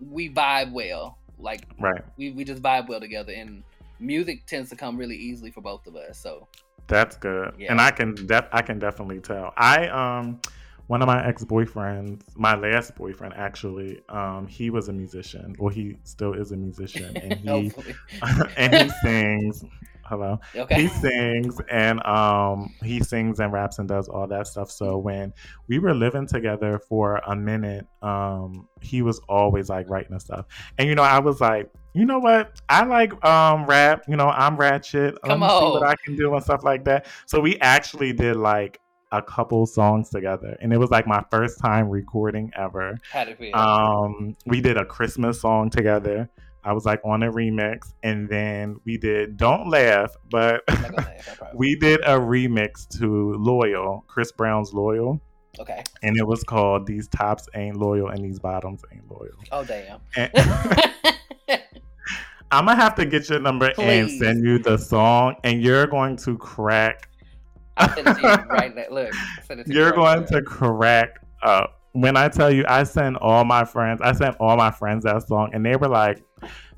we 0.01 0.31
vibe 0.31 0.73
well. 0.73 1.19
Like 1.39 1.67
Right. 1.81 2.03
we 2.17 2.31
we 2.31 2.45
just 2.45 2.63
vibe 2.63 2.89
well 2.89 3.01
together, 3.01 3.33
and 3.33 3.63
music 4.01 4.47
tends 4.47 4.71
to 4.71 4.77
come 4.77 4.97
really 4.97 5.17
easily 5.17 5.51
for 5.51 5.61
both 5.61 5.87
of 5.87 5.97
us. 5.97 6.19
So 6.19 6.47
That's 6.87 7.17
good. 7.17 7.55
Yeah. 7.59 7.71
And 7.73 7.81
I 7.81 7.91
can 7.91 8.15
def- 8.27 8.49
I 8.53 8.63
can 8.63 8.79
definitely 8.79 9.21
tell. 9.21 9.53
I 9.57 9.89
um 9.89 10.41
one 10.87 11.01
of 11.01 11.07
my 11.07 11.27
ex-boyfriends, 11.27 12.21
my 12.37 12.55
last 12.55 12.95
boyfriend 12.95 13.33
actually, 13.35 14.03
um 14.11 14.47
he 14.47 14.71
was 14.71 14.89
a 14.89 14.93
musician. 14.93 15.57
Well, 15.59 15.71
he 15.73 15.97
still 16.05 16.35
is 16.35 16.53
a 16.53 16.57
musician 16.57 17.17
and 17.17 17.35
he 17.49 17.73
and 18.57 18.75
he 18.75 18.89
sings 19.03 19.65
hello. 20.07 20.41
okay. 20.55 20.83
He 20.83 20.89
sings 20.89 21.61
and 21.71 22.05
um 22.07 22.75
he 22.83 23.01
sings 23.01 23.41
and 23.41 23.53
raps 23.53 23.79
and 23.79 23.89
does 23.89 24.09
all 24.09 24.27
that 24.29 24.47
stuff. 24.47 24.71
So 24.71 24.99
when 24.99 25.33
we 25.69 25.79
were 25.79 25.95
living 25.95 26.27
together 26.27 26.79
for 26.79 27.17
a 27.27 27.37
minute, 27.37 27.87
um 28.03 28.69
he 28.81 29.03
was 29.03 29.21
always 29.29 29.69
like 29.69 29.89
writing 29.89 30.13
and 30.13 30.23
stuff. 30.23 30.47
And 30.79 30.89
you 30.89 30.95
know, 30.95 31.03
I 31.03 31.19
was 31.19 31.41
like, 31.41 31.71
you 31.95 32.05
know 32.05 32.19
what? 32.19 32.61
I 32.69 32.85
like 32.85 33.13
um 33.25 33.67
rap, 33.67 34.05
you 34.09 34.17
know, 34.17 34.29
I'm 34.29 34.57
ratchet. 34.57 35.21
Come 35.23 35.41
Let 35.41 35.51
me 35.51 35.59
see 35.59 35.71
what. 35.71 35.83
I 35.83 35.95
can 36.05 36.17
do 36.17 36.35
and 36.35 36.43
stuff 36.43 36.65
like 36.65 36.85
that. 36.85 37.07
So 37.27 37.41
we 37.41 37.59
actually 37.61 38.13
did 38.13 38.37
like 38.37 38.81
a 39.13 39.23
couple 39.23 39.65
songs 39.65 40.11
together 40.11 40.57
and 40.61 40.73
it 40.73 40.77
was 40.79 40.91
like 40.91 41.07
my 41.07 41.23
first 41.31 41.61
time 41.61 41.89
recording 41.89 42.51
ever. 42.57 42.99
How 43.13 43.25
to 43.25 43.35
feel? 43.37 43.55
Um, 43.55 44.37
we 44.47 44.61
did 44.61 44.77
a 44.77 44.85
Christmas 44.85 45.41
song 45.41 45.71
together. 45.71 46.29
I 46.65 46.73
was 46.73 46.85
like 46.87 47.01
on 47.05 47.23
a 47.23 47.31
remix, 47.31 47.93
and 48.03 48.29
then 48.29 48.77
we 48.85 48.97
did 48.97 49.37
"Don't 49.37 49.69
Laugh," 49.69 50.17
but 50.31 50.63
I'm 50.69 50.83
not 50.83 50.97
gonna 50.97 51.09
laugh, 51.09 51.41
we 51.55 51.77
did 51.77 52.01
a 52.01 52.19
remix 52.19 52.89
to 52.99 53.35
"Loyal," 53.35 54.05
Chris 54.07 54.33
Brown's 54.33 54.73
"Loyal," 54.73 55.21
okay. 55.61 55.83
and 56.03 56.17
it 56.17 56.27
was 56.27 56.43
called 56.43 56.87
"These 56.87 57.09
Tops 57.09 57.49
Ain't 57.55 57.77
Loyal 57.77 58.09
and 58.09 58.25
These 58.25 58.39
Bottoms 58.39 58.83
Ain't 58.93 59.11
Loyal." 59.11 59.35
Oh 59.53 59.65
damn. 59.65 60.01
And 60.17 60.31
I'm 62.51 62.67
gonna 62.67 62.77
have 62.77 62.95
to 62.97 63.05
get 63.05 63.29
your 63.29 63.41
number 63.41 63.73
and 63.79 64.11
send 64.11 64.45
you 64.45 64.59
the 64.59 64.77
song, 64.77 65.37
and 65.45 65.63
you're 65.63 65.87
going 65.87 66.17
to 66.19 66.39
crack. 66.39 67.09
I'll 67.77 67.89
send 67.95 68.07
it 68.09 68.15
to 68.15 68.21
you 68.23 68.29
right 68.29 68.75
now. 68.75 68.85
Look, 68.91 69.13
I'll 69.13 69.45
send 69.45 69.61
it 69.61 69.67
to 69.67 69.73
you 69.73 69.79
You're 69.79 69.91
right 69.91 69.97
going 69.97 70.21
now. 70.21 70.27
to 70.39 70.43
crack 70.43 71.21
up. 71.43 71.81
When 71.95 72.17
I 72.17 72.29
tell 72.29 72.51
you, 72.51 72.65
I 72.69 72.85
sent 72.85 73.17
all 73.17 73.45
my 73.45 73.65
friends, 73.65 74.01
I 74.03 74.13
sent 74.13 74.37
all 74.39 74.57
my 74.57 74.71
friends 74.71 75.05
that 75.05 75.27
song, 75.27 75.51
and 75.53 75.65
they 75.65 75.77
were 75.77 75.89
like, 75.89 76.23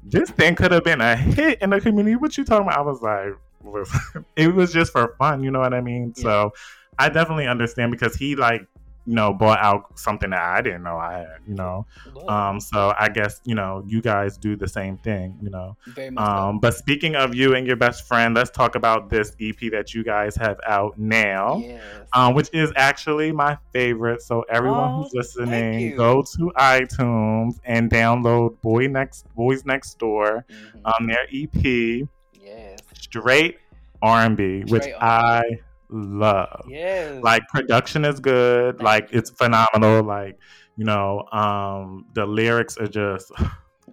"This 0.04 0.30
thing 0.30 0.54
could 0.54 0.72
have 0.72 0.84
been 0.84 1.00
a 1.00 1.16
hit 1.16 1.60
in 1.60 1.70
the 1.70 1.80
community." 1.80 2.16
What 2.16 2.36
you 2.38 2.44
talking 2.44 2.66
about? 2.66 2.78
I 2.78 2.82
was 2.82 3.00
like, 3.02 3.32
"Listen, 3.64 4.24
it 4.36 4.54
was 4.54 4.72
just 4.72 4.92
for 4.92 5.14
fun." 5.18 5.42
You 5.42 5.50
know 5.50 5.60
what 5.60 5.74
I 5.74 5.80
mean? 5.80 6.12
Yeah. 6.16 6.22
So 6.22 6.52
I 6.98 7.08
definitely 7.08 7.46
understand 7.46 7.90
because 7.92 8.14
he 8.14 8.36
like, 8.36 8.66
you 9.06 9.14
know, 9.14 9.32
bought 9.32 9.60
out 9.60 9.98
something 9.98 10.30
that 10.30 10.42
I 10.42 10.60
didn't 10.62 10.82
know 10.82 10.96
I 10.96 11.18
had. 11.18 11.38
You 11.46 11.54
know, 11.54 11.86
um. 12.28 12.60
So 12.60 12.92
I 12.98 13.08
guess 13.08 13.40
you 13.44 13.54
know 13.54 13.82
you 13.86 14.02
guys 14.02 14.36
do 14.36 14.56
the 14.56 14.68
same 14.68 14.96
thing. 14.98 15.38
You 15.40 15.50
know. 15.50 15.76
very 15.94 16.10
much. 16.10 16.28
Um, 16.28 16.58
but 16.58 16.74
speaking 16.74 17.14
of 17.16 17.34
you 17.34 17.54
and 17.54 17.66
your 17.66 17.76
best 17.76 18.06
friend, 18.06 18.34
let's 18.34 18.50
talk 18.50 18.74
about 18.74 19.08
this 19.10 19.32
EP 19.40 19.70
that 19.70 19.94
you 19.94 20.02
guys 20.04 20.34
have 20.36 20.58
out 20.66 20.98
now 20.98 21.58
yes. 21.58 21.82
um, 22.12 22.34
which 22.34 22.48
is 22.52 22.72
actually 22.76 23.32
my 23.32 23.56
favorite. 23.72 24.22
So 24.22 24.44
everyone 24.50 24.90
Oh, 24.90 25.02
who's 25.02 25.12
listening, 25.14 25.96
go 25.96 26.22
to 26.22 26.52
iTunes 26.58 27.58
and 27.64 27.90
download 27.90 28.60
Boy 28.60 28.86
Next 28.88 29.26
Boys 29.34 29.64
Next 29.64 29.98
Door, 29.98 30.44
Mhm. 30.50 30.80
um, 30.84 31.06
their 31.06 31.26
EP, 31.30 32.08
yes. 32.34 32.78
straight 32.94 33.58
R&B, 34.02 34.64
which 34.68 34.82
Straight 34.82 34.96
I 35.00 35.42
love. 35.88 36.64
Yes. 36.68 37.22
Like 37.22 37.42
production 37.48 38.04
is 38.04 38.20
good, 38.20 38.76
Thank 38.78 38.84
like 38.84 39.12
you. 39.12 39.18
it's 39.18 39.30
phenomenal. 39.30 40.02
Like 40.02 40.38
you 40.76 40.84
know, 40.84 41.24
um, 41.32 42.06
the 42.14 42.26
lyrics 42.26 42.76
are 42.78 42.88
just. 42.88 43.30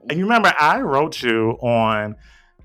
And 0.10 0.17
you 0.19 0.25
remember 0.25 0.53
I 0.60 0.82
wrote 0.82 1.21
you 1.21 1.51
on 1.62 2.15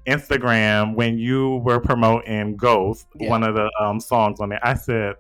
Instagram 0.07 0.95
when 0.97 1.19
you 1.19 1.57
were 1.59 1.79
promoting 1.79 2.57
Ghost, 2.57 3.07
Yeah. 3.15 3.29
one 3.31 3.45
of 3.45 3.55
the 3.55 3.71
um, 3.81 4.01
songs 4.01 4.41
on 4.41 4.49
there. 4.49 4.61
I 4.67 4.75
said, 4.75 5.15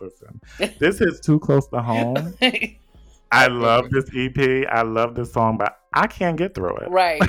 "Listen, 0.00 0.40
this 0.78 1.00
is 1.00 1.20
too 1.20 1.38
close 1.40 1.66
to 1.68 1.82
home. 1.82 2.34
I 3.30 3.46
love 3.48 3.90
this 3.90 4.08
EP. 4.16 4.66
I 4.70 4.82
love 4.82 5.14
this 5.14 5.32
song, 5.32 5.58
but 5.58 5.78
I 5.92 6.06
can't 6.06 6.36
get 6.36 6.54
through 6.54 6.76
it. 6.78 6.90
Right. 6.90 7.20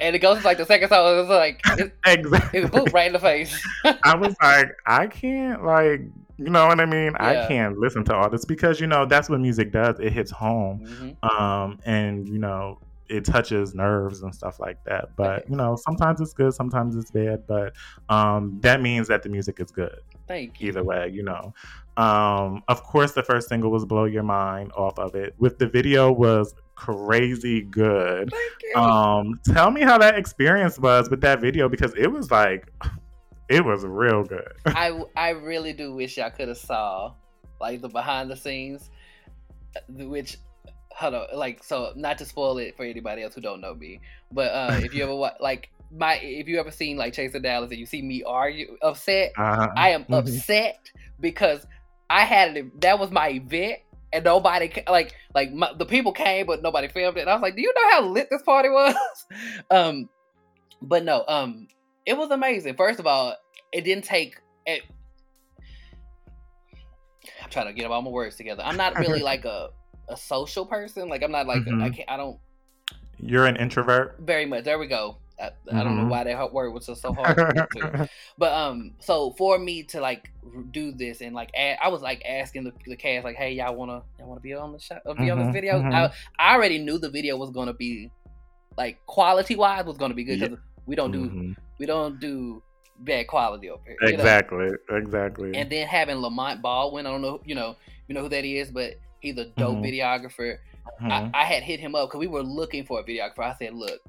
And 0.00 0.14
it 0.14 0.20
goes 0.20 0.44
like 0.44 0.58
the 0.58 0.64
second 0.66 0.88
song. 0.88 1.18
It's 1.20 1.28
like 1.28 1.60
it, 1.78 1.92
Exactly. 2.06 2.60
it 2.60 2.70
boop 2.72 2.92
right 2.92 3.06
in 3.08 3.12
the 3.12 3.18
face. 3.18 3.60
I 4.04 4.14
was 4.16 4.34
like, 4.42 4.76
I 4.86 5.06
can't 5.06 5.64
like, 5.64 6.00
you 6.36 6.50
know 6.50 6.66
what 6.68 6.80
I 6.80 6.86
mean? 6.86 7.14
I 7.16 7.46
can't 7.48 7.78
listen 7.78 8.04
to 8.04 8.14
all 8.14 8.30
this 8.30 8.44
because 8.44 8.80
you 8.80 8.86
know 8.86 9.06
that's 9.06 9.28
what 9.28 9.40
music 9.40 9.72
does. 9.72 9.98
It 9.98 10.12
hits 10.12 10.30
home, 10.30 10.84
Mhm. 11.22 11.30
um, 11.40 11.78
and 11.84 12.28
you 12.28 12.38
know 12.38 12.78
it 13.08 13.24
touches 13.24 13.74
nerves 13.74 14.22
and 14.22 14.32
stuff 14.34 14.60
like 14.60 14.82
that. 14.84 15.16
But 15.16 15.48
you 15.50 15.56
know 15.56 15.74
sometimes 15.76 16.20
it's 16.20 16.32
good, 16.34 16.54
sometimes 16.54 16.94
it's 16.94 17.10
bad. 17.10 17.44
But 17.48 17.72
um, 18.08 18.58
that 18.60 18.80
means 18.80 19.08
that 19.08 19.22
the 19.24 19.28
music 19.30 19.58
is 19.60 19.70
good 19.72 19.98
Thank 20.28 20.60
you. 20.60 20.68
either 20.68 20.84
way. 20.84 21.10
You 21.12 21.24
know. 21.24 21.54
Um, 21.96 22.62
of 22.68 22.84
course, 22.84 23.12
the 23.12 23.24
first 23.24 23.48
single 23.48 23.72
was 23.72 23.84
"Blow 23.84 24.04
Your 24.04 24.22
Mind" 24.22 24.70
off 24.76 24.98
of 24.98 25.16
it. 25.16 25.34
With 25.38 25.58
the 25.58 25.66
video 25.66 26.12
was 26.12 26.54
crazy 26.76 27.62
good. 27.62 28.30
Thank 28.30 28.52
you. 28.62 28.80
Um, 28.80 29.40
tell 29.44 29.72
me 29.72 29.82
how 29.82 29.98
that 29.98 30.16
experience 30.16 30.78
was 30.78 31.10
with 31.10 31.20
that 31.22 31.40
video 31.40 31.68
because 31.68 31.92
it 31.96 32.06
was 32.06 32.30
like, 32.30 32.72
it 33.48 33.64
was 33.64 33.84
real 33.84 34.22
good. 34.22 34.52
I 34.66 35.02
I 35.16 35.30
really 35.30 35.72
do 35.72 35.92
wish 35.92 36.18
I 36.18 36.30
could 36.30 36.48
have 36.48 36.58
saw 36.58 37.14
like 37.60 37.80
the 37.80 37.88
behind 37.88 38.30
the 38.30 38.36
scenes, 38.36 38.90
uh, 39.76 40.06
which 40.06 40.38
hold 40.92 41.14
on, 41.14 41.26
like 41.34 41.64
so 41.64 41.92
not 41.96 42.18
to 42.18 42.24
spoil 42.24 42.58
it 42.58 42.76
for 42.76 42.84
anybody 42.84 43.22
else 43.22 43.34
who 43.34 43.40
don't 43.40 43.60
know 43.60 43.74
me, 43.74 44.00
but 44.30 44.52
uh, 44.52 44.80
if 44.82 44.94
you 44.94 45.02
ever 45.02 45.16
watch 45.16 45.34
like 45.40 45.70
my 45.90 46.14
if 46.16 46.48
you 46.48 46.58
ever 46.60 46.70
seen 46.70 46.96
like 46.96 47.12
Chasing 47.14 47.42
Dallas 47.42 47.70
and 47.70 47.78
you 47.80 47.86
see 47.86 48.02
me 48.02 48.22
argue 48.24 48.76
upset, 48.82 49.32
Uh-huh. 49.36 49.68
I 49.76 49.90
am 49.90 50.04
Mhm. 50.04 50.18
upset 50.18 50.90
because 51.20 51.66
I 52.10 52.24
had 52.24 52.56
it. 52.56 52.80
That 52.80 52.98
was 52.98 53.10
my 53.10 53.28
event. 53.30 53.78
And 54.12 54.24
nobody 54.24 54.72
like 54.88 55.14
like 55.34 55.52
my, 55.52 55.70
the 55.76 55.84
people 55.84 56.12
came, 56.12 56.46
but 56.46 56.62
nobody 56.62 56.88
filmed 56.88 57.18
it. 57.18 57.22
And 57.22 57.30
I 57.30 57.34
was 57.34 57.42
like, 57.42 57.56
"Do 57.56 57.60
you 57.62 57.72
know 57.74 57.90
how 57.90 58.02
lit 58.06 58.28
this 58.30 58.40
party 58.42 58.70
was?" 58.70 58.94
um, 59.70 60.08
but 60.80 61.04
no, 61.04 61.24
um, 61.28 61.68
it 62.06 62.16
was 62.16 62.30
amazing. 62.30 62.74
First 62.76 63.00
of 63.00 63.06
all, 63.06 63.34
it 63.70 63.82
didn't 63.82 64.04
take. 64.04 64.40
It, 64.64 64.82
I'm 67.42 67.50
trying 67.50 67.66
to 67.66 67.72
get 67.72 67.90
all 67.90 68.00
my 68.02 68.10
words 68.10 68.36
together. 68.36 68.62
I'm 68.64 68.76
not 68.78 68.98
really 68.98 69.22
like 69.32 69.44
a 69.44 69.68
a 70.08 70.16
social 70.16 70.64
person. 70.64 71.08
Like 71.10 71.22
I'm 71.22 71.32
not 71.32 71.46
like 71.46 71.66
a, 71.66 71.70
I 71.70 71.90
Mhm. 71.90 71.96
can't. 71.96 72.10
I 72.10 72.16
don't 72.16 72.38
You're 73.18 73.44
an 73.46 73.56
introvert. 73.56 74.16
very 74.20 74.46
much. 74.46 74.64
There 74.64 74.78
we 74.78 74.86
go. 74.86 75.18
I, 75.40 75.50
I 75.72 75.84
don't 75.84 75.96
know 75.96 76.04
Mhm. 76.04 76.10
why 76.10 76.24
that 76.24 76.52
word 76.52 76.70
was 76.70 76.86
just 76.86 77.02
so 77.02 77.12
hard 77.12 77.36
to 77.36 77.54
get 77.54 77.70
to. 77.72 78.08
But 78.38 78.52
um, 78.52 78.94
so 79.00 79.32
for 79.38 79.58
me 79.58 79.82
to 79.84 80.00
like 80.00 80.30
do 80.70 80.92
this 80.92 81.20
and 81.20 81.34
like 81.34 81.50
I 81.56 81.88
was 81.88 82.02
like 82.02 82.22
asking 82.28 82.64
the, 82.64 82.72
the 82.86 82.96
cast 82.96 83.24
like, 83.24 83.36
hey, 83.36 83.52
y'all 83.52 83.74
wanna 83.74 84.02
y'all 84.18 84.28
wanna 84.28 84.40
be 84.40 84.54
on 84.54 84.72
the 84.72 84.78
shot, 84.80 85.02
be 85.04 85.10
on 85.30 85.38
Mhm, 85.38 85.44
this 85.46 85.52
video? 85.52 85.80
mhm. 85.82 85.92
I, 85.92 86.10
I 86.38 86.54
already 86.54 86.78
knew 86.78 86.98
the 86.98 87.10
video 87.10 87.36
was 87.36 87.50
gonna 87.50 87.74
be 87.74 88.10
like 88.76 89.04
quality 89.06 89.56
wise 89.56 89.84
was 89.84 89.96
gonna 89.98 90.14
be 90.14 90.24
good 90.24 90.38
Yeah. 90.40 90.48
because 90.48 90.64
we 90.86 90.94
don't 90.94 91.10
do 91.12 91.30
Mhm. 91.30 91.56
we 91.78 91.86
don't 91.86 92.18
do 92.20 92.62
bad 93.00 93.26
quality 93.28 93.70
over 93.70 93.82
here. 93.86 93.96
you 94.02 94.16
know? 94.16 94.22
Exactly. 94.24 94.68
Exactly. 94.90 95.56
And 95.56 95.70
then 95.70 95.86
having 95.86 96.16
Lamont 96.16 96.62
Baldwin, 96.62 97.06
I 97.06 97.10
don't 97.10 97.22
know, 97.22 97.40
you 97.44 97.54
know, 97.54 97.76
you 98.08 98.14
know 98.14 98.22
who 98.22 98.28
that 98.30 98.44
is, 98.44 98.70
but 98.70 98.94
he's 99.20 99.38
a 99.38 99.46
dope 99.46 99.78
videographer. 99.84 100.58
I, 101.00 101.30
I 101.34 101.44
had 101.44 101.62
hit 101.62 101.78
him 101.80 101.94
up 101.94 102.08
because 102.08 102.18
we 102.18 102.26
were 102.26 102.42
looking 102.42 102.84
for 102.84 103.00
a 103.00 103.04
videographer. 103.04 103.40
I 103.44 103.54
said, 103.58 103.74
look, 103.74 104.00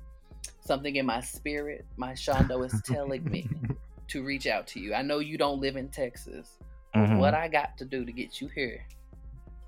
something 0.69 0.97
in 0.97 1.05
my 1.05 1.19
spirit, 1.19 1.83
my 1.97 2.11
Shondo 2.13 2.63
is 2.63 2.79
telling 2.85 3.23
me 3.27 3.49
to 4.11 4.23
reach 4.23 4.45
out 4.45 4.67
to 4.67 4.79
you. 4.79 4.93
I 4.93 5.01
know 5.01 5.17
you 5.17 5.35
don't 5.35 5.59
live 5.59 5.75
in 5.75 5.89
Texas. 5.89 6.47
but 6.93 7.09
Mhm. 7.09 7.17
What 7.17 7.33
I 7.33 7.47
got 7.47 7.69
to 7.79 7.85
do 7.85 8.05
to 8.05 8.11
get 8.11 8.39
you 8.41 8.47
here 8.59 8.79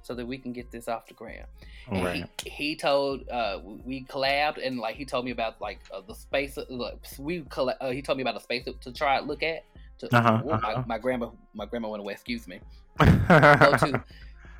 so 0.03 0.13
that 0.15 0.25
we 0.31 0.37
can 0.43 0.51
get 0.59 0.67
this 0.71 0.87
off 0.87 1.03
the 1.07 1.13
ground. 1.13 1.47
And 1.91 2.03
Right. 2.05 2.25
he, 2.43 2.49
he 2.49 2.75
told 2.75 3.27
uh 3.29 3.59
we 3.89 4.03
collabed 4.13 4.57
and 4.65 4.73
like 4.85 4.95
he 5.01 5.05
told 5.05 5.23
me 5.25 5.31
about 5.37 5.53
like 5.67 5.79
uh, 5.93 6.01
the 6.09 6.15
space 6.15 6.57
uh, 6.57 6.65
like, 6.69 6.97
we 7.19 7.33
colla- 7.55 7.77
uh, 7.81 7.91
he 7.97 8.01
told 8.01 8.17
me 8.19 8.23
about 8.27 8.37
a 8.41 8.43
space 8.47 8.63
to, 8.85 8.91
try 9.01 9.19
look 9.31 9.43
at 9.43 9.61
to 9.99 10.05
Uh-huh, 10.17 10.41
well, 10.43 10.55
uh-huh. 10.55 10.73
My, 10.77 10.93
my 10.93 10.99
grandma 11.03 11.27
my 11.61 11.65
grandma 11.69 11.87
went 11.93 12.01
away 12.05 12.13
excuse 12.13 12.45
me 12.53 12.57
go 12.99 13.71
to 13.83 13.89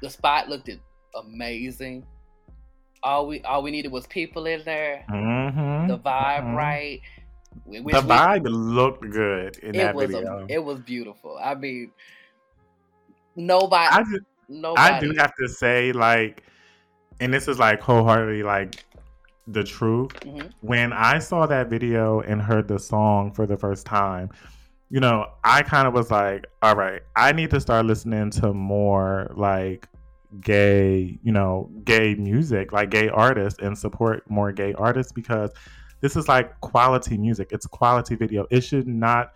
the 0.04 0.10
spot 0.10 0.50
looked 0.52 0.70
amazing 1.24 1.98
all 3.04 3.28
we 3.28 3.42
all 3.44 3.64
we 3.64 3.72
needed 3.72 3.92
was 3.92 4.06
people 4.08 4.46
in 4.46 4.64
there 4.64 5.06
Mhm. 5.10 5.88
the 5.88 5.98
vibe 5.98 6.44
Mhm. 6.44 6.56
right 6.56 7.02
which 7.66 7.94
The 7.96 8.02
vibe 8.02 8.46
looked 8.48 9.10
good 9.10 9.58
in 9.58 9.74
that 9.78 9.98
video. 9.98 10.46
a, 10.50 10.54
it 10.54 10.64
was 10.64 10.80
beautiful 10.80 11.38
i 11.44 11.54
mean 11.56 11.92
nobody 13.36 13.96
I 13.96 14.04
just, 14.04 14.24
nobody 14.50 14.96
I 14.96 15.00
do 15.00 15.14
have 15.18 15.34
to 15.36 15.48
say, 15.48 15.92
like, 15.92 16.44
and 17.20 17.34
this 17.34 17.48
is 17.48 17.60
like 17.60 17.82
wholeheartedly 17.82 18.44
like 18.44 18.84
the 19.48 19.64
truth. 19.64 20.12
Mhm. 20.22 20.52
When 20.62 20.94
I 20.94 21.20
saw 21.20 21.46
that 21.48 21.70
video 21.70 22.22
and 22.22 22.42
heard 22.42 22.68
the 22.68 22.80
song 22.80 23.32
for 23.32 23.46
the 23.46 23.58
first 23.58 23.86
time, 23.86 24.30
you 24.90 25.00
know, 25.00 25.28
I 25.44 25.62
kind 25.64 25.88
of 25.88 25.94
was 25.94 26.12
like, 26.12 26.46
all 26.62 26.76
right, 26.76 27.02
I 27.16 27.32
need 27.32 27.50
to 27.52 27.60
start 27.62 27.86
listening 27.86 28.30
to 28.32 28.54
more 28.54 29.32
like 29.36 29.88
gay, 30.39 31.20
you 31.24 31.32
know, 31.32 31.70
gay 31.84 32.15
music, 32.15 32.72
like 32.72 32.89
gay 32.89 33.10
artists 33.10 33.60
and 33.62 33.78
support 33.78 34.30
more 34.30 34.52
gay 34.52 34.74
artists 34.74 35.12
because 35.12 35.52
this 36.00 36.15
is 36.15 36.28
like 36.28 36.60
quality 36.62 37.17
music. 37.17 37.50
It's 37.52 37.65
quality 37.65 38.15
video. 38.15 38.48
It 38.50 38.62
should 38.62 38.88
not 38.88 39.34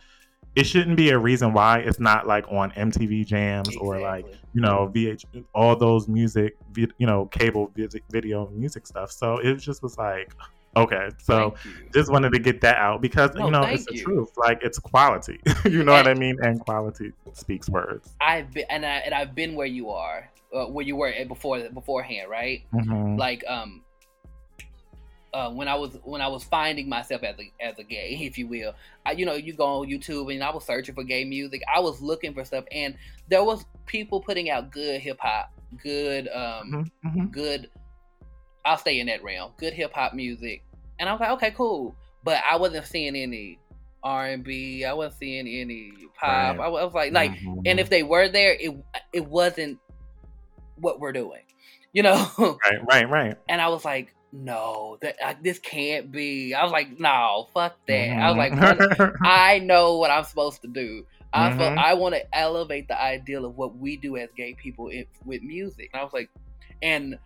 it 0.56 0.66
shouldn't 0.66 0.96
be 0.96 1.10
a 1.10 1.18
reason 1.18 1.52
why 1.52 1.80
it's 1.80 2.00
not 2.00 2.28
like 2.28 2.46
on 2.50 2.72
MTV 2.72 3.26
jams 3.26 3.76
or 3.78 4.00
like 4.00 4.26
you 4.54 4.62
know 4.62 4.90
VH 4.94 5.26
all 5.54 5.76
those 5.76 6.08
music 6.08 6.56
you 6.76 6.88
know 7.00 7.26
cable 7.26 7.72
video 8.10 8.50
music 8.52 8.88
stuff. 8.88 9.12
So 9.12 9.38
it 9.40 9.56
just 9.56 9.84
was 9.84 9.98
like 9.98 10.34
okay, 10.78 11.10
so 11.22 11.56
just 11.94 12.12
wanted 12.12 12.32
to 12.34 12.40
get 12.40 12.62
that 12.62 12.78
out 12.78 13.02
because 13.02 13.34
No, 13.36 13.46
you 13.46 13.52
know 13.52 13.64
it's 13.64 13.86
the 13.86 13.96
you. 13.96 14.04
truth. 14.04 14.30
Like 14.38 14.60
it's 14.62 14.80
quality. 14.80 15.40
you 15.66 15.84
know 15.84 15.92
what 15.92 16.08
I 16.08 16.14
mean? 16.14 16.38
And 16.42 16.60
quality 16.60 17.12
speaks 17.34 17.70
words. 17.70 18.14
I've 18.22 18.52
been 18.54 18.66
and 18.70 18.86
I 18.86 18.98
and 18.98 19.14
I've 19.14 19.36
been 19.36 19.56
where 19.56 19.68
you 19.68 19.90
are, 19.90 20.30
uh, 20.56 20.66
where 20.68 20.86
you 20.86 20.96
were 20.96 21.08
at 21.10 21.28
before 21.28 21.60
beforehand, 21.70 22.30
right? 22.30 22.64
Mhm. 22.74 23.18
Like 23.20 23.44
um, 23.48 23.84
uh, 25.34 25.50
when 25.52 25.68
I 25.68 25.76
was 25.76 25.98
when 26.04 26.22
I 26.22 26.28
was 26.28 26.44
finding 26.46 26.88
myself 26.88 27.24
as 27.24 27.36
a 27.40 27.52
as 27.64 27.78
a 27.78 27.84
gay, 27.84 28.18
if 28.22 28.38
you 28.38 28.48
will, 28.48 28.74
I, 29.06 29.12
you 29.12 29.26
know, 29.26 29.34
you 29.34 29.54
go 29.54 29.66
on 29.82 29.88
YouTube 29.88 30.34
and 30.34 30.44
I 30.44 30.50
was 30.52 30.64
searching 30.66 30.96
for 30.96 31.04
gay 31.04 31.26
music. 31.26 31.62
I 31.74 31.80
was 31.80 32.02
looking 32.02 32.34
for 32.34 32.46
stuff, 32.46 32.64
and 32.72 32.96
there 33.28 33.44
was 33.44 33.66
people 33.86 34.22
putting 34.22 34.50
out 34.50 34.72
good 34.72 35.02
hip 35.02 35.18
hop, 35.20 35.52
good 35.82 36.28
um, 36.30 36.90
Mhm, 37.04 37.12
mhm. 37.12 37.32
good. 37.32 37.70
I'll 38.64 38.78
stay 38.78 39.00
in 39.00 39.08
that 39.08 39.24
realm. 39.24 39.52
Good 39.58 39.74
hip 39.74 39.94
hop 39.94 40.14
music, 40.14 40.64
and 41.00 41.10
I 41.10 41.12
was 41.12 41.20
like, 41.22 41.32
okay, 41.32 41.52
cool. 41.52 41.96
But 42.24 42.42
I 42.50 42.56
wasn't 42.56 42.86
seeing 42.88 43.16
any 43.16 43.60
R 44.04 44.28
and 44.28 44.44
B. 44.44 44.86
I 44.86 44.94
wasn't 44.94 45.20
seeing 45.20 45.48
any 45.48 45.92
pop. 46.20 46.58
Right. 46.58 46.66
I, 46.66 46.68
was- 46.70 46.94
like, 46.94 47.12
like, 47.14 47.32
Mhm. 47.32 47.62
and 47.66 47.80
if 47.80 47.90
they 47.90 48.04
were 48.04 48.28
there, 48.30 48.54
it 48.60 48.72
it 49.14 49.26
wasn't 49.28 49.80
what 50.78 51.00
we're 51.00 51.12
doing, 51.14 51.42
you 51.94 52.04
know. 52.04 52.30
right, 52.40 52.86
right, 52.88 53.10
right. 53.10 53.38
and 53.50 53.62
I 53.62 53.70
was 53.70 53.86
like, 53.86 54.14
no, 54.32 54.98
that 55.02 55.16
uh, 55.24 55.34
this 55.42 55.60
can't 55.60 56.12
be. 56.12 56.54
I 56.54 56.64
was 56.64 56.72
like, 56.72 57.00
no, 57.00 57.48
fuck 57.54 57.78
that. 57.88 58.10
I 58.10 58.30
was 58.32 58.38
like, 58.38 58.52
Mhm. 58.54 59.16
I 59.24 59.60
know 59.60 59.98
what 59.98 60.12
I'm 60.12 60.24
supposed 60.26 60.62
to 60.64 60.68
do. 60.68 61.06
Supposed, 61.34 61.58
Mhm. 61.58 61.78
I 61.78 61.94
want 61.94 62.16
to 62.16 62.38
elevate 62.38 62.88
the 62.88 63.02
ideal 63.02 63.46
of 63.46 63.56
what 63.58 63.78
we 63.78 63.98
do 63.98 64.18
as 64.18 64.30
gay 64.36 64.54
people 64.54 64.90
in, 64.90 65.06
with 65.26 65.42
music. 65.42 65.90
And 65.94 66.02
I 66.02 66.04
was 66.04 66.14
like, 66.14 66.30
and 66.82 67.18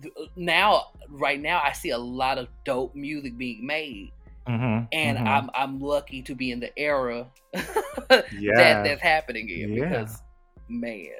th- 0.00 0.14
now, 0.36 0.86
right 1.08 1.40
now, 1.40 1.60
I 1.64 1.72
see 1.72 1.90
a 1.90 1.98
lot 1.98 2.38
of 2.38 2.48
dope 2.64 2.94
music 2.96 3.36
being 3.38 3.64
made, 3.66 4.10
Mhm, 4.48 4.88
and 4.92 5.18
mhm. 5.18 5.26
I'm 5.26 5.50
I'm 5.54 5.78
lucky 5.80 6.22
to 6.22 6.34
be 6.34 6.50
in 6.50 6.58
the 6.60 6.76
era 6.76 7.28
yeah. 7.54 8.52
that 8.56 8.84
that's 8.84 9.02
happening 9.02 9.48
in 9.48 9.74
Yeah. 9.74 9.84
because, 9.84 10.20
man, 10.68 11.10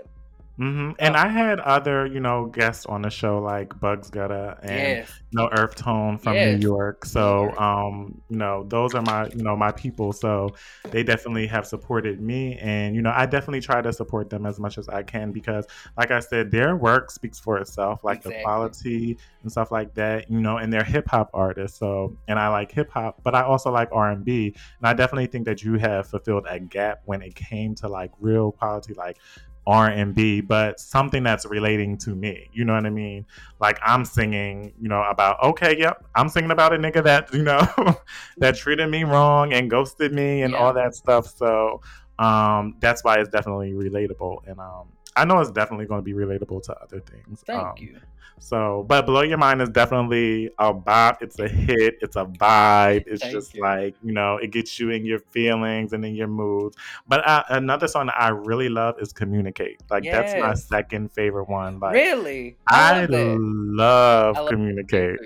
hmm 0.59 0.91
And 0.99 1.17
Oh. 1.17 1.19
I 1.19 1.29
had 1.29 1.61
other, 1.61 2.07
you 2.07 2.21
know, 2.21 2.47
guests 2.47 2.85
on 2.87 3.03
the 3.03 3.11
show 3.11 3.38
like 3.38 3.79
Bugs 3.81 4.11
Gutta 4.11 4.59
and 4.62 4.99
yes, 4.99 5.23
you 5.31 5.38
know 5.38 5.49
Earth 5.57 5.75
Tone 5.77 6.19
from 6.19 6.38
Yes. 6.38 6.43
New 6.43 6.53
York. 6.53 7.07
So, 7.07 7.57
um, 7.57 8.21
you 8.29 8.37
know, 8.37 8.65
those 8.69 8.95
are 8.95 9.01
my, 9.03 9.27
you 9.35 9.43
know, 9.43 9.57
my 9.57 9.73
people. 9.73 10.12
So 10.12 10.55
they 10.91 11.03
definitely 11.03 11.47
have 11.47 11.67
supported 11.67 12.21
me, 12.21 12.59
and 12.59 12.94
you 12.94 13.00
know, 13.00 13.13
I 13.17 13.25
definitely 13.25 13.63
try 13.63 13.81
to 13.81 13.92
support 13.94 14.29
them 14.29 14.44
as 14.44 14.61
much 14.61 14.77
as 14.77 14.88
I 14.90 15.03
can 15.03 15.33
because, 15.33 15.67
like 15.96 16.11
I 16.11 16.21
said, 16.21 16.50
their 16.50 16.77
work 16.77 17.11
speaks 17.11 17.40
for 17.40 17.57
itself, 17.59 18.05
like 18.05 18.23
the 18.23 18.33
quality 18.42 19.19
and 19.42 19.50
stuff 19.50 19.73
like 19.73 19.94
that. 19.94 20.31
You 20.31 20.40
know, 20.40 20.59
and 20.59 20.71
they're 20.71 20.85
hip 20.85 21.09
hop 21.09 21.31
artists. 21.33 21.79
So, 21.79 22.19
and 22.29 22.38
I 22.38 22.48
like 22.48 22.71
hip 22.71 22.90
hop, 22.90 23.23
but 23.25 23.35
I 23.35 23.42
also 23.42 23.71
like 23.71 23.88
R 23.90 24.11
and 24.11 24.23
B, 24.25 24.55
and 24.81 24.87
I 24.88 24.92
definitely 24.92 25.27
think 25.29 25.46
that 25.46 25.63
you 25.63 25.79
have 25.79 26.09
fulfilled 26.09 26.44
a 26.48 26.61
gap 26.61 27.00
when 27.07 27.23
it 27.23 27.35
came 27.35 27.75
to 27.77 27.88
like 27.88 28.11
real 28.21 28.53
quality, 28.53 28.92
like 28.94 29.19
R 29.67 29.88
and 29.88 30.15
B, 30.15 30.40
but 30.40 30.81
something 30.81 31.23
that's 31.23 31.46
relating 31.46 31.96
to 31.98 32.15
me. 32.15 32.48
You 32.52 32.65
know 32.65 32.75
what 32.75 32.87
I 32.87 32.90
mean? 32.90 33.27
Like 33.60 33.79
I'm 33.85 34.04
singing, 34.04 34.73
you 34.81 34.88
know, 34.88 35.02
about 35.02 35.42
okay, 35.42 35.77
yep, 35.79 36.04
I'm 36.15 36.29
singing 36.29 36.50
about 36.50 36.73
a 36.75 36.79
nigga 36.79 37.02
that 37.04 37.33
you 37.33 37.42
know 37.42 37.67
that 38.38 38.56
treated 38.56 38.88
me 38.90 39.04
wrong 39.04 39.52
and 39.52 39.71
ghosted 39.71 40.13
me 40.13 40.42
and 40.42 40.54
Yeah. 40.54 40.58
all 40.58 40.73
that 40.75 40.94
stuff. 40.94 41.27
So 41.27 41.81
um, 42.19 42.77
that's 42.81 43.04
why 43.04 43.19
it's 43.19 43.29
definitely 43.31 43.73
relatable, 43.73 44.46
and 44.46 44.58
um, 44.60 44.88
I 45.17 45.25
know 45.25 45.40
it's 45.40 45.50
definitely 45.50 45.87
going 45.87 46.00
to 46.00 46.04
be 46.04 46.13
relatable 46.15 46.63
to 46.65 46.75
other 46.81 47.00
things. 47.00 47.42
Thank 47.46 47.60
Um, 47.60 47.75
you. 47.79 47.98
So, 48.38 48.85
but 48.88 49.06
Blow 49.06 49.23
Your 49.23 49.38
Mind 49.38 49.63
is 49.63 49.69
definitely 49.69 50.50
a 50.58 50.73
bop. 50.75 51.23
It's 51.23 51.38
a 51.38 51.46
hit. 51.46 51.94
It's 52.00 52.17
a 52.17 52.25
vibe. 52.25 53.04
It's 53.06 53.23
Thank 53.23 53.35
just 53.35 53.54
you. 53.54 53.60
like, 53.63 53.94
you 54.02 54.13
know, 54.13 54.37
it 54.38 54.50
gets 54.50 54.81
you 54.81 54.90
in 54.90 55.04
your 55.04 55.21
feelings 55.21 55.92
and 55.92 56.04
in 56.04 56.17
your 56.17 56.27
moods. 56.27 56.77
But 57.06 57.25
uh, 57.29 57.44
another 57.50 57.87
song 57.87 58.06
that 58.06 58.21
I 58.21 58.31
really 58.31 58.69
love 58.69 58.96
is 59.00 59.13
Communicate. 59.13 59.81
Like, 59.90 60.04
that's 60.10 60.35
my 60.35 60.54
second 60.54 61.13
favorite 61.13 61.48
one. 61.48 61.79
Like, 61.79 61.92
really? 61.92 62.56
I 62.69 63.04
love 63.04 63.38
love 63.40 64.37
I 64.37 64.40
love 64.40 64.48
Communicate. 64.50 65.19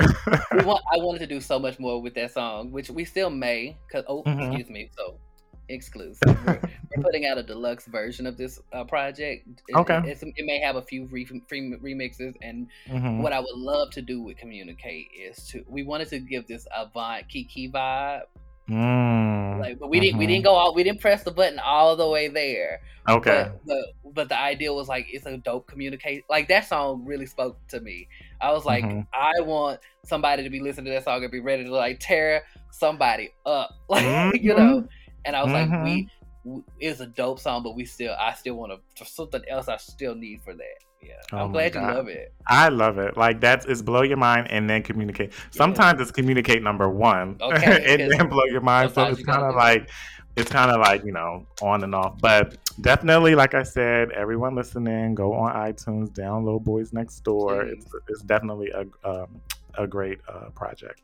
we 0.52 0.62
want, 0.64 0.82
I 0.92 0.98
wanted 0.98 1.20
to 1.20 1.26
do 1.26 1.40
so 1.40 1.58
much 1.58 1.78
more 1.78 2.02
with 2.02 2.14
that 2.16 2.32
song, 2.34 2.70
which 2.70 2.90
we 2.90 3.04
still 3.06 3.30
may. 3.30 3.78
Cause 3.90 4.04
oh, 4.08 4.24
Mhm. 4.24 4.46
excuse 4.48 4.68
me. 4.68 4.90
So 4.96 5.16
exclusive. 5.68 6.22
We're, 6.46 6.60
we're 6.96 7.02
putting 7.02 7.26
out 7.26 7.38
a 7.38 7.42
deluxe 7.42 7.86
version 7.86 8.26
of 8.26 8.36
this 8.36 8.60
uh, 8.72 8.84
project. 8.84 9.48
It, 9.68 9.76
Okay. 9.76 9.96
It, 9.98 10.04
it's, 10.06 10.22
it 10.22 10.44
may 10.46 10.60
have 10.60 10.76
a 10.76 10.82
few 10.82 11.06
re- 11.06 11.24
free 11.48 11.76
remixes, 11.82 12.34
and 12.42 12.68
Mhm. 12.88 13.22
what 13.22 13.32
I 13.32 13.40
would 13.40 13.56
love 13.56 13.90
to 13.92 14.02
do 14.02 14.20
with 14.22 14.36
Communicate 14.38 15.08
is 15.18 15.46
to 15.48 15.64
we 15.68 15.82
wanted 15.82 16.08
to 16.08 16.18
give 16.18 16.46
this 16.46 16.66
Avant 16.76 17.28
Kiki 17.28 17.70
vibe, 17.70 18.22
Mm. 18.68 19.60
like, 19.60 19.78
but 19.78 19.88
we 19.88 20.00
didn't 20.00 20.18
we 20.18 20.24
Mhm. 20.24 20.28
didn't 20.28 20.44
go 20.44 20.54
all 20.54 20.74
we 20.74 20.82
didn't 20.82 21.00
press 21.00 21.22
the 21.22 21.30
button 21.30 21.60
all 21.60 21.94
the 21.94 22.08
way 22.08 22.26
there. 22.28 22.80
Okay. 23.08 23.48
But, 23.64 23.66
but 24.04 24.14
but 24.14 24.28
the 24.28 24.40
idea 24.40 24.72
was 24.72 24.88
like 24.88 25.06
it's 25.08 25.24
a 25.26 25.36
dope 25.36 25.68
communicate. 25.68 26.24
Like 26.28 26.48
that 26.48 26.66
song 26.66 27.04
really 27.04 27.26
spoke 27.26 27.64
to 27.68 27.80
me. 27.80 28.08
I 28.40 28.50
was 28.52 28.64
like, 28.64 28.82
Mhm. 28.84 29.06
I 29.14 29.40
want 29.42 29.78
somebody 30.04 30.42
to 30.42 30.50
be 30.50 30.58
listening 30.60 30.86
to 30.86 30.90
that 30.92 31.04
song 31.04 31.22
and 31.22 31.30
be 31.30 31.38
ready 31.40 31.62
to 31.64 31.70
like 31.70 32.00
tear 32.00 32.42
somebody 32.72 33.30
up, 33.44 33.70
like 33.88 34.42
you 34.42 34.54
know. 34.54 34.88
And 35.26 35.36
I 35.36 35.42
was 35.42 35.52
like, 35.52 35.84
we, 35.84 36.08
we 36.44 36.62
it's 36.78 37.00
a 37.00 37.06
dope 37.06 37.40
song, 37.40 37.62
but 37.62 37.74
we 37.74 37.84
still 37.84 38.14
I 38.18 38.32
still 38.34 38.54
want 38.54 38.72
to 38.96 39.04
something 39.04 39.42
else. 39.48 39.68
I 39.68 39.76
still 39.76 40.14
need 40.14 40.40
for 40.42 40.54
that. 40.54 40.78
Yeah, 41.02 41.14
Oh 41.32 41.38
I'm 41.38 41.52
glad 41.52 41.74
you 41.74 41.80
love 41.80 42.08
it. 42.08 42.32
I 42.46 42.68
love 42.68 42.98
it. 42.98 43.16
Like 43.16 43.40
that's 43.40 43.66
it's 43.66 43.82
blow 43.82 44.02
your 44.02 44.16
mind 44.16 44.48
and 44.50 44.68
then 44.68 44.82
communicate. 44.82 45.32
Sometimes 45.50 46.00
it's 46.00 46.10
communicate 46.10 46.62
number 46.62 46.88
one 46.88 47.36
Okay, 47.42 48.00
and 48.00 48.10
then 48.10 48.28
blow 48.28 48.44
your 48.44 48.60
mind. 48.60 48.92
So 48.92 49.04
it's 49.04 49.22
kind 49.22 49.42
of 49.42 49.54
like 49.54 49.90
it's 50.36 50.50
kind 50.50 50.70
of 50.70 50.80
like 50.80 51.04
you 51.04 51.12
know 51.12 51.46
on 51.62 51.82
and 51.84 51.94
off. 51.94 52.18
But 52.20 52.56
definitely, 52.80 53.34
like 53.34 53.54
I 53.54 53.62
said, 53.62 54.10
everyone 54.12 54.54
listening, 54.54 55.14
go 55.14 55.32
on 55.34 55.54
iTunes, 55.54 56.10
download 56.10 56.64
Boys 56.64 56.92
Next 56.92 57.20
Door. 57.20 57.62
It's 57.66 57.86
it's 58.08 58.22
definitely 58.22 58.70
a 58.70 59.08
um, 59.08 59.40
a 59.78 59.86
great 59.86 60.18
uh, 60.28 60.50
project. 60.50 61.02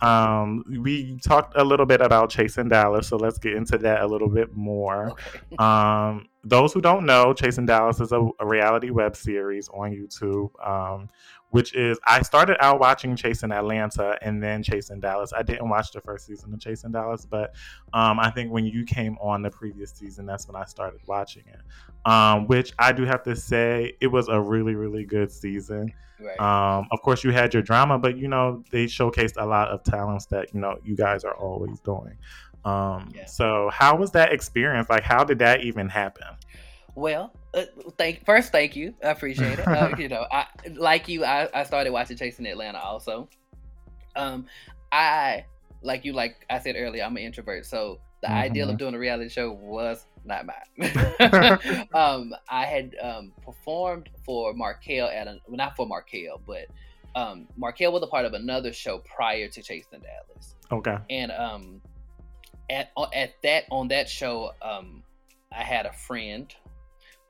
Yeah. 0.00 0.40
Um, 0.40 0.64
we 0.82 1.18
talked 1.18 1.54
a 1.56 1.64
little 1.64 1.86
bit 1.86 2.00
about 2.00 2.30
Chasing 2.30 2.68
Dallas, 2.68 3.08
so 3.08 3.16
let's 3.16 3.38
get 3.38 3.54
into 3.54 3.78
that 3.78 4.02
a 4.02 4.06
little 4.06 4.28
bit 4.28 4.54
more. 4.54 5.10
Okay. 5.10 5.56
Um, 5.58 6.28
those 6.48 6.72
who 6.72 6.80
don't 6.80 7.04
know, 7.04 7.34
Chasing 7.34 7.66
Dallas 7.66 8.00
is 8.00 8.12
a, 8.12 8.28
a 8.38 8.46
reality 8.46 8.90
web 8.90 9.16
series 9.16 9.68
on 9.70 9.90
YouTube, 9.90 10.50
um, 10.66 11.08
which 11.50 11.74
is 11.74 11.98
I 12.06 12.22
started 12.22 12.56
out 12.64 12.78
watching 12.78 13.16
Chasing 13.16 13.50
Atlanta 13.50 14.16
and 14.22 14.40
then 14.40 14.62
Chasing 14.62 15.00
Dallas. 15.00 15.32
I 15.32 15.42
didn't 15.42 15.68
watch 15.68 15.90
the 15.90 16.00
first 16.00 16.26
season 16.26 16.54
of 16.54 16.60
Chasing 16.60 16.92
Dallas, 16.92 17.26
but 17.26 17.54
um, 17.92 18.20
I 18.20 18.30
think 18.30 18.52
when 18.52 18.64
you 18.64 18.84
came 18.84 19.18
on 19.20 19.42
the 19.42 19.50
previous 19.50 19.90
season, 19.90 20.24
that's 20.24 20.46
when 20.46 20.54
I 20.54 20.64
started 20.66 21.00
watching 21.06 21.42
it. 21.48 21.60
Um, 22.08 22.46
which 22.46 22.72
I 22.78 22.92
do 22.92 23.02
have 23.04 23.24
to 23.24 23.34
say, 23.34 23.96
it 24.00 24.06
was 24.06 24.28
a 24.28 24.40
really, 24.40 24.76
really 24.76 25.04
good 25.04 25.32
season. 25.32 25.92
Right. 26.20 26.38
Um, 26.40 26.86
of 26.92 27.02
course, 27.02 27.24
you 27.24 27.30
had 27.30 27.52
your 27.52 27.62
drama, 27.62 27.98
but 27.98 28.16
you 28.16 28.28
know 28.28 28.62
they 28.70 28.86
showcased 28.86 29.34
a 29.36 29.44
lot 29.44 29.68
of 29.68 29.82
talents 29.82 30.26
that 30.26 30.54
you 30.54 30.60
know 30.60 30.78
you 30.84 30.96
guys 30.96 31.24
are 31.24 31.34
always 31.34 31.80
doing. 31.80 32.16
Um, 32.66 33.12
Yeah. 33.14 33.26
So, 33.26 33.70
how 33.72 33.96
was 33.96 34.10
that 34.12 34.32
experience? 34.32 34.90
Like, 34.90 35.04
how 35.04 35.24
did 35.24 35.38
that 35.38 35.62
even 35.62 35.88
happen? 35.88 36.26
Well, 36.94 37.32
uh, 37.54 37.64
thank 37.98 38.24
first, 38.24 38.52
thank 38.52 38.74
you. 38.74 38.94
I 39.04 39.10
appreciate 39.10 39.58
it. 39.58 39.68
Uh, 39.68 39.94
you 39.98 40.08
know, 40.14 40.26
I 40.32 40.46
like 40.74 41.08
you. 41.08 41.24
I, 41.24 41.48
I 41.54 41.62
started 41.64 41.90
watching 41.92 42.16
Chasing 42.16 42.46
Atlanta 42.46 42.78
also. 42.78 43.28
Um, 44.16 44.46
I 44.90 45.44
like 45.82 46.04
you. 46.04 46.12
Like 46.12 46.44
I 46.50 46.58
said 46.58 46.74
earlier, 46.76 47.04
I'm 47.04 47.16
an 47.16 47.22
introvert, 47.22 47.66
so 47.66 48.00
the 48.22 48.30
ideal 48.30 48.70
of 48.70 48.78
doing 48.78 48.94
a 48.94 48.98
reality 48.98 49.28
show 49.28 49.52
was 49.52 50.06
not 50.24 50.46
mine. 50.46 50.90
um, 51.94 52.32
I 52.48 52.64
had 52.64 52.96
um, 53.00 53.32
performed 53.44 54.08
for 54.24 54.54
Markel 54.54 55.08
at 55.08 55.28
a 55.28 55.38
well, 55.46 55.56
not 55.56 55.76
for 55.76 55.86
Markel, 55.86 56.40
but 56.46 56.66
um, 57.14 57.46
Markel 57.56 57.92
was 57.92 58.02
a 58.02 58.06
part 58.06 58.24
of 58.24 58.32
another 58.32 58.72
show 58.72 58.98
prior 58.98 59.48
to 59.48 59.62
Chasing 59.62 60.00
Dallas 60.00 60.54
Okay. 60.72 60.96
and 61.10 61.30
um 61.32 61.80
at 62.70 62.90
at 63.14 63.30
that 63.42 63.64
on 63.70 63.88
that 63.88 64.08
show 64.08 64.52
um 64.62 65.02
I 65.52 65.62
had 65.62 65.86
a 65.86 65.92
friend 65.92 66.52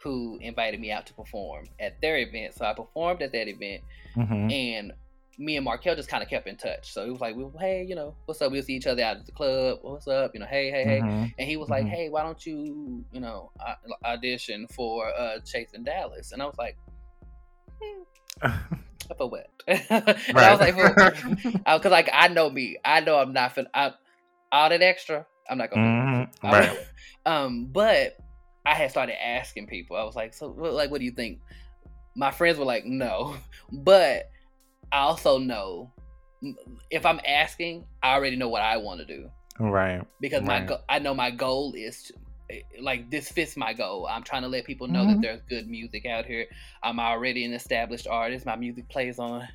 who 0.02 0.38
invited 0.40 0.80
me 0.80 0.90
out 0.92 1.06
to 1.06 1.14
perform 1.14 1.66
at 1.80 2.00
their 2.00 2.18
event. 2.18 2.54
So 2.54 2.64
I 2.64 2.74
performed 2.74 3.22
at 3.22 3.32
that 3.32 3.48
event 3.48 3.82
hmm 4.14 4.48
and 4.50 4.92
me 5.38 5.56
and 5.56 5.64
Markel 5.64 5.94
just 5.96 6.08
kind 6.08 6.22
of 6.22 6.28
kept 6.30 6.46
in 6.46 6.56
touch. 6.56 6.92
So 6.92 7.04
it 7.04 7.10
was 7.10 7.20
like, 7.20 7.36
we, 7.36 7.44
hey, 7.58 7.84
you 7.84 7.94
know, 7.94 8.14
what's 8.24 8.40
up? 8.40 8.52
We'll 8.52 8.62
see 8.62 8.74
each 8.74 8.86
other 8.86 9.02
out 9.02 9.18
at 9.18 9.26
the 9.26 9.32
club. 9.32 9.78
What's 9.82 10.06
up? 10.08 10.30
You 10.34 10.40
know, 10.40 10.46
hey, 10.46 10.70
hey, 10.70 10.84
hey. 10.84 11.00
hmm 11.00 11.24
And 11.38 11.48
he 11.48 11.56
was 11.56 11.68
like, 11.68 11.86
Mhm. 11.86 11.90
hey, 11.90 12.08
why 12.08 12.22
don't 12.22 12.44
you, 12.46 13.04
you 13.12 13.20
know, 13.20 13.52
audition 14.04 14.66
for 14.68 15.08
uh, 15.18 15.38
Chasing 15.44 15.84
Dallas? 15.84 16.32
And 16.32 16.42
I 16.42 16.46
was 16.46 16.56
like, 16.58 16.76
hmm, 17.82 18.02
for 19.18 19.28
what? 19.30 19.50
and 19.68 20.38
I 20.38 20.50
was 20.50 20.60
like, 20.60 20.74
because 21.64 21.90
like 21.90 22.08
I 22.12 22.28
know 22.28 22.48
me, 22.50 22.78
I 22.84 23.00
know 23.00 23.18
I'm 23.18 23.32
not 23.32 23.54
fin- 23.54 23.68
I, 23.74 23.92
all 24.52 24.68
that 24.68 24.82
extra. 24.82 25.26
I'm 25.48 25.58
not 25.58 25.70
gonna. 25.70 26.28
hmm. 26.42 26.46
Right. 26.46 26.78
Um, 27.26 27.66
but 27.72 28.16
I 28.64 28.74
had 28.74 28.90
started 28.92 29.20
asking 29.20 29.66
people. 29.66 29.96
I 29.96 30.04
was 30.04 30.14
like, 30.14 30.32
so 30.32 30.48
what- 30.48 30.74
like, 30.74 30.92
what 30.92 31.00
do 31.00 31.04
you 31.04 31.10
think? 31.10 31.40
My 32.14 32.30
friends 32.30 32.56
were 32.56 32.64
like, 32.64 32.84
no, 32.86 33.34
but 33.72 34.30
I 34.92 34.98
also 35.00 35.38
know 35.38 35.92
if 36.90 37.04
I'm 37.04 37.20
asking, 37.26 37.84
I 38.02 38.14
already 38.14 38.36
know 38.36 38.48
what 38.48 38.62
I 38.62 38.76
want 38.76 39.00
to 39.00 39.06
do 39.06 39.28
Right. 39.58 40.02
because 40.20 40.42
my 40.42 40.60
go- 40.60 40.82
I 40.88 41.00
know 41.00 41.14
my 41.14 41.32
goal 41.32 41.72
is 41.76 42.04
to 42.04 42.14
eh, 42.50 42.60
like 42.80 43.10
this 43.10 43.28
fits 43.28 43.56
my 43.56 43.72
goal. 43.72 44.06
I'm 44.08 44.22
trying 44.22 44.42
to 44.42 44.48
let 44.48 44.64
people 44.64 44.86
know 44.86 45.04
Mhm. 45.04 45.14
that 45.14 45.20
there's 45.22 45.40
good 45.48 45.66
music 45.68 46.06
out 46.06 46.26
here. 46.26 46.46
I'm 46.84 47.00
already 47.00 47.44
an 47.44 47.54
established 47.54 48.06
artist. 48.06 48.46
My 48.46 48.54
music 48.54 48.88
plays 48.88 49.18
on 49.18 49.48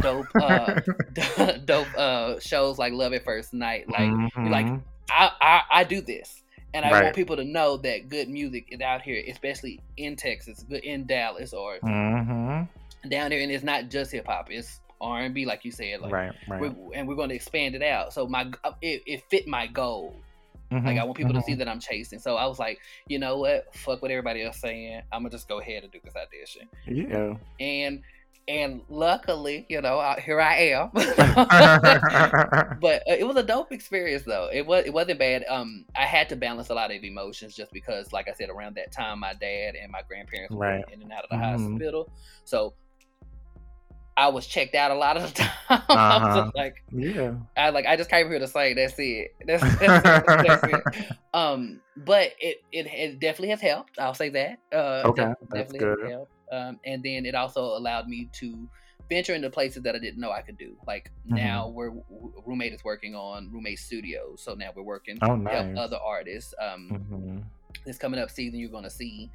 dope 0.00 0.26
uh 0.40 0.80
dope 1.64 1.86
uh 1.96 2.38
shows 2.40 2.78
like 2.78 2.92
Love 2.92 3.12
at 3.12 3.24
First 3.24 3.52
Night. 3.52 3.88
Like 3.88 4.10
like 4.36 4.66
Mhm. 4.66 4.82
I, 5.10 5.30
I 5.40 5.62
I 5.70 5.84
do 5.84 6.00
this. 6.00 6.42
And 6.74 6.86
I 6.86 6.90
Right. 6.90 7.02
want 7.02 7.14
people 7.16 7.36
to 7.36 7.44
know 7.44 7.76
that 7.78 8.08
good 8.08 8.30
music 8.30 8.66
is 8.70 8.80
out 8.80 9.02
here, 9.02 9.22
especially 9.28 9.80
in 9.98 10.16
Texas, 10.16 10.64
good 10.68 10.82
in 10.84 11.06
Dallas 11.06 11.52
or 11.52 11.78
Mhm. 11.80 12.66
down 13.10 13.30
there. 13.30 13.40
And 13.40 13.52
it's 13.52 13.62
not 13.64 13.90
just 13.90 14.10
hip 14.12 14.26
hop; 14.26 14.50
it's 14.50 14.80
R 15.00 15.20
and 15.20 15.34
B, 15.34 15.44
like 15.44 15.64
you 15.66 15.70
said. 15.70 16.00
Like, 16.00 16.12
right. 16.12 16.32
Right. 16.48 16.60
we're, 16.60 16.94
and 16.94 17.06
we're 17.06 17.16
going 17.16 17.28
to 17.28 17.34
expand 17.34 17.74
it 17.74 17.82
out. 17.82 18.12
So 18.14 18.26
my 18.26 18.50
uh, 18.64 18.72
it, 18.80 19.02
it 19.06 19.22
fit 19.28 19.46
my 19.46 19.66
goal. 19.66 20.16
Like 20.70 20.96
I 20.98 21.04
want 21.04 21.18
people 21.18 21.34
to 21.34 21.42
see 21.42 21.52
that 21.56 21.68
I'm 21.68 21.80
chasing. 21.80 22.18
So 22.18 22.36
I 22.36 22.46
was 22.46 22.58
like, 22.58 22.78
you 23.06 23.18
know 23.18 23.36
what? 23.36 23.66
Fuck 23.76 24.00
what 24.00 24.10
everybody 24.10 24.42
else 24.42 24.58
saying. 24.58 25.02
I'm 25.12 25.20
gonna 25.20 25.28
just 25.28 25.46
go 25.46 25.60
ahead 25.60 25.82
and 25.82 25.92
do 25.92 25.98
this 26.02 26.14
audition. 26.16 26.66
Yeah. 26.86 27.34
And 27.60 28.00
and 28.48 28.82
luckily, 28.88 29.66
you 29.68 29.80
know, 29.80 29.98
I, 29.98 30.20
here 30.20 30.40
I 30.40 30.56
am. 30.74 30.90
but 32.80 33.02
uh, 33.08 33.14
it 33.18 33.26
was 33.26 33.36
a 33.36 33.42
dope 33.42 33.72
experience 33.72 34.24
though. 34.24 34.48
It 34.52 34.66
was 34.66 34.84
it 34.84 34.92
wasn't 34.92 35.18
bad. 35.18 35.44
Um, 35.48 35.84
I 35.96 36.04
had 36.06 36.28
to 36.30 36.36
balance 36.36 36.68
a 36.70 36.74
lot 36.74 36.90
of 36.94 37.02
emotions 37.04 37.54
just 37.54 37.72
because, 37.72 38.12
like 38.12 38.28
I 38.28 38.32
said, 38.32 38.50
around 38.50 38.76
that 38.76 38.92
time, 38.92 39.20
my 39.20 39.34
dad 39.34 39.74
and 39.80 39.90
my 39.92 40.02
grandparents 40.08 40.54
were 40.54 40.82
in 40.92 41.02
and 41.02 41.12
out 41.12 41.24
of 41.24 41.30
the 41.30 41.36
Mhm. 41.36 41.70
hospital, 41.72 42.10
so 42.44 42.74
I 44.16 44.28
was 44.28 44.46
checked 44.46 44.74
out 44.74 44.90
a 44.90 44.94
lot 44.94 45.16
of 45.16 45.22
the 45.22 45.30
time. 45.42 45.50
Uh-huh. 45.88 46.42
just 46.44 46.54
like, 46.56 46.82
yeah. 46.90 47.32
I 47.56 47.70
like 47.70 47.86
I 47.86 47.96
just 47.96 48.10
came 48.10 48.28
here 48.28 48.38
to 48.40 48.48
say 48.48 48.74
that's 48.74 48.94
it. 48.98 49.34
That's, 49.46 49.62
that's, 49.78 49.80
it. 49.80 50.24
that's 50.26 50.64
it. 50.64 51.06
Um, 51.32 51.80
but 51.96 52.32
it, 52.40 52.58
it 52.72 52.86
it 52.86 53.20
definitely 53.20 53.48
has 53.50 53.60
helped. 53.60 53.98
I'll 53.98 54.14
say 54.14 54.28
that. 54.30 54.58
Uh, 54.72 55.02
Okay, 55.06 55.24
def- 55.24 55.34
that's 55.50 55.72
definitely 55.72 55.78
good. 55.78 56.26
Um, 56.52 56.78
and 56.84 57.02
then 57.02 57.26
it 57.26 57.34
also 57.34 57.62
allowed 57.62 58.08
me 58.08 58.28
to 58.34 58.68
venture 59.10 59.34
into 59.34 59.50
places 59.50 59.82
that 59.82 59.96
I 59.96 59.98
didn't 59.98 60.20
know 60.20 60.30
I 60.30 60.42
could 60.42 60.58
do. 60.58 60.76
Like 60.86 61.10
Mm-hmm. 61.30 61.36
now, 61.36 61.68
we're 61.68 61.92
roommate 62.46 62.72
is 62.74 62.84
working 62.84 63.14
on 63.14 63.50
roommate 63.52 63.78
studios, 63.80 64.42
so 64.44 64.54
now 64.54 64.70
we're 64.76 64.82
working 64.84 65.18
Oh, 65.22 65.34
help 65.46 65.66
nice. 65.66 65.76
other 65.76 65.98
artists. 66.04 66.54
Um, 66.60 66.88
hmm 66.88 67.38
this 67.86 67.98
coming 67.98 68.20
up 68.20 68.30
season, 68.30 68.60
you're 68.60 68.70
gonna 68.70 68.90
see 68.90 69.30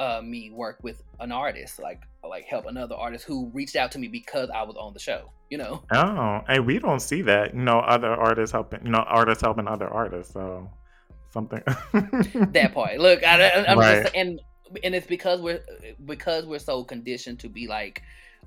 uh, 0.00 0.20
me 0.24 0.50
work 0.50 0.80
with 0.82 1.02
an 1.20 1.32
artist, 1.32 1.78
like 1.78 2.00
like 2.28 2.44
help 2.46 2.66
another 2.66 2.96
artist 2.96 3.24
who 3.26 3.50
reached 3.54 3.76
out 3.76 3.92
to 3.92 3.98
me 3.98 4.08
because 4.08 4.50
I 4.50 4.62
was 4.62 4.76
on 4.76 4.94
the 4.94 5.00
show. 5.00 5.30
You 5.50 5.58
know. 5.58 5.84
Oh, 5.92 6.40
and 6.48 6.66
we 6.66 6.78
don't 6.78 7.00
see 7.00 7.22
that. 7.22 7.54
You 7.54 7.60
know, 7.62 7.78
other 7.80 8.12
artists 8.12 8.52
helping. 8.52 8.84
You 8.84 8.90
know, 8.92 9.04
artists 9.06 9.42
helping 9.42 9.68
other 9.68 9.88
artists. 9.88 10.32
So 10.32 10.70
something. 11.32 11.62
that 12.52 12.72
part. 12.74 12.98
Look, 12.98 13.22
I, 13.24 13.64
I'm 13.68 13.78
Right. 13.78 13.84
just 13.84 14.06
and 14.14 14.40
and 14.82 14.94
it's 14.94 15.06
because 15.06 15.40
we're 15.40 15.62
because 16.04 16.46
we're 16.46 16.58
so 16.58 16.84
conditioned 16.84 17.40
to 17.40 17.48
be 17.48 17.66
like 17.66 18.02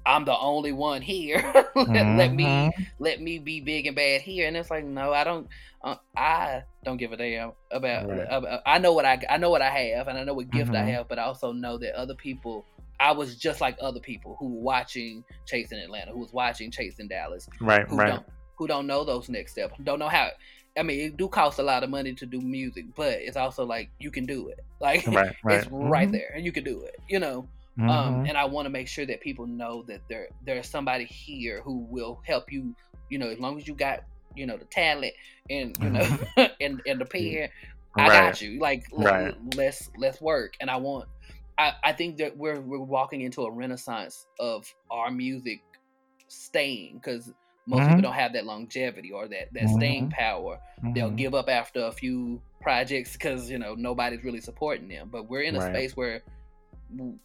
I'm 0.06 0.24
the 0.26 0.38
only 0.38 0.72
one 0.72 1.02
here. 1.02 1.42
let, 1.76 2.08
let 2.16 2.34
me 2.34 2.46
Mhm. 2.46 2.88
let 3.00 3.22
me 3.22 3.40
be 3.40 3.60
big 3.60 3.88
and 3.88 3.96
bad 3.96 4.22
here. 4.22 4.48
And 4.48 4.56
it's 4.56 4.72
like, 4.72 4.86
no, 4.86 5.12
I 5.12 5.24
don't. 5.24 5.48
Uh, 5.84 5.96
I 6.16 6.64
don't 6.86 6.98
give 6.98 7.12
a 7.12 7.18
damn 7.18 7.52
about, 7.72 8.08
Right. 8.08 8.28
about. 8.30 8.62
I 8.66 8.78
know 8.80 8.94
what 8.94 9.06
I 9.06 9.22
I 9.30 9.38
know 9.38 9.50
what 9.50 9.62
I 9.62 9.70
have, 9.70 10.08
and 10.08 10.18
I 10.18 10.24
know 10.24 10.34
what 10.34 10.50
gift 10.50 10.74
I 10.76 10.84
Mhm. 10.84 10.94
have, 10.94 11.08
but 11.10 11.20
I 11.20 11.24
also 11.24 11.52
know 11.52 11.78
that 11.80 11.96
other 11.96 12.16
people. 12.16 12.66
I 13.00 13.12
was 13.12 13.36
just 13.36 13.62
like 13.62 13.78
other 13.80 14.00
people 14.00 14.38
who 14.40 14.56
were 14.56 14.62
watching 14.62 15.24
Chasing 15.46 15.78
Atlanta, 15.80 16.12
who 16.12 16.20
was 16.20 16.34
watching 16.34 16.72
Chasing 16.72 17.08
Dallas, 17.08 17.48
Right, 17.60 17.86
who 17.88 17.98
right. 17.98 18.08
don't 18.08 18.26
who 18.58 18.68
don't 18.68 18.88
know 18.88 19.04
those 19.04 19.30
next 19.30 19.52
steps, 19.52 19.76
don't 19.84 20.00
know 20.00 20.08
how. 20.10 20.30
I 20.78 20.84
mean, 20.84 21.00
it 21.00 21.18
do 21.18 21.28
cost 21.28 21.60
a 21.60 21.64
lot 21.64 21.84
of 21.84 21.90
money 21.90 22.14
to 22.16 22.26
do 22.26 22.42
music, 22.42 22.86
but 22.96 23.14
it's 23.14 23.38
also 23.38 23.66
like 23.66 23.92
you 24.00 24.12
can 24.12 24.26
do 24.26 24.50
it. 24.50 24.60
Like 24.82 25.08
Right, 25.08 25.36
right. 25.44 25.64
it's 25.64 25.68
right 25.72 26.10
Mhm. 26.10 26.12
there, 26.12 26.32
and 26.36 26.46
you 26.46 26.52
can 26.52 26.64
do 26.64 26.84
it. 26.84 26.96
You 27.08 27.20
know. 27.20 27.50
Mhm. 27.78 27.90
Um, 27.90 28.22
and 28.28 28.38
I 28.38 28.46
want 28.46 28.66
to 28.66 28.70
make 28.70 28.88
sure 28.88 29.06
that 29.06 29.22
people 29.22 29.48
know 29.48 29.84
that 29.88 30.02
there 30.10 30.28
there's 30.46 30.70
somebody 30.70 31.06
here 31.06 31.62
who 31.64 31.88
will 31.90 32.22
help 32.26 32.52
you. 32.52 32.76
You 33.10 33.20
know, 33.20 33.28
as 33.30 33.40
long 33.40 33.58
as 33.58 33.68
you 33.68 33.76
got 33.76 34.00
you 34.36 34.46
know 34.46 34.58
the 34.58 34.66
talent 34.66 35.14
and 35.50 35.76
you 35.80 35.90
know 35.90 36.06
and 36.62 36.82
and 36.86 37.00
the 37.02 37.06
pen, 37.06 37.50
I 37.98 38.10
Right. 38.10 38.10
got 38.10 38.42
you. 38.42 38.60
Like 38.60 38.84
l- 38.94 39.06
Right. 39.06 39.36
let's 39.56 39.90
let's 39.98 40.22
work. 40.22 40.54
And 40.60 40.70
I 40.70 40.78
want. 40.78 41.08
I, 41.58 41.74
I 41.84 41.94
think 41.94 42.18
that 42.18 42.38
we're 42.38 42.60
we're 42.62 42.80
walking 42.80 43.22
into 43.22 43.44
a 43.44 43.52
renaissance 43.52 44.28
of 44.40 44.66
our 44.92 45.10
music 45.12 45.62
staying 46.28 46.96
because 46.96 47.32
most 47.68 47.82
Mhm. 47.82 47.88
people 47.90 48.02
don't 48.04 48.14
have 48.14 48.34
that 48.34 48.46
longevity 48.46 49.12
or 49.12 49.28
that 49.28 49.54
that 49.54 49.70
staying 49.70 50.08
Mhm. 50.08 50.12
power. 50.12 50.60
They'll 50.94 51.12
Mhm. 51.12 51.18
give 51.18 51.36
up 51.36 51.50
after 51.50 51.82
a 51.86 51.92
few 51.92 52.42
projects 52.62 53.14
because 53.14 53.52
you 53.52 53.60
know 53.60 53.76
nobody's 53.76 54.24
really 54.24 54.42
supporting 54.42 54.88
them. 54.88 55.10
But 55.12 55.30
we're 55.30 55.42
in 55.42 55.56
a 55.56 55.60
Right. 55.60 55.74
space 55.74 55.96
where 55.98 56.24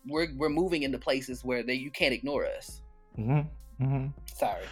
we're 0.06 0.28
we're 0.36 0.48
moving 0.50 0.82
into 0.82 0.98
places 0.98 1.44
where 1.44 1.62
they, 1.62 1.74
you 1.74 1.90
can't 1.90 2.12
ignore 2.12 2.44
us. 2.44 2.82
Mhm. 3.80 3.88
Mhm. 3.88 4.12
Sorry, 4.26 4.64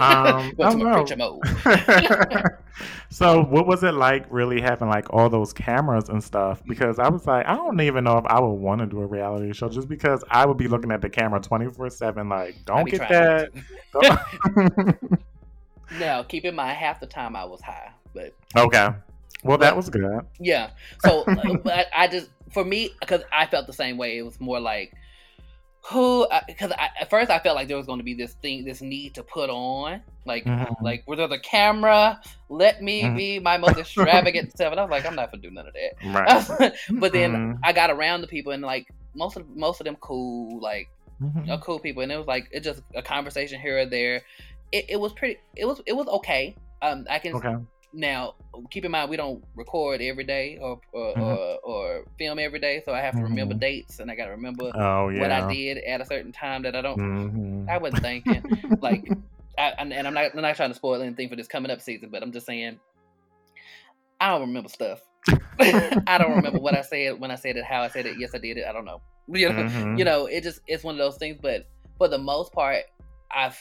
Um, 0.00 0.52
went 0.56 0.72
to 0.72 0.78
my 0.78 0.84
no. 0.84 0.94
preacher 0.94 1.16
mode. 1.16 1.40
so 3.10 3.42
what 3.42 3.66
was 3.66 3.82
it 3.82 3.92
like 3.94 4.24
really 4.30 4.60
having 4.60 4.88
like 4.88 5.12
all 5.12 5.28
those 5.28 5.52
cameras 5.52 6.08
and 6.08 6.22
stuff 6.22 6.62
because 6.68 7.00
i 7.00 7.08
was 7.08 7.26
like 7.26 7.44
i 7.48 7.56
don't 7.56 7.80
even 7.80 8.04
know 8.04 8.16
if 8.18 8.24
i 8.26 8.38
would 8.38 8.52
want 8.52 8.80
to 8.80 8.86
do 8.86 9.00
a 9.00 9.06
reality 9.06 9.52
show 9.52 9.68
just 9.68 9.88
because 9.88 10.22
i 10.30 10.46
would 10.46 10.56
be 10.56 10.68
looking 10.68 10.92
at 10.92 11.00
the 11.02 11.08
camera 11.10 11.40
24-7 11.40 12.30
like 12.30 12.54
don't 12.64 12.88
get 12.88 13.08
that. 13.08 13.50
Now, 15.98 16.22
keep 16.28 16.44
in 16.44 16.54
mind, 16.54 16.76
half 16.76 17.00
the 17.00 17.06
time 17.06 17.34
I 17.34 17.44
was 17.44 17.60
high, 17.60 17.90
but 18.14 18.32
okay 18.56 18.90
well 19.44 19.58
that 19.58 19.76
was 19.76 19.88
good 19.88 20.20
yeah. 20.40 20.70
So, 21.04 21.24
but 21.64 21.86
I 21.96 22.08
just 22.08 22.28
for 22.52 22.64
me 22.64 22.90
because 23.00 23.22
I 23.32 23.46
felt 23.46 23.66
the 23.66 23.72
same 23.72 23.96
way. 23.96 24.18
It 24.18 24.22
was 24.22 24.40
more 24.40 24.58
like 24.60 24.92
who 25.86 26.26
because 26.46 26.72
I, 26.72 26.88
at 27.00 27.10
first 27.10 27.30
I 27.30 27.38
felt 27.38 27.56
like 27.56 27.68
there 27.68 27.76
was 27.76 27.86
going 27.86 27.98
to 27.98 28.04
be 28.04 28.14
this 28.14 28.34
thing, 28.34 28.64
this 28.64 28.80
need 28.82 29.14
to 29.14 29.22
put 29.22 29.48
on, 29.48 30.02
like 30.26 30.44
Mhm. 30.44 30.74
like 30.82 31.02
where 31.06 31.16
there's 31.16 31.30
a 31.30 31.38
camera. 31.38 32.20
Let 32.48 32.82
me 32.82 33.02
Mhm. 33.04 33.16
be 33.16 33.38
my 33.38 33.58
most 33.58 33.78
extravagant 33.78 34.56
self. 34.56 34.72
And 34.72 34.80
I 34.80 34.82
was 34.84 34.90
like, 34.90 35.06
I'm 35.06 35.14
not 35.14 35.30
gonna 35.30 35.42
do 35.42 35.50
none 35.50 35.66
of 35.66 35.74
that. 35.74 36.48
right 36.60 36.72
but 37.00 37.12
then 37.12 37.32
Mhm. 37.32 37.58
I 37.62 37.72
got 37.72 37.90
around 37.90 38.20
the 38.20 38.26
people 38.26 38.52
and 38.52 38.62
like 38.62 38.86
most 39.14 39.36
of 39.36 39.48
most 39.56 39.80
of 39.80 39.84
them 39.84 39.96
cool, 39.96 40.60
like 40.60 40.88
Mhm. 41.20 41.50
are 41.50 41.58
cool 41.58 41.78
people, 41.78 42.02
and 42.02 42.12
it 42.12 42.16
was 42.16 42.26
like 42.26 42.48
it 42.50 42.60
just 42.60 42.82
a 42.94 43.02
conversation 43.02 43.60
here 43.60 43.78
or 43.78 43.86
there. 43.86 44.22
It, 44.72 44.86
it 44.90 45.00
was 45.00 45.12
pretty. 45.14 45.38
It 45.56 45.64
was 45.64 45.80
it 45.86 45.94
was 45.94 46.06
okay. 46.08 46.54
Um, 46.82 47.06
I 47.08 47.18
can 47.18 47.34
okay 47.34 47.56
now 47.92 48.34
keep 48.70 48.84
in 48.84 48.90
mind 48.90 49.08
we 49.10 49.16
don't 49.16 49.42
record 49.54 50.00
every 50.00 50.24
day 50.24 50.58
or 50.60 50.80
or, 50.92 51.14
Mhm. 51.16 51.22
or, 51.22 51.58
or 51.64 52.04
film 52.18 52.38
every 52.38 52.58
day, 52.60 52.82
so 52.84 52.92
I 52.92 53.00
have 53.00 53.14
to 53.16 53.22
remember 53.22 53.54
Mhm. 53.54 53.60
dates 53.60 53.98
and 54.00 54.10
I 54.10 54.14
got 54.14 54.26
to 54.26 54.32
remember 54.32 54.72
oh 54.74 55.08
yeah 55.08 55.20
what 55.20 55.30
I 55.32 55.52
did 55.52 55.78
at 55.78 56.00
a 56.00 56.04
certain 56.04 56.32
time 56.32 56.62
that 56.62 56.76
I 56.76 56.82
don't. 56.82 56.98
Mhm. 56.98 57.68
I 57.68 57.78
wasn't 57.78 58.02
thinking 58.02 58.42
like. 58.80 59.12
I, 59.58 59.74
and 59.78 59.92
I'm 59.92 60.14
not, 60.14 60.36
I'm 60.36 60.40
not 60.40 60.54
trying 60.54 60.70
to 60.70 60.76
spoil 60.76 61.02
anything 61.02 61.28
for 61.28 61.34
this 61.34 61.48
coming 61.48 61.72
up 61.72 61.80
season, 61.80 62.10
but 62.12 62.22
I'm 62.22 62.30
just 62.30 62.46
saying, 62.46 62.78
I 64.20 64.28
don't 64.30 64.42
remember 64.42 64.68
stuff. 64.68 65.00
I 65.60 66.16
don't 66.16 66.30
remember 66.36 66.60
what 66.60 66.74
I 66.76 66.82
said 66.82 67.18
when 67.18 67.32
I 67.32 67.34
said 67.34 67.56
it, 67.56 67.64
how 67.64 67.82
I 67.82 67.88
said 67.88 68.06
it. 68.06 68.16
Yes, 68.18 68.30
I 68.36 68.38
did 68.38 68.56
it. 68.56 68.66
I 68.68 68.72
don't 68.72 68.84
know. 68.84 69.00
You 69.26 69.48
know, 69.52 69.64
Mhm. 69.64 69.98
you 69.98 70.04
know, 70.04 70.26
it 70.26 70.44
just 70.44 70.60
it's 70.68 70.84
one 70.84 70.94
of 70.94 70.98
those 71.00 71.16
things. 71.16 71.38
But 71.42 71.68
for 71.98 72.06
the 72.06 72.18
most 72.18 72.52
part, 72.52 72.84
I've, 73.34 73.60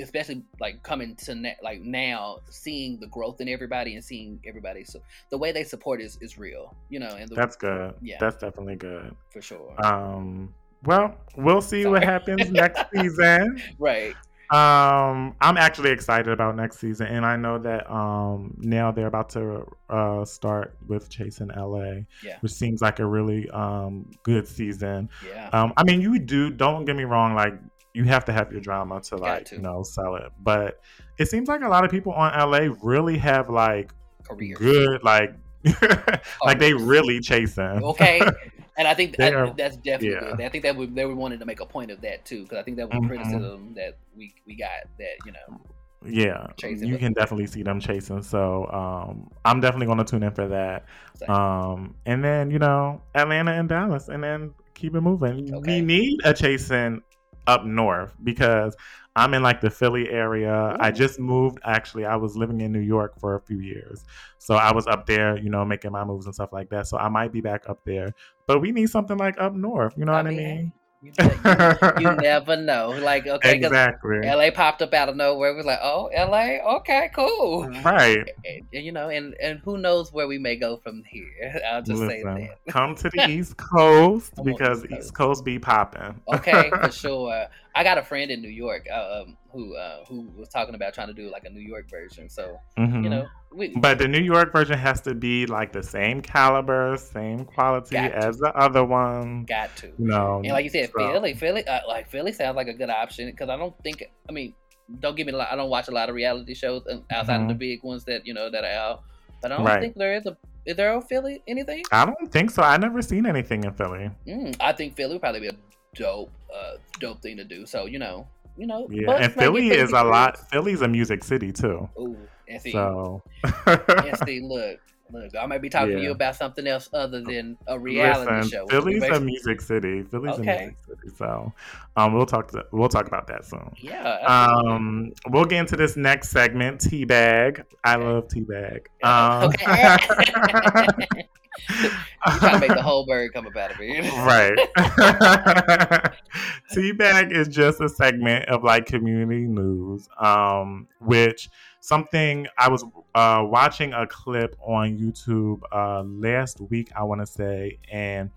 especially 0.00 0.42
like 0.60 0.82
coming 0.82 1.14
to 1.16 1.34
na- 1.34 1.50
like 1.62 1.80
now, 1.80 2.38
seeing 2.48 2.98
the 3.00 3.06
growth 3.08 3.40
in 3.40 3.48
everybody 3.48 3.94
and 3.94 4.04
seeing 4.04 4.40
everybody. 4.46 4.84
So 4.84 5.00
the 5.30 5.38
way 5.38 5.52
they 5.52 5.64
support 5.64 6.00
is 6.00 6.18
is 6.20 6.38
real. 6.38 6.74
You 6.88 7.00
know, 7.00 7.14
and 7.16 7.28
the, 7.28 7.34
that's 7.34 7.56
good 7.56 7.94
Yeah. 8.02 8.16
that's 8.20 8.36
definitely 8.36 8.76
good 8.76 9.14
for 9.32 9.40
sure. 9.40 9.74
um 9.84 10.54
well 10.84 11.14
we'll 11.36 11.60
see 11.60 11.84
what 11.86 12.02
happens 12.02 12.50
next 12.62 12.82
season 12.94 13.62
right. 13.78 14.14
Um, 14.52 15.36
I'm 15.40 15.56
actually 15.56 15.90
excited 15.90 16.26
about 16.32 16.56
next 16.56 16.78
season, 16.80 17.06
and 17.06 17.24
I 17.24 17.36
know 17.36 17.56
that 17.60 17.88
um 17.88 18.54
now 18.58 18.90
they're 18.90 19.06
about 19.06 19.28
to 19.30 19.64
uh 19.88 20.24
start 20.24 20.76
with 20.88 21.08
Chasing 21.08 21.50
LA, 21.56 22.00
Yeah. 22.24 22.36
which 22.40 22.50
seems 22.50 22.82
like 22.82 22.98
a 22.98 23.06
really 23.06 23.48
um 23.50 24.10
good 24.24 24.48
season. 24.48 25.08
Yeah. 25.24 25.50
Um, 25.52 25.72
I 25.76 25.84
mean, 25.84 26.00
you 26.00 26.18
do 26.18 26.50
don't 26.50 26.84
get 26.84 26.96
me 26.96 27.04
wrong, 27.04 27.34
like 27.36 27.54
you 27.94 28.04
have 28.04 28.24
to 28.26 28.32
have 28.32 28.52
your 28.52 28.60
drama 28.60 29.00
to 29.02 29.16
like 29.16 29.46
to. 29.46 29.56
you 29.56 29.62
know 29.62 29.82
sell 29.82 30.16
it, 30.16 30.30
but 30.40 30.80
it 31.18 31.28
seems 31.28 31.48
like 31.48 31.62
a 31.62 31.68
lot 31.68 31.84
of 31.84 31.90
people 31.90 32.12
on 32.12 32.32
LA 32.50 32.68
really 32.82 33.18
have 33.18 33.50
like 33.50 33.92
Career. 34.24 34.56
good 34.56 35.02
like 35.02 35.34
like 36.44 36.58
they 36.58 36.72
really 36.74 37.20
chasing. 37.20 37.64
okay. 37.84 38.20
And 38.78 38.88
I 38.88 38.94
think 38.94 39.20
I- 39.20 39.30
are- 39.32 39.52
that's 39.54 39.76
definitely 39.76 40.12
yeah. 40.12 40.36
good. 40.36 40.40
I 40.40 40.48
think 40.48 40.62
that 40.64 40.74
we, 40.74 40.86
they 40.86 41.04
wanted 41.04 41.38
to 41.40 41.44
make 41.44 41.60
a 41.60 41.66
point 41.66 41.90
of 41.90 42.00
that 42.00 42.24
too, 42.24 42.44
because 42.44 42.56
I 42.56 42.62
think 42.62 42.78
that 42.78 42.88
was 42.88 42.98
Mhm. 42.98 43.08
criticism 43.08 43.74
that 43.74 43.98
we 44.16 44.32
we 44.46 44.54
got 44.56 44.70
that 44.98 45.16
you 45.26 45.32
know 45.32 45.60
Yeah, 46.06 46.46
Chasing, 46.56 46.88
you 46.88 46.96
can 46.96 47.12
definitely 47.12 47.46
see 47.46 47.62
them 47.62 47.78
chasing. 47.78 48.22
So 48.22 48.66
um, 48.72 49.30
I'm 49.44 49.60
definitely 49.60 49.84
going 49.86 49.98
to 49.98 50.04
tune 50.04 50.22
in 50.22 50.30
for 50.32 50.48
that. 50.48 50.86
Um, 51.28 51.94
and 52.06 52.24
then 52.24 52.50
you 52.50 52.58
know 52.58 53.02
Atlanta 53.14 53.52
and 53.52 53.68
Dallas, 53.68 54.08
and 54.08 54.24
then 54.24 54.54
keep 54.72 54.94
it 54.94 55.02
moving. 55.02 55.52
Okay. 55.54 55.80
We 55.80 55.84
need 55.84 56.20
a 56.24 56.32
chasing 56.32 57.02
up 57.46 57.64
north 57.64 58.14
because 58.22 58.76
I'm 59.16 59.34
in 59.34 59.42
like 59.42 59.60
the 59.60 59.70
Philly 59.70 60.08
area. 60.08 60.76
I 60.78 60.90
mm. 60.90 60.96
just 60.96 61.18
moved. 61.18 61.58
Actually, 61.64 62.04
I 62.04 62.16
was 62.16 62.36
living 62.36 62.60
in 62.60 62.72
New 62.72 62.80
York 62.80 63.18
for 63.18 63.34
a 63.34 63.40
few 63.40 63.60
years, 63.60 64.04
so 64.38 64.54
I 64.54 64.72
was 64.72 64.86
up 64.86 65.06
there, 65.06 65.36
you 65.36 65.50
know, 65.50 65.64
making 65.64 65.92
my 65.92 66.04
moves 66.04 66.26
and 66.26 66.34
stuff 66.34 66.52
like 66.52 66.70
that. 66.70 66.86
So 66.86 66.96
I 66.96 67.08
might 67.08 67.32
be 67.32 67.40
back 67.40 67.68
up 67.68 67.80
there, 67.84 68.14
but 68.46 68.60
we 68.60 68.72
need 68.72 68.88
something 68.88 69.18
like 69.18 69.40
up 69.40 69.54
north. 69.54 69.94
You 69.96 70.04
know 70.04 70.12
what 70.12 70.26
I 70.26 70.30
mean? 70.30 70.72
You, 71.02 71.12
you, 71.18 72.10
you 72.10 72.16
never 72.16 72.56
know. 72.56 72.90
Like 72.90 73.26
okay, 73.26 73.56
exactly. 73.56 74.20
LA 74.22 74.50
popped 74.50 74.82
up 74.82 74.92
out 74.92 75.08
of 75.08 75.16
nowhere. 75.16 75.50
It 75.50 75.56
was 75.56 75.64
like, 75.64 75.78
oh, 75.82 76.10
LA, 76.14 76.76
okay, 76.76 77.10
cool. 77.14 77.68
Right. 77.84 78.18
And, 78.72 78.84
you 78.84 78.92
know, 78.92 79.08
and 79.08 79.34
and 79.42 79.58
who 79.60 79.76
knows 79.78 80.12
where 80.12 80.26
we 80.26 80.38
may 80.38 80.56
go 80.56 80.78
from 80.78 81.02
here? 81.06 81.60
I'll 81.70 81.82
just 81.82 82.00
say 82.00 82.22
that. 82.22 82.58
come 82.68 82.94
to 82.96 83.10
the 83.10 83.28
East 83.28 83.56
Coast 83.56 84.32
because 84.42 84.82
East 84.84 84.90
Coast. 84.90 85.04
East 85.04 85.14
Coast 85.14 85.44
be 85.44 85.58
popping. 85.58 86.20
Okay, 86.32 86.70
for 86.70 86.90
sure. 86.90 87.46
I 87.74 87.84
got 87.84 87.98
a 87.98 88.02
friend 88.02 88.30
in 88.30 88.42
New 88.42 88.48
York 88.48 88.86
uh, 88.92 89.22
um, 89.22 89.36
who 89.52 89.76
uh, 89.76 90.04
who 90.06 90.28
was 90.36 90.48
talking 90.48 90.74
about 90.74 90.92
trying 90.94 91.06
to 91.08 91.14
do 91.14 91.30
like 91.30 91.44
a 91.44 91.50
New 91.50 91.60
York 91.60 91.88
version. 91.90 92.28
So 92.28 92.58
Mhm. 92.78 93.04
you 93.04 93.10
know, 93.10 93.26
we 93.52 93.68
But 93.76 93.98
the 93.98 94.08
New 94.08 94.20
York 94.20 94.52
version 94.52 94.76
has 94.78 95.00
to 95.02 95.14
be 95.14 95.46
like 95.46 95.72
the 95.72 95.82
same 95.82 96.20
caliber, 96.20 96.96
same 96.96 97.44
quality 97.44 97.96
to. 97.96 98.16
as 98.16 98.38
the 98.38 98.52
other 98.56 98.84
one. 98.84 99.44
got 99.44 99.74
to. 99.76 99.86
You 99.86 99.94
know, 99.98 100.38
And 100.44 100.48
like 100.52 100.64
you 100.64 100.70
said, 100.70 100.90
so- 100.90 100.98
Philly, 101.12 101.34
Philly, 101.34 101.64
uh, 101.66 101.80
like 101.86 102.08
Philly 102.10 102.32
sounds 102.32 102.56
like 102.56 102.68
a 102.68 102.74
good 102.74 102.90
option 102.90 103.30
because 103.30 103.48
I 103.48 103.56
don't 103.56 103.74
think. 103.84 104.02
I 104.28 104.32
mean, 104.32 104.54
don't 104.98 105.16
give 105.16 105.26
me. 105.28 105.32
a 105.32 105.36
lot- 105.36 105.48
I 105.52 105.56
don't 105.56 105.70
watch 105.70 105.86
a 105.88 105.92
lot 105.92 106.08
of 106.08 106.14
reality 106.16 106.54
shows 106.54 106.82
uh, 106.88 106.98
outside 107.12 107.40
of 107.40 107.48
the 107.48 107.54
big 107.54 107.82
ones 107.84 108.04
that 108.06 108.26
you 108.26 108.34
know 108.34 108.50
that 108.50 108.64
are 108.64 108.72
out. 108.88 109.02
But 109.40 109.52
I 109.52 109.56
don't 109.56 109.64
Right. 109.64 109.80
think 109.80 109.94
there 109.96 110.14
is 110.14 110.26
a. 110.26 110.36
Is 110.66 110.76
there 110.76 110.94
a 110.94 111.00
Philly 111.00 111.42
anything? 111.46 111.84
I 111.92 112.04
don't 112.04 112.30
think 112.30 112.50
so. 112.50 112.62
I 112.62 112.76
never 112.76 113.00
seen 113.00 113.24
anything 113.26 113.64
in 113.64 113.72
Philly. 113.72 114.10
Mm, 114.26 114.56
I 114.60 114.72
think 114.72 114.94
Philly 114.96 115.14
would 115.14 115.22
probably 115.22 115.40
be 115.40 115.48
a 115.48 115.56
dope, 115.94 116.30
uh, 116.54 116.76
dope 116.98 117.20
thing 117.22 117.36
to 117.36 117.44
do. 117.44 117.66
So 117.66 117.86
you 117.86 117.98
know, 117.98 118.26
you 118.56 118.66
know. 118.66 118.88
Yeah, 118.90 119.12
and 119.12 119.32
Philly 119.32 119.68
is 119.68 119.90
a 119.92 120.04
lot. 120.04 120.38
Philly's 120.50 120.82
a 120.82 120.88
music 120.88 121.24
city 121.24 121.52
too. 121.52 121.88
Ooh, 121.98 122.16
and 122.48 122.60
see, 122.60 122.72
So 122.72 123.22
and 123.66 124.18
see, 124.24 124.40
look, 124.42 124.78
look. 125.12 125.32
I 125.38 125.46
might 125.46 125.62
be 125.62 125.68
talking 125.68 125.96
to 125.96 126.02
you 126.02 126.10
about 126.10 126.36
something 126.36 126.66
else 126.66 126.88
other 126.92 127.20
than 127.22 127.56
a 127.66 127.78
reality 127.78 128.32
listen, 128.32 128.50
show. 128.50 128.66
Philly's 128.68 129.02
a 129.04 129.20
music 129.20 129.60
city. 129.60 130.02
Philly's 130.02 130.38
Okay. 130.38 130.50
a 130.50 130.58
music 130.58 130.76
city. 130.86 131.16
So 131.16 131.52
um, 131.96 132.12
we'll 132.14 132.26
talk 132.26 132.50
to 132.52 132.64
we'll 132.72 132.88
talk 132.88 133.06
about 133.06 133.26
that 133.28 133.44
soon. 133.44 133.72
Yeah. 133.80 134.18
absolutely. 134.22 134.72
Um, 134.72 135.12
we'll 135.28 135.44
get 135.44 135.60
into 135.60 135.76
this 135.76 135.96
next 135.96 136.30
segment, 136.30 136.80
teabag. 136.80 137.64
I 137.84 137.96
love 137.96 138.28
teabag. 138.28 138.86
Yeah, 139.02 139.38
Um, 139.38 139.48
okay. 139.48 141.26
you 141.68 141.90
trying 142.38 142.60
to 142.60 142.68
make 142.68 142.76
the 142.76 142.82
whole 142.82 143.06
bird 143.06 143.32
come 143.32 143.46
up 143.46 143.56
out 143.56 143.72
of 143.72 143.76
here. 143.78 144.02
right. 144.02 144.58
Teabag 146.72 147.32
is 147.32 147.48
just 147.48 147.80
a 147.80 147.88
segment 147.88 148.46
of 148.46 148.62
like 148.62 148.86
community 148.86 149.46
news, 149.46 150.08
um, 150.18 150.86
which 151.00 151.48
something 151.80 152.46
I 152.58 152.68
was 152.68 152.84
uh, 153.14 153.44
watching 153.44 153.92
a 153.92 154.06
clip 154.06 154.56
on 154.60 154.98
YouTube 154.98 155.62
uh, 155.72 156.02
last 156.02 156.60
week, 156.60 156.90
I 156.94 157.02
want 157.02 157.20
to 157.20 157.26
say, 157.26 157.78
and 157.90 158.30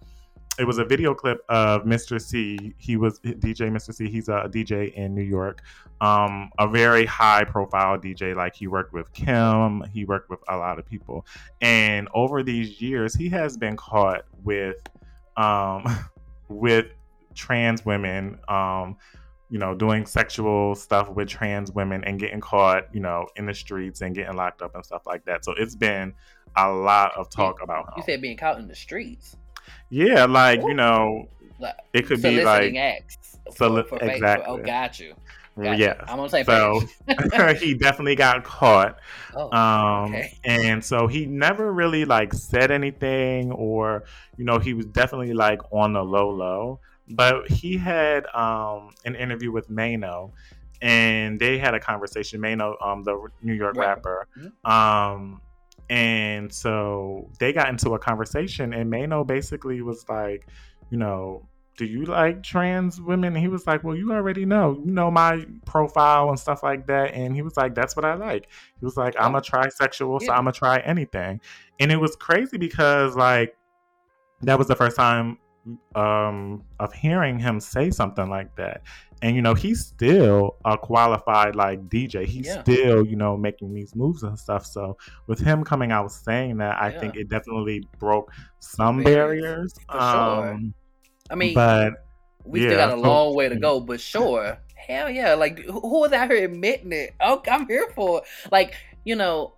it 0.59 0.65
was 0.65 0.77
a 0.77 0.85
video 0.85 1.13
clip 1.13 1.43
of 1.49 1.85
Mister 1.85 2.19
Cee. 2.19 2.75
He 2.77 2.97
was 2.97 3.19
DJ 3.19 3.71
Mister 3.71 3.91
Cee. 3.91 4.09
He's 4.09 4.29
a 4.29 4.49
DJ 4.49 4.93
in 4.93 5.15
New 5.15 5.23
York. 5.23 5.61
Um, 6.01 6.51
a 6.59 6.67
very 6.67 7.05
high 7.05 7.43
profile 7.43 7.97
DJ. 7.97 8.35
Like 8.35 8.55
he 8.55 8.67
worked 8.67 8.93
with 8.93 9.11
Kim, 9.13 9.83
he 9.91 10.05
worked 10.05 10.29
with 10.29 10.39
a 10.49 10.57
lot 10.57 10.79
of 10.79 10.85
people. 10.85 11.25
And 11.61 12.07
over 12.13 12.43
these 12.43 12.81
years, 12.81 13.15
he 13.15 13.29
has 13.29 13.57
been 13.57 13.75
caught 13.77 14.25
with 14.43 14.77
um 15.37 15.85
with 16.49 16.87
trans 17.33 17.85
women, 17.85 18.37
um, 18.47 18.97
you 19.49 19.57
know, 19.57 19.73
doing 19.73 20.05
sexual 20.05 20.75
stuff 20.75 21.09
with 21.09 21.27
trans 21.27 21.71
women 21.71 22.03
and 22.03 22.19
getting 22.19 22.41
caught, 22.41 22.93
you 22.93 22.99
know, 22.99 23.27
in 23.35 23.45
the 23.45 23.53
streets 23.53 24.01
and 24.01 24.13
getting 24.13 24.35
locked 24.35 24.61
up 24.61 24.75
and 24.75 24.85
stuff 24.85 25.03
like 25.05 25.25
that. 25.25 25.45
So 25.45 25.53
it's 25.57 25.75
been 25.75 26.13
a 26.55 26.71
lot 26.71 27.15
of 27.17 27.29
talk 27.29 27.61
about 27.61 27.85
him. 27.85 27.93
You 27.97 28.03
said 28.03 28.21
being 28.21 28.37
caught 28.37 28.59
in 28.59 28.67
the 28.67 28.75
streets. 28.75 29.35
Yeah, 29.89 30.25
like 30.25 30.61
Ooh. 30.63 30.69
you 30.69 30.73
know, 30.73 31.27
it 31.93 32.07
could 32.07 32.21
be 32.21 32.43
like 32.43 32.75
acts. 32.75 33.37
Soli- 33.51 33.83
for, 33.83 33.99
for 33.99 34.05
Facebook. 34.05 34.13
exactly. 34.15 34.45
Oh, 34.47 34.57
got 34.57 34.99
you. 34.99 35.13
Got 35.61 35.77
you. 35.77 35.85
yeah. 35.85 35.93
I'm 36.07 36.17
gonna 36.17 36.29
say 36.29 36.43
So 36.43 36.81
he 37.59 37.75
definitely 37.75 38.15
got 38.15 38.43
caught. 38.43 38.97
oh, 39.35 39.51
Um, 39.55 40.05
okay. 40.15 40.37
and 40.43 40.83
so 40.83 41.05
he 41.07 41.25
never 41.27 41.71
really 41.71 42.05
like 42.05 42.33
said 42.33 42.71
anything, 42.71 43.51
or 43.51 44.03
you 44.37 44.45
know, 44.45 44.57
he 44.59 44.73
was 44.73 44.85
definitely 44.87 45.33
like 45.33 45.61
on 45.71 45.93
the 45.93 46.03
low 46.03 46.29
low. 46.31 46.79
But 47.09 47.49
he 47.51 47.77
had 47.77 48.25
um 48.33 48.91
an 49.05 49.15
interview 49.15 49.51
with 49.51 49.69
Mano, 49.69 50.31
and 50.81 51.39
they 51.39 51.57
had 51.59 51.75
a 51.75 51.79
conversation. 51.79 52.41
Mano, 52.41 52.75
um, 52.81 53.03
the 53.03 53.27
New 53.43 53.53
York 53.53 53.75
Rapper. 53.75 54.25
rapper, 54.35 54.51
um, 54.67 55.41
and 55.89 56.51
so 56.51 57.29
they 57.39 57.53
got 57.53 57.69
into 57.69 57.93
a 57.93 57.99
conversation, 57.99 58.73
and 58.73 58.89
Mano 58.89 59.23
basically 59.23 59.81
was 59.81 60.05
like, 60.09 60.47
you 60.89 60.97
know. 60.97 61.47
Do 61.75 61.85
you 61.85 62.05
like 62.05 62.43
trans 62.43 63.01
women? 63.01 63.33
And 63.33 63.37
he 63.39 63.47
was 63.47 63.65
like, 63.65 63.83
Well, 63.83 63.95
you 63.95 64.13
already 64.13 64.45
know. 64.45 64.79
You 64.85 64.91
know 64.91 65.09
my 65.09 65.43
profile 65.65 66.29
and 66.29 66.37
stuff 66.37 66.61
like 66.61 66.85
that. 66.85 67.15
And 67.15 67.33
he 67.33 67.41
was 67.41 67.57
like, 67.57 67.73
That's 67.73 67.95
what 67.95 68.05
I 68.05 68.13
like. 68.13 68.47
He 68.79 68.85
was 68.85 68.95
like, 68.95 69.15
I'm 69.19 69.33
a 69.33 69.41
trisexual, 69.41 70.21
so 70.21 70.31
I'm 70.31 70.43
gonna 70.43 70.51
try 70.51 70.77
anything. 70.81 71.41
And 71.79 71.91
it 71.91 71.99
was 71.99 72.15
crazy 72.15 72.59
because 72.59 73.15
like 73.15 73.57
that 74.43 74.59
was 74.59 74.67
the 74.67 74.75
first 74.75 74.95
time 74.95 75.39
um 75.95 76.63
of 76.79 76.91
hearing 76.93 77.39
him 77.39 77.59
say 77.59 77.89
something 77.89 78.29
like 78.29 78.55
that. 78.55 78.83
And 79.23 79.37
you 79.37 79.41
know, 79.41 79.53
he's 79.53 79.79
still 79.85 80.57
a 80.65 80.77
qualified 80.77 81.55
like 81.55 81.87
DJ. 81.89 82.25
He's 82.25 82.45
Yeah. 82.47 82.61
still, 82.61 83.05
you 83.05 83.15
know, 83.15 83.37
making 83.37 83.73
these 83.73 83.95
moves 83.95 84.23
and 84.23 84.37
stuff. 84.37 84.65
So 84.65 84.97
with 85.27 85.39
him 85.39 85.63
coming 85.63 85.93
out 85.93 86.11
saying 86.11 86.57
that, 86.57 86.75
I 86.79 86.89
Yeah. 86.89 86.99
think 86.99 87.15
it 87.15 87.29
definitely 87.29 87.87
broke 87.99 88.31
some 88.59 89.01
Barriers, 89.01 89.41
barriers. 89.41 89.73
for 89.89 89.97
sure. 89.97 90.47
Um 90.53 90.73
I 91.31 91.35
mean, 91.35 91.53
but 91.53 91.93
we 92.43 92.59
still 92.63 92.75
got 92.75 92.89
a 92.89 93.01
so- 93.01 93.07
long 93.07 93.33
way 93.33 93.47
to 93.47 93.55
go, 93.55 93.79
but 93.89 94.01
sure. 94.01 94.57
Hell 94.75 95.09
yeah. 95.09 95.35
Like, 95.35 95.59
who 95.59 96.01
was 96.01 96.11
out 96.11 96.29
here 96.29 96.43
admitting 96.43 96.91
it? 96.91 97.13
Oh, 97.21 97.41
I'm 97.49 97.65
here 97.67 97.87
for 97.95 98.17
it. 98.19 98.23
Like, 98.51 98.75
you 99.05 99.15
know, 99.15 99.53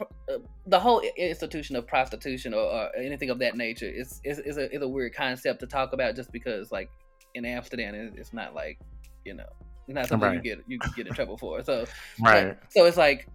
uh, 0.00 0.38
the 0.66 0.78
whole 0.78 1.00
institution 1.16 1.76
of 1.76 1.86
prostitution 1.86 2.52
or, 2.52 2.60
or 2.60 2.90
anything 2.96 3.30
of 3.30 3.38
that 3.38 3.56
nature 3.56 3.88
is, 3.88 4.20
is, 4.24 4.38
is, 4.40 4.58
a, 4.58 4.70
is 4.74 4.82
a 4.82 4.88
weird 4.88 5.14
concept 5.14 5.60
to 5.60 5.66
talk 5.66 5.94
about 5.94 6.14
just 6.14 6.30
because, 6.32 6.70
like, 6.70 6.90
in 7.34 7.44
Amsterdam, 7.44 8.12
it's 8.16 8.32
not 8.32 8.54
like, 8.54 8.78
you 9.24 9.34
know, 9.34 9.46
it's 9.86 9.94
not 9.94 10.08
something 10.08 10.32
you 10.34 10.40
get 10.40 10.64
you 10.66 10.80
get 10.96 11.06
in 11.06 11.14
trouble 11.14 11.36
for. 11.36 11.62
So, 11.62 11.86
right. 12.20 12.46
like, 12.48 12.58
so 12.70 12.84
it's 12.84 12.96
like, 12.96 13.28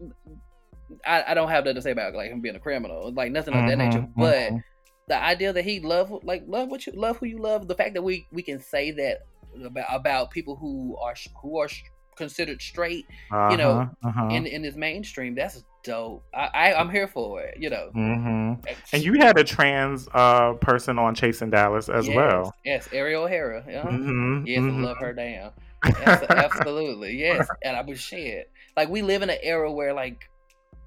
I, 1.05 1.23
I 1.27 1.33
don't 1.33 1.49
have 1.49 1.65
nothing 1.65 1.75
to 1.75 1.81
say 1.81 1.91
about 1.91 2.13
like 2.13 2.31
him 2.31 2.41
being 2.41 2.55
a 2.55 2.59
criminal, 2.59 3.11
like 3.13 3.31
nothing 3.31 3.53
of 3.53 3.65
that 3.67 3.77
nature. 3.77 4.01
Mhm, 4.01 4.13
But 4.15 4.51
mhm. 4.51 4.63
the 5.07 5.21
idea 5.21 5.53
that 5.53 5.63
he 5.63 5.79
love 5.79 6.11
like 6.23 6.43
love 6.47 6.69
what 6.69 6.85
you 6.85 6.93
love 6.93 7.17
who 7.17 7.25
you 7.25 7.39
love, 7.39 7.67
the 7.67 7.75
fact 7.75 7.93
that 7.95 8.01
we 8.01 8.27
we 8.31 8.41
can 8.41 8.59
say 8.59 8.91
that 8.91 9.19
about 9.63 9.87
about 9.89 10.31
people 10.31 10.55
who 10.55 10.97
are 10.97 11.15
who 11.41 11.59
are 11.59 11.69
considered 12.18 12.61
straight 12.61 13.05
you 13.51 13.57
know, 13.57 13.80
Uh-huh, 14.03 14.09
uh-huh. 14.09 14.28
in 14.36 14.45
in 14.45 14.61
this 14.61 14.76
mainstream, 14.76 15.36
that's 15.36 15.63
dope. 15.84 16.24
I, 16.34 16.49
I 16.53 16.74
I'm 16.80 16.89
here 16.89 17.07
for 17.07 17.41
it. 17.41 17.57
You 17.59 17.70
know. 17.70 17.89
hmm 17.93 18.53
And 18.93 19.03
you 19.03 19.13
had 19.13 19.38
a 19.38 19.43
trans 19.43 20.07
uh, 20.13 20.53
person 20.53 20.99
on 20.99 21.15
Chasing 21.15 21.49
Dallas 21.49 21.89
as 21.89 22.07
Yes, 22.07 22.15
well. 22.15 22.53
Yes, 22.65 22.89
Ariel 22.91 23.24
O'Hara. 23.24 23.59
Uh-huh. 23.59 23.89
hmm 23.89 24.43
Yes, 24.45 24.63
I 24.63 24.70
love 24.70 24.97
her 24.97 25.13
down. 25.13 25.51
Abs- 25.84 26.24
Absolutely, 26.30 27.18
yes. 27.18 27.47
And 27.63 27.76
I 27.78 27.82
was 27.82 27.99
shit. 27.99 28.51
Like 28.76 28.89
we 28.89 29.01
live 29.01 29.22
in 29.22 29.30
an 29.30 29.39
era 29.41 29.72
where 29.72 29.93
like, 29.93 30.30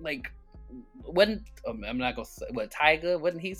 like, 0.00 0.30
wasn't 1.04 1.42
um, 1.66 1.82
I'm 1.86 1.98
not 1.98 2.14
gonna 2.14 2.26
say 2.26 2.46
what 2.52 2.70
Tiger 2.70 3.18
wasn't 3.18 3.42
he 3.42 3.56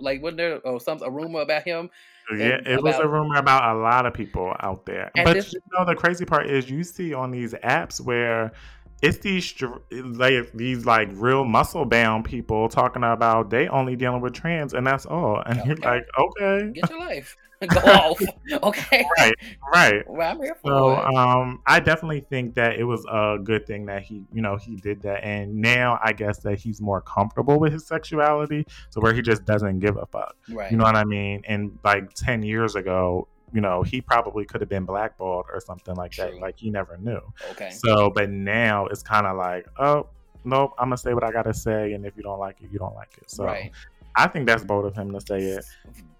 like 0.00 0.22
wasn't 0.22 0.38
there 0.38 0.58
or 0.60 0.80
some 0.80 1.02
a 1.02 1.10
rumor 1.10 1.40
about 1.40 1.64
him? 1.64 1.90
Yeah, 2.32 2.60
it 2.66 2.82
was 2.82 2.96
a 2.96 3.06
rumor 3.08 3.36
about 3.36 3.76
a 3.76 3.78
lot 3.78 4.06
of 4.06 4.14
people 4.14 4.54
out 4.60 4.84
there. 4.86 5.10
But 5.14 5.34
this- 5.34 5.52
you 5.52 5.60
know, 5.72 5.84
the 5.84 5.94
crazy 5.94 6.24
part 6.24 6.46
is 6.46 6.68
you 6.70 6.82
see 6.84 7.14
on 7.14 7.30
these 7.30 7.52
apps 7.54 8.00
where 8.00 8.52
it's 9.02 9.18
these 9.18 9.54
like 9.90 10.52
these 10.54 10.86
like 10.86 11.08
real 11.12 11.44
muscle 11.44 11.84
bound 11.84 12.24
people 12.24 12.68
talking 12.68 13.04
about 13.04 13.50
they 13.50 13.68
only 13.68 13.94
dealing 13.94 14.22
with 14.22 14.32
trans 14.32 14.72
and 14.74 14.86
that's 14.86 15.04
all. 15.06 15.42
And 15.44 15.60
oh, 15.60 15.64
you're 15.66 15.76
like, 15.76 16.06
okay, 16.18 16.70
Get 16.72 16.90
your 16.90 16.98
life, 17.00 17.36
go 17.68 17.80
off. 17.80 18.20
Okay, 18.52 19.06
right, 19.18 19.34
right. 19.72 20.02
well, 20.10 20.32
I'm 20.32 20.42
here 20.42 20.54
for 20.62 20.70
So 20.70 20.96
um, 20.96 21.62
I 21.66 21.80
definitely 21.80 22.20
think 22.20 22.54
that 22.54 22.76
it 22.76 22.84
was 22.84 23.04
a 23.10 23.38
good 23.42 23.66
thing 23.66 23.86
that 23.86 24.02
he, 24.02 24.22
you 24.32 24.42
know, 24.42 24.56
he 24.56 24.76
did 24.76 25.00
that, 25.02 25.24
and 25.24 25.54
now 25.54 25.98
I 26.02 26.12
guess 26.12 26.38
that 26.40 26.58
he's 26.58 26.80
more 26.80 27.00
comfortable 27.00 27.58
with 27.58 27.72
his 27.72 27.86
sexuality, 27.86 28.66
so 28.90 29.00
where 29.00 29.14
he 29.14 29.22
just 29.22 29.44
doesn't 29.44 29.80
give 29.80 29.96
a 29.96 30.06
fuck. 30.06 30.36
right. 30.50 30.70
You 30.70 30.76
know 30.76 30.84
what 30.84 30.96
I 30.96 31.04
mean? 31.04 31.42
And 31.46 31.78
like 31.82 32.12
ten 32.12 32.42
years 32.42 32.74
ago, 32.74 33.26
you 33.54 33.62
know, 33.62 33.82
he 33.82 34.02
probably 34.02 34.44
could 34.44 34.60
have 34.60 34.70
been 34.70 34.84
blackballed 34.84 35.46
or 35.50 35.60
something 35.60 35.94
like 35.94 36.14
that. 36.16 36.38
Like 36.38 36.58
he 36.58 36.70
never 36.70 36.98
knew. 36.98 37.20
okay. 37.52 37.70
So, 37.70 38.10
but 38.10 38.28
now 38.28 38.86
it's 38.86 39.02
kind 39.02 39.26
of 39.26 39.36
like, 39.36 39.66
oh. 39.78 40.08
Nope, 40.48 40.74
I'm 40.78 40.90
gonna 40.90 40.96
say 40.96 41.12
what 41.12 41.24
I 41.24 41.32
gotta 41.32 41.52
say, 41.52 41.94
and 41.94 42.06
if 42.06 42.16
you 42.16 42.22
don't 42.22 42.38
like 42.38 42.58
it, 42.62 42.70
you 42.70 42.78
don't 42.78 42.94
like 42.94 43.18
it. 43.20 43.28
So 43.28 43.46
right. 43.46 43.72
I 44.14 44.28
think 44.28 44.46
that's 44.46 44.62
bold 44.62 44.84
of 44.84 44.94
him 44.94 45.12
to 45.12 45.20
say 45.20 45.38
it. 45.38 45.64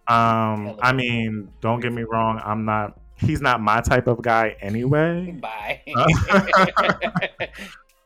Um, 0.08 0.78
I 0.80 0.92
mean, 0.92 1.52
don't 1.60 1.80
get 1.80 1.92
me 1.92 2.02
wrong. 2.02 2.40
I'm 2.44 2.64
not. 2.64 2.98
He's 3.18 3.40
not 3.40 3.60
my 3.60 3.80
type 3.80 4.06
of 4.06 4.22
guy 4.22 4.56
anyway. 4.60 5.30
Bye. 5.40 5.82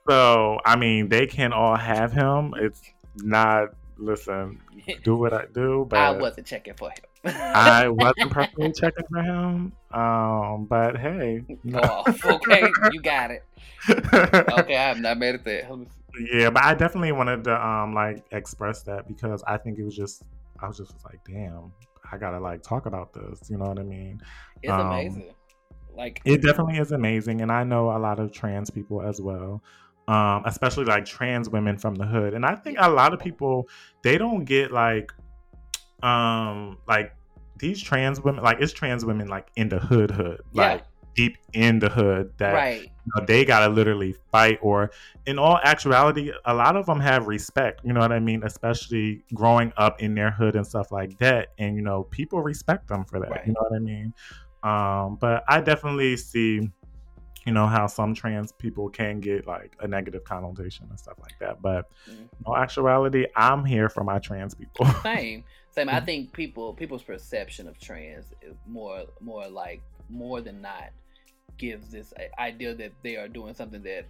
So 0.08 0.58
I 0.64 0.76
mean, 0.76 1.08
they 1.08 1.26
can 1.26 1.52
all 1.52 1.76
have 1.76 2.12
him. 2.12 2.54
It's 2.56 2.80
not. 3.16 3.68
Listen, 3.98 4.58
do 5.04 5.14
what 5.14 5.34
I 5.34 5.44
do, 5.52 5.86
but 5.90 5.98
I 5.98 6.10
wasn't 6.12 6.46
checking 6.46 6.72
for 6.72 6.88
him. 6.88 7.32
I 7.36 7.86
wasn't 7.88 8.30
personally 8.30 8.72
checking 8.72 9.04
for 9.12 9.22
him. 9.22 9.72
Um, 9.92 10.64
but 10.64 10.96
hey, 10.96 11.44
Go 11.70 11.78
off. 11.80 12.24
Okay, 12.24 12.66
you 12.92 13.02
got 13.02 13.30
it. 13.30 13.44
Okay, 13.90 14.76
I'm 14.78 15.02
not 15.02 15.18
made 15.18 15.34
it 15.34 15.44
there. 15.44 15.66
Let 15.68 15.78
me 15.80 15.86
see. 16.16 16.28
yeah, 16.32 16.48
but 16.48 16.64
I 16.64 16.72
definitely 16.74 17.12
wanted 17.12 17.44
to 17.44 17.64
um 17.66 17.94
like 17.94 18.24
express 18.32 18.82
that 18.84 19.06
because 19.06 19.44
I 19.46 19.58
think 19.58 19.78
it 19.78 19.84
was 19.84 19.94
just 19.94 20.22
I 20.60 20.66
was 20.66 20.78
just 20.78 20.94
like, 21.04 21.20
damn, 21.28 21.70
I 22.12 22.18
gotta 22.18 22.40
like 22.40 22.62
talk 22.62 22.86
about 22.86 23.12
this. 23.12 23.48
You 23.50 23.58
know 23.58 23.66
what 23.66 23.78
I 23.78 23.82
mean? 23.82 24.20
It's 24.62 24.72
Um, 24.72 24.80
amazing. 24.80 25.32
Like 25.96 26.22
It 26.24 26.42
definitely 26.42 26.78
is 26.78 26.92
amazing, 26.92 27.40
and 27.42 27.50
I 27.50 27.64
know 27.64 27.90
a 27.96 27.98
lot 27.98 28.20
of 28.20 28.32
trans 28.32 28.70
people 28.70 29.02
as 29.02 29.20
well, 29.20 29.62
um, 30.08 30.42
especially 30.46 30.84
like 30.84 31.04
trans 31.04 31.48
women 31.50 31.76
from 31.76 31.94
the 31.94 32.06
hood. 32.06 32.34
And 32.34 32.44
I 32.46 32.54
think 32.54 32.78
a 32.80 32.88
lot 32.90 33.12
of 33.12 33.20
people 33.20 33.68
they 34.02 34.16
don't 34.16 34.44
get 34.44 34.70
like, 34.72 35.12
um, 36.02 36.78
like 36.88 37.12
these 37.58 37.82
trans 37.82 38.20
women, 38.20 38.42
like 38.42 38.60
it's 38.60 38.72
trans 38.72 39.04
women 39.04 39.28
like 39.28 39.48
in 39.56 39.68
the 39.68 39.78
hood, 39.78 40.10
hood, 40.10 40.40
Yeah. 40.52 40.62
like 40.74 40.84
deep 41.14 41.36
in 41.52 41.78
the 41.80 41.88
hood 41.88 42.32
that 42.38 42.54
right. 42.54 42.89
Know, 43.16 43.24
they 43.26 43.44
gotta 43.44 43.68
literally 43.72 44.14
fight. 44.32 44.58
Or 44.62 44.90
in 45.26 45.38
all 45.38 45.58
actuality, 45.62 46.32
a 46.44 46.54
lot 46.54 46.76
of 46.76 46.86
them 46.86 47.00
have 47.00 47.26
respect. 47.26 47.80
You 47.84 47.92
know 47.92 48.00
what 48.00 48.12
I 48.12 48.20
mean? 48.20 48.42
Especially 48.44 49.22
growing 49.34 49.72
up 49.76 50.00
in 50.00 50.14
their 50.14 50.30
hood 50.30 50.56
and 50.56 50.66
stuff 50.66 50.92
like 50.92 51.18
that, 51.18 51.48
and 51.58 51.76
you 51.76 51.82
know 51.82 52.04
people 52.04 52.40
respect 52.42 52.88
them 52.88 53.04
for 53.04 53.20
that. 53.20 53.30
Right. 53.30 53.46
You 53.46 53.52
know 53.52 53.60
what 53.68 53.76
I 53.76 53.78
mean? 53.80 54.14
Um, 54.62 55.16
but 55.16 55.42
I 55.48 55.60
definitely 55.60 56.16
see, 56.18 56.70
you 57.46 57.52
know, 57.52 57.66
how 57.66 57.86
some 57.86 58.14
trans 58.14 58.52
people 58.52 58.90
can 58.90 59.20
get 59.20 59.46
like 59.46 59.74
a 59.80 59.88
negative 59.88 60.24
connotation 60.24 60.86
and 60.90 60.98
stuff 60.98 61.18
like 61.20 61.38
that. 61.40 61.62
But 61.62 61.88
Mhm. 62.08 62.20
in 62.20 62.28
all 62.44 62.56
actuality, 62.56 63.26
I'm 63.34 63.64
here 63.64 63.88
for 63.88 64.04
my 64.04 64.18
trans 64.18 64.54
people. 64.54 64.84
Same. 65.02 65.44
Same. 65.70 65.86
Mm-hmm. 65.86 65.96
I 65.96 66.00
think 66.00 66.32
people 66.32 66.74
people's 66.74 67.02
perception 67.02 67.68
of 67.68 67.78
trans 67.78 68.26
is 68.42 68.56
more 68.66 69.04
more 69.20 69.48
like 69.48 69.80
more 70.10 70.40
than 70.40 70.60
not 70.60 70.90
gives 71.60 71.90
this 71.90 72.12
idea 72.38 72.74
that 72.74 72.92
they 73.04 73.16
are 73.16 73.28
doing 73.28 73.54
something 73.54 73.82
that 73.82 74.06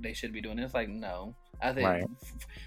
they 0.00 0.12
should 0.12 0.32
be 0.32 0.40
doing. 0.40 0.58
It's 0.58 0.74
like 0.74 0.88
no. 0.88 1.34
I 1.62 1.72
think 1.72 1.86
Right. 1.88 2.04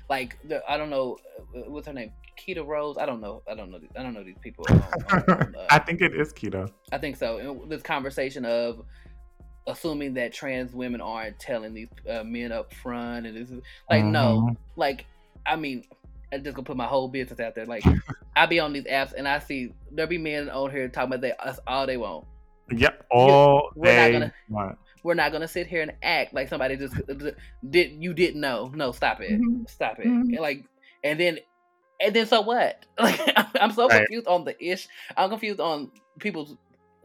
like 0.10 0.38
the, 0.48 0.64
I 0.70 0.78
don't 0.78 0.90
know 0.90 1.18
uh, 1.56 1.70
what's 1.70 1.86
her 1.88 1.94
name, 1.94 2.12
Keita 2.40 2.66
Rose. 2.66 2.98
I 2.98 3.06
don't 3.06 3.22
know. 3.22 3.44
I 3.50 3.54
don't 3.54 3.70
know. 3.70 3.80
these- 3.80 3.92
I 3.98 4.02
don't 4.02 4.14
know 4.14 4.24
these 4.24 4.38
people. 4.42 4.66
on- 4.70 4.82
on- 5.12 5.24
on, 5.30 5.56
uh, 5.56 5.68
I 5.70 5.80
think 5.80 6.02
it 6.02 6.16
is 6.16 6.34
keto. 6.34 6.72
I 6.92 6.98
think 6.98 7.16
so. 7.18 7.38
And 7.38 7.70
this 7.70 7.82
conversation 7.84 8.44
of 8.46 8.84
assuming 9.68 10.14
that 10.16 10.34
trans 10.34 10.74
women 10.74 11.02
aren't 11.02 11.38
telling 11.40 11.74
these 11.74 11.90
uh, 12.10 12.24
men 12.24 12.52
up 12.52 12.74
front, 12.74 13.28
and 13.28 13.36
this 13.38 13.52
is 13.52 13.62
like 13.90 14.04
no, 14.04 14.48
Mhm. 14.50 14.58
like 14.78 15.06
I 15.46 15.56
mean, 15.58 15.84
I'm 16.34 16.44
just 16.44 16.56
gonna 16.56 16.66
put 16.66 16.78
my 16.78 16.86
whole 16.88 17.08
business 17.10 17.40
out 17.40 17.56
there. 17.56 17.66
Like 17.66 17.84
I 18.36 18.46
be 18.46 18.60
on 18.60 18.72
these 18.74 18.86
apps 18.86 19.14
and 19.14 19.28
I 19.28 19.40
see 19.40 19.74
there 19.92 20.08
be 20.08 20.18
men 20.18 20.50
on 20.50 20.72
here 20.72 20.88
talking 20.88 21.10
about 21.14 21.22
that 21.22 21.38
that's 21.44 21.60
all 21.68 21.86
they 21.86 21.98
want. 21.98 22.26
Yep, 22.72 23.06
all 23.12 23.72
we're 23.76 23.96
not 23.96 24.12
gonna- 24.12 24.34
want. 24.50 24.78
We're 25.04 25.14
not 25.14 25.32
gonna 25.32 25.48
sit 25.48 25.68
here 25.68 25.82
and 25.84 25.94
act 26.04 26.34
like 26.34 26.50
somebody 26.50 26.76
just 26.76 26.94
did 27.70 27.92
you 28.04 28.14
didn't 28.14 28.42
know. 28.42 28.70
No, 28.76 28.92
stop 28.92 29.22
it. 29.22 29.40
Mhm. 29.40 29.70
Stop 29.70 30.00
it. 30.00 30.08
Mhm. 30.08 30.22
And 30.34 30.40
like 30.40 30.66
and 31.04 31.18
then 31.20 31.38
and 32.02 32.14
then 32.16 32.26
so 32.26 32.42
what? 32.42 32.86
Like 33.00 33.20
I'm, 33.38 33.46
I'm 33.62 33.72
so 33.72 33.88
Right. 33.88 34.00
confused 34.00 34.28
on 34.28 34.44
the 34.44 34.62
ish. 34.64 34.88
I'm 35.16 35.30
confused 35.30 35.60
on 35.62 35.92
people's 36.20 36.56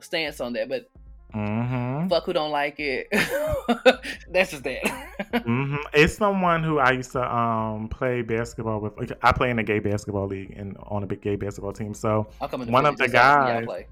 stance 0.01 0.41
on 0.41 0.55
that, 0.55 0.69
but 0.69 0.89
hmm 1.33 2.09
fuck 2.09 2.25
who 2.25 2.33
don't 2.33 2.51
like 2.51 2.77
it. 2.81 3.09
That's 4.31 4.51
just 4.51 4.65
that. 4.65 5.43
hmm 5.45 5.77
It's 5.93 6.15
someone 6.17 6.65
who 6.65 6.79
I 6.79 6.93
used 6.93 7.13
to 7.13 7.23
um 7.35 7.89
play 7.89 8.23
basketball 8.23 8.81
with. 8.81 9.13
I 9.23 9.33
play 9.33 9.51
in 9.51 9.59
a 9.59 9.63
gay 9.63 9.79
basketball 9.79 10.27
league 10.27 10.55
and 10.57 10.77
on 10.83 11.03
a 11.05 11.07
big 11.07 11.21
gay 11.23 11.37
basketball 11.37 11.73
team. 11.73 11.95
So, 11.95 12.27
I'm 12.41 12.49
coming 12.49 12.71
One 12.73 12.85
of 12.87 12.97
the 12.97 13.05
just 13.05 13.15
so 13.15 13.19
I 13.19 13.23
can 13.23 13.47
see 13.47 13.49
y'all 13.53 13.59
guys- 13.61 13.67
play. 13.67 13.87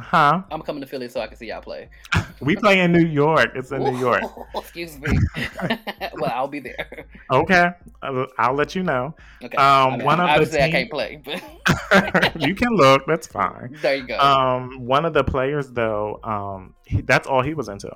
Huh? 0.00 0.42
I'm 0.50 0.62
coming 0.62 0.80
to 0.80 0.86
Philly 0.86 1.08
so 1.08 1.20
I 1.20 1.26
can 1.26 1.36
see 1.36 1.48
y'all 1.48 1.60
play. 1.60 1.88
We 2.40 2.54
play 2.54 2.78
in 2.78 2.92
New 2.92 3.04
York. 3.04 3.50
It's 3.56 3.72
in 3.72 3.82
New 3.82 3.98
York. 3.98 4.22
Excuse 4.54 4.96
me. 5.00 5.08
well, 6.14 6.30
I'll 6.32 6.46
be 6.46 6.60
there. 6.60 7.06
Okay, 7.32 7.70
I'll, 8.00 8.26
I'll 8.38 8.54
let 8.54 8.76
you 8.76 8.84
know. 8.84 9.12
Okay. 9.42 9.56
Um, 9.56 9.94
I 9.94 9.96
mean, 9.96 10.06
one 10.06 10.20
of 10.20 10.26
the 10.26 10.32
obviously 10.32 10.62
I 10.62 10.70
can't 10.70 10.88
play, 10.88 11.20
but 11.24 12.40
you 12.40 12.54
can 12.54 12.76
look. 12.76 13.02
That's 13.08 13.26
fine. 13.26 13.76
there 13.82 13.96
you 13.96 14.06
go. 14.06 14.18
Um, 14.18 14.86
one 14.86 15.04
of 15.04 15.14
the 15.14 15.24
players 15.24 15.72
though, 15.72 16.20
um, 16.22 16.76
he, 16.86 17.00
that's 17.00 17.26
all 17.26 17.42
he 17.42 17.54
was 17.54 17.68
into. 17.68 17.90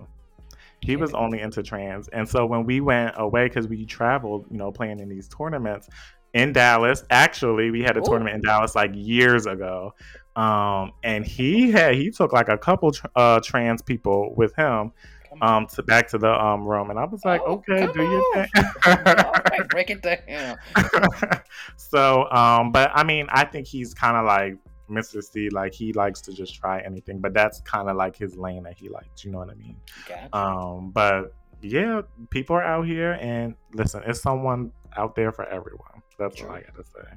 He 0.80 0.96
was 0.96 1.14
only 1.14 1.40
into 1.40 1.62
trans, 1.62 2.08
and 2.08 2.28
so 2.28 2.44
when 2.44 2.64
we 2.64 2.80
went 2.80 3.14
away, 3.18 3.46
because 3.46 3.68
we 3.68 3.86
traveled, 3.86 4.46
you 4.50 4.58
know, 4.58 4.72
playing 4.72 4.98
in 4.98 5.08
these 5.08 5.28
tournaments 5.28 5.88
in 6.34 6.52
Dallas. 6.52 7.04
Actually, 7.10 7.70
we 7.70 7.82
had 7.82 7.96
a 7.96 8.00
Ooh. 8.00 8.04
tournament 8.04 8.36
in 8.36 8.42
Dallas 8.42 8.74
like 8.74 8.90
years 8.94 9.46
ago, 9.46 9.94
um, 10.36 10.92
and 11.02 11.24
he 11.26 11.70
had 11.70 11.94
he 11.94 12.10
took 12.10 12.32
like 12.32 12.48
a 12.48 12.58
couple 12.58 12.92
tr- 12.92 13.06
uh, 13.16 13.40
trans 13.40 13.82
people 13.82 14.34
with 14.36 14.54
him 14.56 14.92
um 15.40 15.66
to 15.66 15.82
back 15.82 16.08
to 16.08 16.18
the 16.18 16.30
um 16.30 16.66
room, 16.66 16.90
and 16.90 16.98
I 16.98 17.04
was 17.04 17.24
like, 17.24 17.40
Oh, 17.46 17.62
okay, 17.68 17.90
do 17.92 18.02
your 18.02 18.34
thing. 18.34 18.48
Right, 18.86 19.68
break 19.68 19.90
it 19.90 20.02
down. 20.02 20.58
so, 21.76 22.30
um, 22.30 22.72
but 22.72 22.90
I 22.94 23.02
mean, 23.04 23.26
I 23.30 23.44
think 23.44 23.66
he's 23.66 23.94
kind 23.94 24.16
of 24.16 24.24
like 24.24 24.56
Mister 24.88 25.22
Cee, 25.22 25.50
like 25.50 25.72
he 25.72 25.92
likes 25.92 26.20
to 26.22 26.32
just 26.32 26.54
try 26.54 26.80
anything, 26.80 27.18
but 27.20 27.32
that's 27.32 27.60
kind 27.60 27.88
of 27.88 27.96
like 27.96 28.16
his 28.16 28.36
lane 28.36 28.64
that 28.64 28.74
he 28.76 28.88
likes. 28.88 29.24
You 29.24 29.30
know 29.32 29.38
what 29.38 29.50
I 29.50 29.54
mean? 29.54 29.76
Gotcha. 30.08 30.36
Um, 30.36 30.90
but 30.90 31.34
yeah, 31.62 32.02
people 32.30 32.56
are 32.56 32.62
out 32.62 32.86
here, 32.86 33.12
and 33.20 33.54
listen, 33.72 34.02
it's 34.06 34.20
someone 34.20 34.72
out 34.96 35.14
there 35.14 35.32
for 35.32 35.46
everyone. 35.46 36.02
That's 36.18 36.42
all 36.42 36.50
I 36.50 36.60
gotta 36.60 36.84
say. 36.84 37.16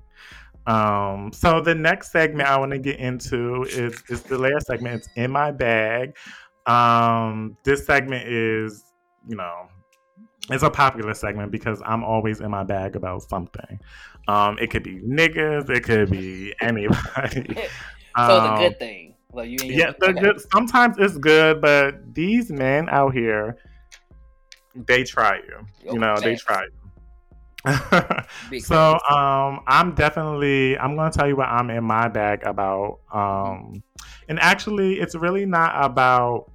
Um, 0.68 1.32
so 1.32 1.62
the 1.62 1.76
next 1.76 2.12
segment 2.12 2.50
I 2.50 2.58
want 2.58 2.72
to 2.72 2.80
get 2.80 3.00
into 3.00 3.64
is 3.64 4.02
is 4.10 4.24
the 4.24 4.38
last 4.38 4.68
segment. 4.68 4.96
It's 4.96 5.10
in 5.16 5.32
my 5.32 5.52
bag. 5.52 6.16
Um, 6.66 7.58
this 7.64 7.86
segment 7.86 8.28
is, 8.28 8.84
you 9.28 9.36
know, 9.36 9.68
it's 10.50 10.64
a 10.64 10.70
popular 10.70 11.14
segment 11.14 11.52
because 11.52 11.82
I'm 11.86 12.04
always 12.04 12.42
in 12.42 12.50
my 12.52 12.64
bag 12.64 12.96
about 12.96 13.24
something. 13.24 13.80
Um, 14.28 14.58
it 14.60 14.72
could 14.72 14.84
be 14.84 15.02
niggas, 15.02 15.70
it 15.70 15.84
could 15.84 16.10
be 16.10 16.54
anybody. 16.62 17.56
so 18.18 18.40
Um, 18.40 18.56
a 18.56 18.58
good 18.58 18.80
thing. 18.80 19.16
Well, 19.32 19.46
you 19.46 19.58
yeah, 19.64 19.92
they're 20.00 20.12
okay. 20.12 20.22
good. 20.22 20.42
Sometimes 20.52 20.96
it's 20.98 21.18
good, 21.18 21.62
but 21.62 22.14
these 22.16 22.50
men 22.50 22.88
out 22.90 23.14
here, 23.14 23.58
they 24.74 25.04
try 25.04 25.38
you. 25.38 25.68
You 25.92 26.00
know, 26.00 26.16
they 26.20 26.36
try 26.38 26.64
you. 26.64 26.85
So 28.62 29.00
um 29.10 29.62
i'm 29.68 29.94
definitely 29.96 30.78
i'm 30.78 30.96
gonna 30.96 31.12
tell 31.12 31.28
you 31.28 31.36
what 31.36 31.48
i'm 31.50 31.70
in 31.70 31.84
my 31.84 32.08
bag 32.08 32.44
about 32.44 33.00
um 33.12 33.84
and 34.30 34.40
actually 34.40 35.00
it's 35.00 35.16
really 35.16 35.46
not 35.46 35.74
about 35.84 36.52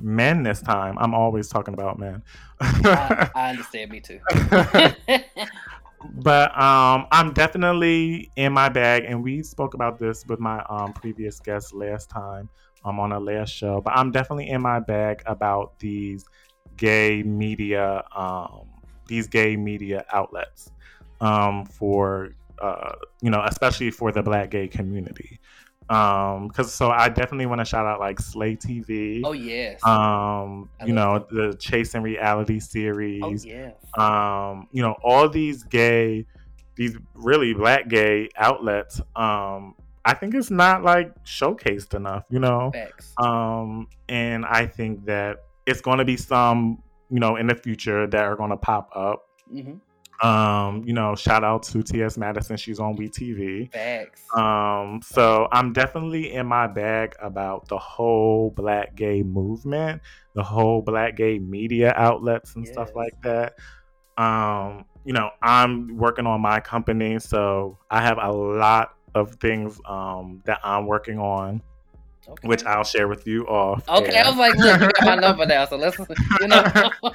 men 0.00 0.42
this 0.42 0.60
time 0.60 0.96
i'm 0.98 1.14
always 1.14 1.48
talking 1.48 1.74
about 1.74 1.98
men 1.98 2.22
I, 2.60 3.30
I 3.34 3.50
understand. 3.50 3.90
Me 3.90 4.00
too. 4.00 4.20
but 6.14 6.58
um 6.58 7.06
i'm 7.12 7.32
definitely 7.34 8.30
in 8.36 8.52
my 8.52 8.68
bag 8.68 9.04
and 9.06 9.22
we 9.22 9.42
spoke 9.42 9.74
about 9.74 9.98
this 9.98 10.24
with 10.26 10.40
my 10.40 10.64
um 10.70 10.92
previous 10.94 11.40
guest 11.40 11.74
last 11.74 12.08
time 12.08 12.48
um 12.84 12.98
on 12.98 13.12
a 13.12 13.20
last 13.20 13.50
show 13.50 13.80
but 13.82 13.92
i'm 13.96 14.10
definitely 14.10 14.48
in 14.48 14.62
my 14.62 14.80
bag 14.80 15.22
about 15.26 15.78
these 15.78 16.24
gay 16.76 17.22
media 17.22 18.02
um 18.16 18.66
these 19.10 19.28
gay 19.28 19.56
media 19.56 20.04
outlets 20.12 20.70
um 21.20 21.66
for 21.66 22.30
uh 22.62 22.92
you 23.20 23.30
know 23.30 23.42
especially 23.44 23.90
for 23.90 24.12
the 24.12 24.22
black 24.22 24.50
gay 24.50 24.68
community 24.68 25.38
um 25.90 26.48
because 26.48 26.72
so 26.72 26.90
i 26.90 27.08
definitely 27.08 27.46
want 27.46 27.58
to 27.58 27.64
shout 27.64 27.84
out 27.84 27.98
like 28.00 28.20
slay 28.20 28.54
tv 28.54 29.20
oh 29.24 29.32
yes. 29.32 29.84
um 29.84 30.70
I 30.80 30.86
you 30.86 30.92
know 30.94 31.12
love 31.12 31.28
the 31.30 31.56
chasing 31.58 32.02
reality 32.02 32.60
series 32.60 33.22
oh 33.24 33.30
yes. 33.30 33.74
um, 33.98 34.68
you 34.72 34.82
know, 34.82 34.96
all 35.02 35.28
these 35.28 35.64
gay, 35.64 36.26
these 36.76 36.96
really 37.14 37.52
black 37.54 37.88
gay 37.88 38.28
outlets, 38.36 39.00
um, 39.16 39.74
I 40.04 40.14
think 40.14 40.34
it's 40.34 40.50
not 40.50 40.82
like 40.82 41.24
showcased 41.24 41.94
enough, 41.94 42.24
you 42.30 42.38
know. 42.38 42.70
Facts. 42.72 43.12
Um, 43.18 43.88
and 44.08 44.46
I 44.46 44.66
think 44.66 45.04
that 45.06 45.44
it's 45.66 45.80
going 45.80 45.98
to 45.98 46.04
be 46.04 46.16
some, 46.16 46.82
you 47.10 47.20
know, 47.20 47.36
in 47.36 47.46
the 47.46 47.54
future 47.54 48.06
that 48.06 48.24
are 48.24 48.36
going 48.36 48.50
to 48.50 48.56
pop 48.56 48.90
up. 48.94 49.26
hmm 49.50 49.74
Um, 50.22 50.84
you 50.86 50.92
know, 50.92 51.14
shout 51.14 51.44
out 51.44 51.62
to 51.64 51.82
T.S. 51.82 52.18
Madison. 52.18 52.56
She's 52.58 52.78
on 52.78 52.94
WeTV. 52.96 53.72
Facts. 53.72 54.22
Um, 54.36 55.00
so 55.02 55.48
I'm 55.50 55.72
definitely 55.72 56.34
in 56.34 56.46
my 56.46 56.66
bag 56.66 57.14
about 57.22 57.68
the 57.68 57.78
whole 57.78 58.50
black 58.50 58.94
gay 58.94 59.22
movement, 59.22 60.02
the 60.34 60.42
whole 60.42 60.82
black 60.82 61.16
gay 61.16 61.38
media 61.38 61.94
outlets 61.96 62.54
and 62.56 62.66
stuff 62.68 62.94
like 62.94 63.14
that. 63.22 63.54
Um, 64.18 64.84
you 65.06 65.14
know, 65.14 65.30
I'm 65.42 65.96
working 65.96 66.26
on 66.26 66.42
my 66.42 66.60
company, 66.60 67.18
so 67.18 67.78
I 67.90 68.02
have 68.02 68.18
a 68.20 68.30
lot 68.30 68.94
of 69.14 69.34
things 69.36 69.80
um 69.88 70.40
that 70.44 70.60
I'm 70.62 70.86
working 70.86 71.18
on, 71.18 71.62
okay. 72.28 72.48
which 72.48 72.64
I'll 72.64 72.84
share 72.84 73.08
with 73.08 73.26
you 73.26 73.46
off. 73.46 73.88
Okay, 73.88 74.14
air. 74.14 74.24
I 74.24 74.28
was 74.28 74.38
like, 74.38 74.54
look, 74.56 74.80
you 74.80 74.88
got 74.88 75.04
my 75.04 75.14
number 75.16 75.46
now, 75.46 75.66
so 75.66 75.76
let's, 75.76 75.98
you 76.40 76.48
know. 76.48 76.64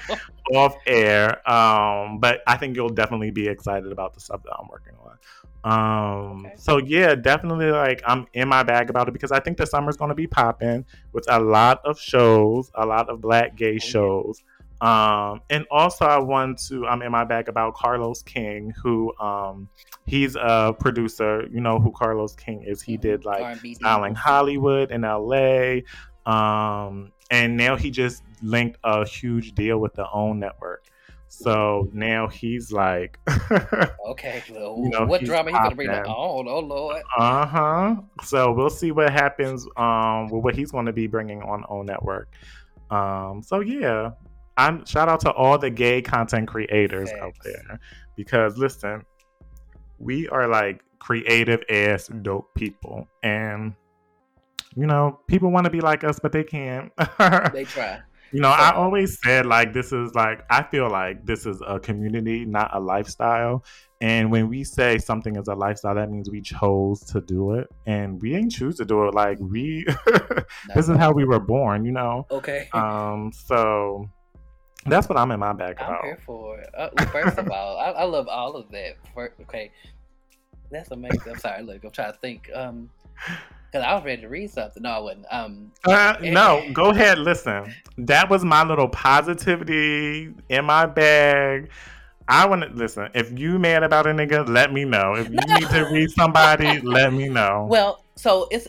off 0.55 0.75
air. 0.85 1.47
Um, 1.49 2.19
but 2.19 2.41
I 2.47 2.57
think 2.57 2.75
you'll 2.75 2.89
definitely 2.89 3.31
be 3.31 3.47
excited 3.47 3.91
about 3.91 4.13
the 4.13 4.19
stuff 4.19 4.43
that 4.43 4.53
I'm 4.59 4.67
working 4.67 4.93
on. 5.03 5.17
Um, 5.65 6.45
Okay. 6.45 6.53
so 6.57 6.77
yeah, 6.77 7.15
definitely 7.15 7.71
like 7.71 8.03
I'm 8.05 8.27
in 8.33 8.47
my 8.47 8.61
bag 8.61 8.91
about 8.91 9.07
it 9.07 9.13
because 9.13 9.31
I 9.31 9.39
think 9.39 9.57
the 9.57 9.65
summer's 9.65 9.97
gonna 9.97 10.13
be 10.13 10.27
popping 10.27 10.85
with 11.11 11.25
a 11.27 11.39
lot 11.39 11.81
of 11.85 11.99
shows, 11.99 12.69
a 12.75 12.85
lot 12.85 13.09
of 13.09 13.19
black 13.19 13.55
gay 13.55 13.73
yeah. 13.73 13.79
shows. 13.79 14.43
Um, 14.82 15.41
and 15.49 15.65
also 15.71 16.05
I 16.05 16.19
want 16.19 16.59
to 16.67 16.86
I'm 16.86 17.01
in 17.01 17.11
my 17.11 17.23
bag 17.23 17.47
about 17.49 17.76
Carlos 17.76 18.21
King, 18.23 18.73
who 18.82 19.15
um 19.19 19.69
he's 20.05 20.36
a 20.36 20.76
producer. 20.80 21.47
You 21.51 21.61
know 21.61 21.80
who 21.80 21.91
Carlos 21.91 22.36
King 22.36 22.63
is. 22.63 22.82
He 22.82 22.97
did 22.97 23.26
like 23.26 23.41
R&B 23.41 23.76
Styling 23.76 24.15
Hollywood 24.15 24.91
in 24.91 25.01
LA. 25.01 25.80
Um, 26.26 27.11
and 27.32 27.55
now 27.55 27.76
he 27.76 27.91
just 27.91 28.23
linked 28.41 28.78
a 28.84 29.07
huge 29.07 29.53
deal 29.53 29.80
with 29.80 29.93
the 29.93 30.07
OWN 30.09 30.39
network. 30.39 30.86
So 31.28 31.89
now 31.91 32.28
he's 32.28 32.71
like, 32.71 33.19
Okay, 34.07 34.41
well, 34.51 34.80
You 34.82 34.89
know, 34.89 35.05
what 35.05 35.19
he's 35.21 35.30
drama 35.30 35.51
he 35.51 35.57
gonna 35.57 35.76
bring? 35.76 35.89
on? 35.89 36.05
Oh, 36.07 36.47
oh 36.47 36.59
Lord. 36.59 37.01
uh 37.17 37.45
huh. 37.45 37.95
So 38.23 38.51
we'll 38.53 38.69
see 38.69 38.91
what 38.91 39.11
happens 39.11 39.67
um, 39.78 40.30
with 40.30 40.43
what 40.43 40.55
he's 40.55 40.71
going 40.71 40.86
to 40.86 40.93
be 40.93 41.07
bringing 41.07 41.41
on 41.41 41.65
OWN 41.67 41.86
network. 41.88 42.30
Um, 42.89 43.41
so 43.43 43.59
yeah, 43.59 44.11
I'm 44.57 44.85
shout 44.85 45.09
out 45.09 45.19
to 45.21 45.31
all 45.31 45.57
the 45.57 45.69
gay 45.69 46.01
content 46.01 46.47
creators 46.47 47.11
out 47.21 47.33
there 47.43 47.79
because 48.15 48.57
listen, 48.57 49.03
we 49.99 50.27
are 50.29 50.47
like 50.47 50.81
creative 50.99 51.61
ass 51.69 52.07
dope 52.21 52.53
people 52.55 53.07
and 53.21 53.73
you 54.75 54.87
know 54.87 55.19
people 55.27 55.51
want 55.51 55.65
to 55.65 55.69
be 55.69 55.81
like 55.81 56.03
us 56.03 56.19
but 56.19 56.31
they 56.31 56.43
can't. 56.43 56.91
They 57.53 57.65
try. 57.65 58.01
you 58.31 58.41
know 58.41 58.49
i 58.49 58.71
always 58.71 59.19
said 59.21 59.45
like 59.45 59.71
this 59.71 59.93
is 59.93 60.13
like 60.15 60.43
i 60.49 60.63
feel 60.63 60.89
like 60.89 61.25
this 61.25 61.45
is 61.45 61.61
a 61.65 61.79
community 61.79 62.43
not 62.43 62.75
a 62.75 62.79
lifestyle 62.79 63.63
and 64.01 64.31
when 64.31 64.49
we 64.49 64.63
say 64.63 64.97
something 64.97 65.35
is 65.35 65.47
a 65.47 65.53
lifestyle 65.53 65.95
that 65.95 66.09
means 66.09 66.29
we 66.29 66.41
chose 66.41 67.01
to 67.01 67.21
do 67.21 67.53
it 67.53 67.67
and 67.85 68.19
we 68.21 68.35
ain't 68.35 68.51
choose 68.51 68.75
to 68.77 68.83
do 68.85 69.07
it 69.07 69.13
like 69.13 69.37
we 69.39 69.85
this 70.75 70.89
is 70.89 70.97
how 70.97 71.11
we 71.11 71.23
were 71.23 71.39
born 71.39 71.85
you 71.85 71.91
know? 71.91 72.25
Okay. 72.31 72.67
um 72.73 73.31
so 73.31 74.09
that's 74.86 75.09
what 75.09 75.17
i'm 75.17 75.31
in 75.31 75.39
my 75.39 75.53
bag 75.53 75.77
I'm 75.79 76.03
here 76.03 76.19
for 76.25 76.59
it. 76.59 76.69
Uh, 76.77 76.89
first 77.05 77.38
of 77.38 77.49
all, 77.49 77.77
I, 77.77 77.91
I 77.91 78.03
love 78.03 78.27
all 78.27 78.55
of 78.55 78.69
that. 78.71 78.95
For, 79.13 79.33
okay, 79.41 79.71
that's 80.71 80.91
amazing. 80.91 81.21
I'm 81.27 81.39
sorry. 81.39 81.63
Look, 81.63 81.83
I'm 81.83 81.91
trying 81.91 82.13
to 82.13 82.19
think. 82.19 82.49
Um, 82.53 82.89
because 83.71 83.86
I 83.86 83.93
was 83.93 84.05
ready 84.05 84.21
to 84.21 84.29
read 84.29 84.49
something. 84.51 84.83
No, 84.83 84.89
I 84.89 84.99
wasn't. 84.99 85.25
Um, 85.31 85.71
Uh, 85.86 86.15
no, 86.21 86.65
go 86.71 86.91
ahead. 86.91 87.19
Listen, 87.19 87.73
that 87.97 88.29
was 88.29 88.45
my 88.45 88.63
little 88.63 88.88
positivity 88.88 90.33
in 90.49 90.65
my 90.65 90.86
bag. 90.86 91.69
I 92.27 92.47
want 92.47 92.63
to 92.63 92.69
listen. 92.69 93.09
If 93.13 93.38
you 93.38 93.59
mad 93.59 93.83
about 93.83 94.07
a 94.07 94.11
nigga, 94.11 94.47
let 94.47 94.71
me 94.71 94.86
know. 94.86 95.15
If 95.15 95.29
you 95.29 95.36
need 95.36 95.69
to 95.69 95.89
read 95.91 96.09
somebody, 96.11 96.79
let 96.81 97.13
me 97.13 97.27
know. 97.38 97.67
Well, 97.69 98.03
so 98.15 98.47
it's 98.49 98.65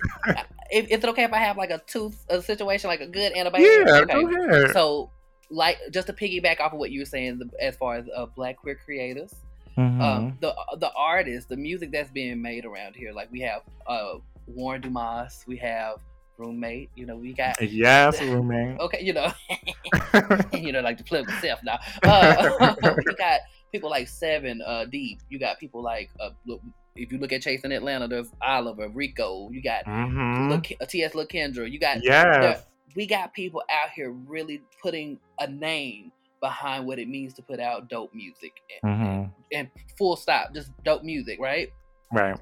is, 0.73 0.87
is 0.87 0.91
it 0.91 1.05
okay 1.05 1.23
if 1.25 1.33
I 1.33 1.39
have 1.39 1.57
like 1.57 1.71
a 1.71 1.79
tooth 1.87 2.25
a 2.29 2.43
situation 2.43 2.89
like 2.89 3.01
a 3.01 3.07
good 3.07 3.33
antibiotic? 3.35 3.87
yeah, 3.87 4.01
okay. 4.01 4.23
go 4.23 4.45
ahead. 4.45 4.73
So, 4.73 5.11
like, 5.51 5.79
just 5.93 6.07
to 6.09 6.13
piggyback 6.13 6.61
off 6.61 6.73
of 6.73 6.79
what 6.79 6.91
you 6.91 7.01
were 7.01 7.07
saying, 7.07 7.39
the, 7.39 7.51
as 7.65 7.77
far 7.77 7.97
as 7.97 8.07
uh, 8.15 8.27
Black 8.27 8.57
queer 8.57 8.75
creators, 8.85 9.35
Mhm. 9.79 10.01
um, 10.01 10.39
the 10.41 10.55
the 10.79 10.91
artists, 10.97 11.49
the 11.49 11.57
music 11.57 11.91
that's 11.93 12.11
being 12.11 12.41
made 12.41 12.65
around 12.65 12.97
here, 12.97 13.13
like 13.13 13.31
we 13.31 13.41
have 13.41 13.61
uh, 13.87 14.15
Warren 14.47 14.81
Dumas, 14.81 15.45
we 15.47 15.57
have 15.59 15.97
Roommate, 16.39 16.89
you 16.95 17.05
know, 17.07 17.17
we 17.17 17.33
got 17.35 17.61
yes, 17.71 18.21
roommate. 18.23 18.81
okay, 18.81 19.03
you 19.03 19.13
know, 19.13 19.31
you 20.53 20.73
know, 20.73 20.81
like 20.81 20.97
to 20.99 21.05
plug 21.05 21.27
myself 21.29 21.61
now. 21.63 21.79
Uh, 22.03 22.51
you 23.07 23.15
got 23.17 23.41
people 23.73 23.91
like 23.91 24.09
Seven 24.09 24.63
uh, 24.67 24.85
Deep. 24.87 25.19
You 25.29 25.39
got 25.39 25.59
people 25.59 25.83
like 25.83 26.11
uh, 26.21 26.31
look, 26.47 26.61
if 26.95 27.13
you 27.13 27.19
look 27.19 27.33
at 27.33 27.43
Chasing 27.43 27.73
Atlanta, 27.73 28.09
there's 28.09 28.31
Oliver, 28.41 28.89
Rico. 28.89 29.51
You 29.51 29.63
got 29.63 29.85
hmm 29.85 30.49
Lil- 30.49 30.63
uh, 30.81 30.87
T.S. 30.87 31.15
Lil 31.15 31.27
Kendra. 31.27 31.71
You 31.71 31.79
got 31.79 32.03
Yes. 32.03 32.65
We 32.95 33.07
got 33.07 33.34
people 33.34 33.62
out 33.70 33.91
here 33.91 34.11
really 34.11 34.62
putting 34.82 35.18
a 35.41 35.47
name 35.47 36.12
behind 36.41 36.87
what 36.87 36.99
it 36.99 37.09
means 37.09 37.34
to 37.34 37.43
put 37.43 37.59
out 37.61 37.89
dope 37.89 38.14
music 38.14 38.53
and, 38.82 38.97
hmm 38.97 39.24
and 39.53 39.70
full 39.97 40.16
stop, 40.16 40.53
just 40.55 40.70
dope 40.84 41.03
music, 41.05 41.39
right? 41.41 41.72
Right. 42.12 42.37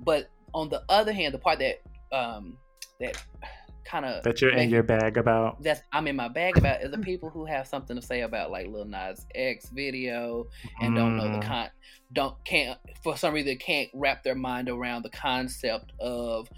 But 0.00 0.28
on 0.54 0.68
the 0.68 0.82
other 0.88 1.12
hand, 1.12 1.32
the 1.34 1.38
part 1.38 1.58
that 1.60 1.80
um 2.12 2.58
that 3.00 3.22
kind 3.84 4.04
of 4.04 4.22
That 4.22 4.40
you're 4.40 4.52
in 4.52 4.70
your 4.70 4.82
bag 4.82 5.16
about. 5.16 5.62
that's 5.62 5.82
I'm 5.92 6.06
in 6.06 6.14
my 6.16 6.28
bag 6.28 6.56
about 6.58 6.82
is 6.82 6.90
the 6.90 6.98
people 6.98 7.30
who 7.30 7.44
have 7.46 7.66
something 7.66 7.96
to 7.96 8.02
say 8.02 8.20
about 8.20 8.50
like 8.50 8.68
Lil 8.68 8.84
Nas 8.84 9.26
X 9.34 9.70
video 9.70 10.46
and 10.80 10.94
don't 10.94 11.16
know 11.16 11.30
the 11.32 11.38
Mm. 11.38 11.42
con 11.48 11.68
don't 12.12 12.36
can't 12.44 12.78
for 13.02 13.16
some 13.16 13.32
reason 13.34 13.56
can't 13.56 13.88
wrap 13.94 14.22
their 14.22 14.34
mind 14.34 14.68
around 14.68 15.02
the 15.02 15.10
concept 15.10 15.92
of 15.98 16.48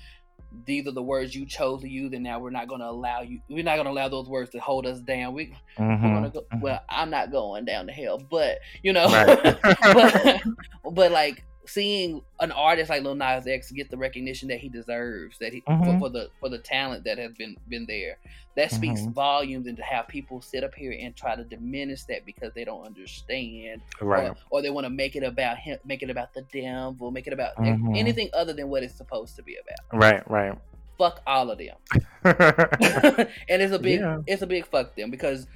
these 0.67 0.87
are 0.87 0.93
the 0.93 1.03
words 1.03 1.35
you 1.35 1.47
chose 1.47 1.81
to 1.83 1.89
use 1.89 2.13
and 2.13 2.23
now 2.23 2.39
we're 2.39 2.51
not 2.51 2.69
going 2.69 2.81
to 2.81 2.87
allow 2.89 3.21
you 3.21 3.41
we're 3.49 3.65
not 3.65 3.75
going 3.77 3.85
to 3.87 3.91
allow 3.91 4.09
those 4.09 4.29
words 4.29 4.51
to 4.51 4.59
hold 4.59 4.87
us 4.87 5.01
down 5.01 5.35
we, 5.35 5.53
we're 5.79 5.85
Mhm. 5.85 6.03
gonna 6.15 6.31
go 6.31 6.43
well 6.61 6.81
i'm 6.89 7.11
not 7.11 7.31
going 7.33 7.65
down 7.65 7.87
to 7.87 7.93
hell 7.93 8.19
but 8.31 8.59
you 8.83 8.93
know 8.93 9.07
Right. 9.07 9.57
but, 9.83 10.43
but 10.95 11.11
like 11.13 11.45
seeing 11.67 12.21
an 12.41 12.53
artist 12.53 12.91
like 12.91 13.03
Lil 13.03 13.15
Nas 13.15 13.47
X 13.47 13.71
get 13.71 13.91
the 13.91 13.97
recognition 13.97 14.49
that 14.49 14.59
he 14.59 14.69
deserves, 14.69 15.39
that 15.39 15.53
he 15.53 15.61
Mhm. 15.63 15.85
for, 15.95 15.99
for 15.99 16.09
the 16.11 16.31
for 16.41 16.49
the 16.49 16.59
talent 16.59 17.05
that 17.05 17.19
has 17.19 17.33
been 17.35 17.57
been 17.69 17.87
there, 17.87 18.19
that 18.57 18.71
speaks 18.71 19.01
Mhm. 19.03 19.13
volumes. 19.13 19.67
And 19.67 19.77
to 19.77 19.83
have 19.83 20.07
people 20.09 20.41
sit 20.43 20.63
up 20.65 20.75
here 20.75 20.95
and 20.99 21.17
try 21.17 21.35
to 21.37 21.45
diminish 21.45 22.03
that 22.05 22.27
because 22.27 22.53
they 22.55 22.65
don't 22.65 22.85
understand, 22.85 23.81
right. 24.01 24.31
or, 24.31 24.37
or 24.51 24.63
they 24.63 24.71
want 24.71 24.85
to 24.85 24.91
make 24.91 25.17
it 25.17 25.23
about 25.23 25.57
him, 25.59 25.79
make 25.85 26.03
it 26.03 26.11
about 26.11 26.35
the 26.35 26.43
devil, 26.53 27.11
make 27.11 27.27
it 27.27 27.33
about 27.33 27.57
Mhm. 27.57 27.97
anything 27.97 28.29
other 28.35 28.53
than 28.53 28.69
what 28.69 28.83
it's 28.83 28.95
supposed 28.95 29.37
to 29.37 29.43
be 29.43 29.57
about. 29.57 29.99
Right. 30.01 30.31
Right. 30.31 30.59
Fuck 30.99 31.23
all 31.27 31.51
of 31.51 31.59
them, 31.59 31.77
and 32.25 33.63
it's 33.63 33.73
a 33.73 33.79
big 33.79 34.01
Yeah. 34.01 34.21
it's 34.27 34.43
a 34.43 34.47
big 34.47 34.67
fuck 34.67 34.95
them 34.97 35.11
because 35.11 35.47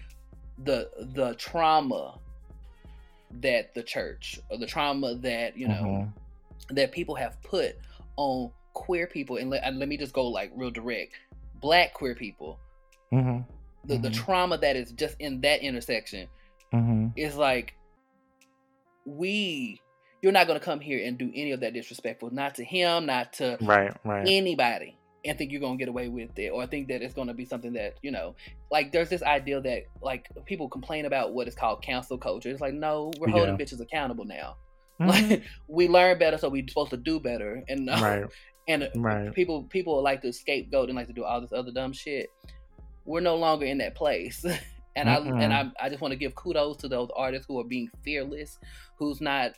the 0.65 0.91
the 0.99 1.35
trauma 1.35 2.19
that 3.31 3.75
the 3.75 3.83
church 3.83 4.41
or 4.51 4.59
the 4.59 4.67
trauma 4.67 5.15
that 5.17 5.57
you 5.57 5.69
know 5.69 5.75
Mhm. 5.85 6.13
that 6.71 6.93
people 6.93 7.15
have 7.15 7.41
put 7.43 7.77
on 8.17 8.51
queer 8.75 9.07
people 9.07 9.37
and 9.37 9.51
let, 9.51 9.65
and 9.65 9.79
let 9.79 9.89
me 9.89 9.97
just 9.97 10.13
go 10.13 10.27
like 10.27 10.51
real 10.55 10.71
direct 10.71 11.15
black 11.61 11.95
queer 11.95 12.15
people 12.15 12.59
Mhm. 13.13 13.45
the, 13.85 13.99
the 13.99 14.11
Mhm. 14.11 14.15
trauma 14.15 14.59
that 14.59 14.77
is 14.77 14.93
just 14.93 15.17
in 15.19 15.41
that 15.41 15.61
intersection 15.63 16.29
Mhm. 16.73 17.13
is 17.17 17.37
like 17.37 17.75
we 19.05 19.81
you're 20.21 20.33
not 20.33 20.47
going 20.47 20.59
to 20.59 20.65
come 20.65 20.81
here 20.81 21.07
and 21.07 21.17
do 21.17 21.31
any 21.35 21.53
of 21.53 21.61
that 21.61 21.73
disrespectful 21.73 22.31
not 22.31 22.57
to 22.57 22.65
him 22.65 23.07
not 23.07 23.33
to 23.35 23.57
Right. 23.61 23.93
Right. 24.05 24.27
anybody 24.29 24.98
and 25.25 25.37
think 25.37 25.51
you're 25.51 25.61
gonna 25.61 25.77
get 25.77 25.89
away 25.89 26.09
with 26.09 26.39
it 26.39 26.51
or 26.51 26.67
think 26.67 26.89
that 26.89 27.03
it's 27.03 27.15
gonna 27.15 27.35
be 27.35 27.45
something 27.45 27.73
that 27.73 27.95
you 28.03 28.11
know 28.11 28.35
like 28.71 28.93
there's 28.93 29.09
this 29.09 29.23
idea 29.23 29.61
that 29.61 29.83
like 30.01 30.29
people 30.47 30.69
complain 30.69 31.07
about 31.07 31.33
what 31.35 31.49
is 31.49 31.55
called 31.55 31.83
cancel 31.83 32.17
culture 32.17 32.49
it's 32.51 32.61
like 32.61 32.75
no 32.75 33.11
we're 33.19 33.29
holding 33.29 33.59
Yeah. 33.59 33.65
bitches 33.65 33.81
accountable 33.81 34.25
now 34.25 34.57
Mhm. 35.01 35.09
like 35.31 35.43
we 35.69 35.89
learn 35.89 36.19
better 36.19 36.39
so 36.39 36.49
we're 36.49 36.67
supposed 36.69 36.91
to 36.91 36.97
do 36.97 37.19
better 37.21 37.63
and 37.69 37.89
uh, 37.91 37.99
Right. 38.01 38.25
and 38.69 38.89
Right. 38.97 39.33
people 39.35 39.65
people 39.65 40.03
like 40.03 40.23
to 40.23 40.33
scapegoat 40.33 40.89
and 40.89 40.97
like 40.97 41.07
to 41.09 41.13
do 41.13 41.25
all 41.25 41.41
this 41.41 41.53
other 41.53 41.73
dumb 41.73 41.93
shit 41.93 42.31
we're 43.05 43.21
no 43.21 43.37
longer 43.37 43.65
in 43.67 43.79
that 43.79 43.95
place 43.95 44.45
and 44.97 45.09
i 45.11 45.17
Mm-mm. 45.17 45.43
and 45.43 45.53
I, 45.53 45.71
I 45.81 45.89
just 45.89 46.01
want 46.01 46.13
to 46.13 46.17
give 46.19 46.35
kudos 46.35 46.77
to 46.79 46.89
those 46.89 47.09
artists 47.17 47.47
who 47.49 47.59
are 47.61 47.65
being 47.65 47.89
fearless 48.05 48.59
who's 48.99 49.21
not 49.21 49.53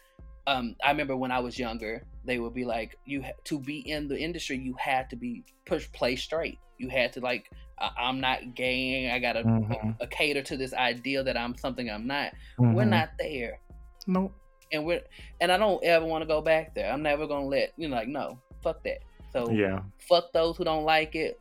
um 0.46 0.74
i 0.84 0.90
remember 0.90 1.16
when 1.16 1.30
i 1.30 1.38
was 1.38 1.58
younger 1.58 2.02
they 2.24 2.38
would 2.38 2.54
be 2.54 2.64
like 2.64 2.96
you 3.04 3.22
ha- 3.22 3.32
to 3.44 3.58
be 3.58 3.78
in 3.90 4.08
the 4.08 4.18
industry 4.18 4.56
you 4.58 4.74
had 4.78 5.08
to 5.10 5.16
be 5.16 5.44
push 5.66 5.90
play 5.92 6.16
straight 6.16 6.58
you 6.78 6.88
had 6.88 7.12
to 7.12 7.20
like 7.20 7.50
I- 7.78 7.90
i'm 7.98 8.20
not 8.20 8.54
gay 8.54 9.10
i 9.10 9.18
gotta 9.18 9.42
Mhm. 9.42 9.96
uh, 10.00 10.06
cater 10.10 10.42
to 10.42 10.56
this 10.56 10.72
idea 10.74 11.22
that 11.22 11.36
i'm 11.36 11.56
something 11.56 11.90
i'm 11.90 12.06
not 12.06 12.32
we're 12.58 12.84
Mhm. 12.84 12.88
not 12.88 13.10
there 13.18 13.60
Nope. 14.06 14.32
and 14.72 14.84
we're 14.84 15.02
and 15.40 15.50
i 15.52 15.56
don't 15.56 15.82
ever 15.84 16.04
want 16.06 16.22
to 16.22 16.26
go 16.26 16.40
back 16.40 16.74
there 16.74 16.90
i'm 16.92 17.02
never 17.02 17.26
gonna 17.26 17.46
let 17.46 17.72
you 17.76 17.88
know 17.88 17.96
like 17.96 18.08
no 18.08 18.38
fuck 18.62 18.82
that 18.84 18.98
so 19.32 19.50
Yeah. 19.50 19.80
fuck 20.08 20.32
those 20.32 20.56
who 20.56 20.64
don't 20.64 20.84
like 20.84 21.14
it. 21.14 21.38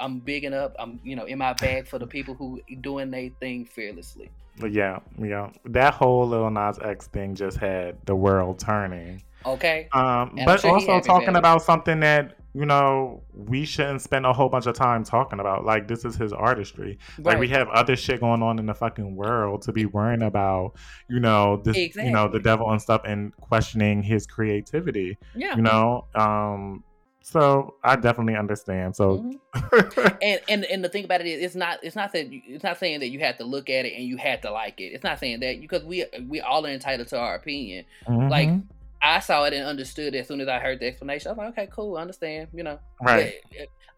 I'm 0.00 0.18
bigging 0.18 0.52
up. 0.52 0.74
I'm 0.78 1.00
you 1.04 1.14
know 1.16 1.24
in 1.24 1.38
my 1.38 1.52
bag 1.54 1.86
for 1.86 1.98
the 1.98 2.06
people 2.06 2.34
who 2.34 2.60
doing 2.80 3.10
their 3.12 3.30
thing 3.40 3.64
fearlessly. 3.64 4.28
Yeah. 4.66 5.00
Yeah. 5.18 5.50
That 5.66 5.94
whole 5.94 6.26
Lil 6.28 6.50
Nas 6.50 6.78
X 6.82 7.06
thing 7.08 7.34
just 7.34 7.58
had 7.58 7.96
the 8.06 8.14
world 8.14 8.58
turning. 8.58 9.22
Okay. 9.46 9.88
Um, 9.92 10.34
And 10.36 10.46
but 10.46 10.60
sure 10.60 10.72
also 10.72 11.00
talking 11.00 11.36
about 11.36 11.62
something 11.62 12.00
that 12.00 12.34
you 12.54 12.64
know 12.66 13.22
we 13.32 13.64
shouldn't 13.64 14.02
spend 14.02 14.26
a 14.26 14.32
whole 14.32 14.48
bunch 14.48 14.66
of 14.66 14.74
time 14.74 15.04
talking 15.04 15.38
about. 15.38 15.64
Like 15.64 15.86
this 15.86 16.04
is 16.04 16.16
his 16.16 16.32
artistry. 16.32 16.98
Like 17.18 17.38
we 17.38 17.48
have 17.48 17.68
other 17.68 17.94
shit 17.94 18.20
going 18.20 18.42
on 18.42 18.58
in 18.58 18.66
the 18.66 18.74
fucking 18.74 19.14
world 19.14 19.62
to 19.62 19.72
be 19.72 19.86
worrying 19.86 20.22
about. 20.22 20.72
You 21.08 21.20
know 21.20 21.60
this. 21.62 21.76
You 21.76 22.10
know 22.10 22.28
the 22.28 22.40
devil 22.40 22.70
and 22.70 22.82
stuff, 22.82 23.02
and 23.04 23.34
questioning 23.36 24.02
his 24.02 24.26
creativity. 24.26 25.18
Yeah. 25.34 25.56
You 25.56 25.62
know. 25.62 26.06
Um. 26.14 26.82
So 27.30 27.74
I 27.84 27.96
definitely 27.96 28.36
understand. 28.36 28.96
So. 28.96 29.18
Mhm. 29.18 29.38
And 30.22 30.40
and 30.48 30.64
and 30.64 30.84
the 30.84 30.88
thing 30.88 31.04
about 31.04 31.20
it 31.20 31.26
is, 31.26 31.42
it's 31.42 31.54
not 31.54 31.78
it's 31.82 31.94
not 31.96 32.12
that 32.12 32.32
you, 32.32 32.40
it's 32.46 32.64
not 32.64 32.78
saying 32.78 33.00
that 33.00 33.08
you 33.08 33.18
have 33.20 33.36
to 33.38 33.44
look 33.44 33.68
at 33.68 33.84
it 33.84 33.92
and 33.94 34.04
you 34.04 34.16
had 34.16 34.40
to 34.42 34.50
like 34.50 34.80
it. 34.80 34.92
It's 34.94 35.04
not 35.04 35.18
saying 35.18 35.40
that 35.40 35.60
because 35.60 35.84
we 35.84 36.04
we 36.26 36.40
all 36.40 36.64
are 36.66 36.70
entitled 36.70 37.08
to 37.08 37.18
our 37.18 37.34
opinion. 37.34 37.84
Like 38.08 38.48
Mhm. 38.48 38.64
I 39.02 39.20
saw 39.20 39.44
it 39.44 39.52
and 39.52 39.64
understood 39.66 40.14
it 40.14 40.18
as 40.18 40.28
soon 40.28 40.40
as 40.40 40.48
I 40.48 40.58
heard 40.58 40.80
the 40.80 40.86
explanation. 40.86 41.28
I 41.28 41.32
was 41.32 41.38
like, 41.38 41.48
okay, 41.50 41.68
cool, 41.72 41.96
I 41.98 42.00
understand. 42.02 42.48
You 42.54 42.64
know. 42.64 42.78
right. 43.02 43.34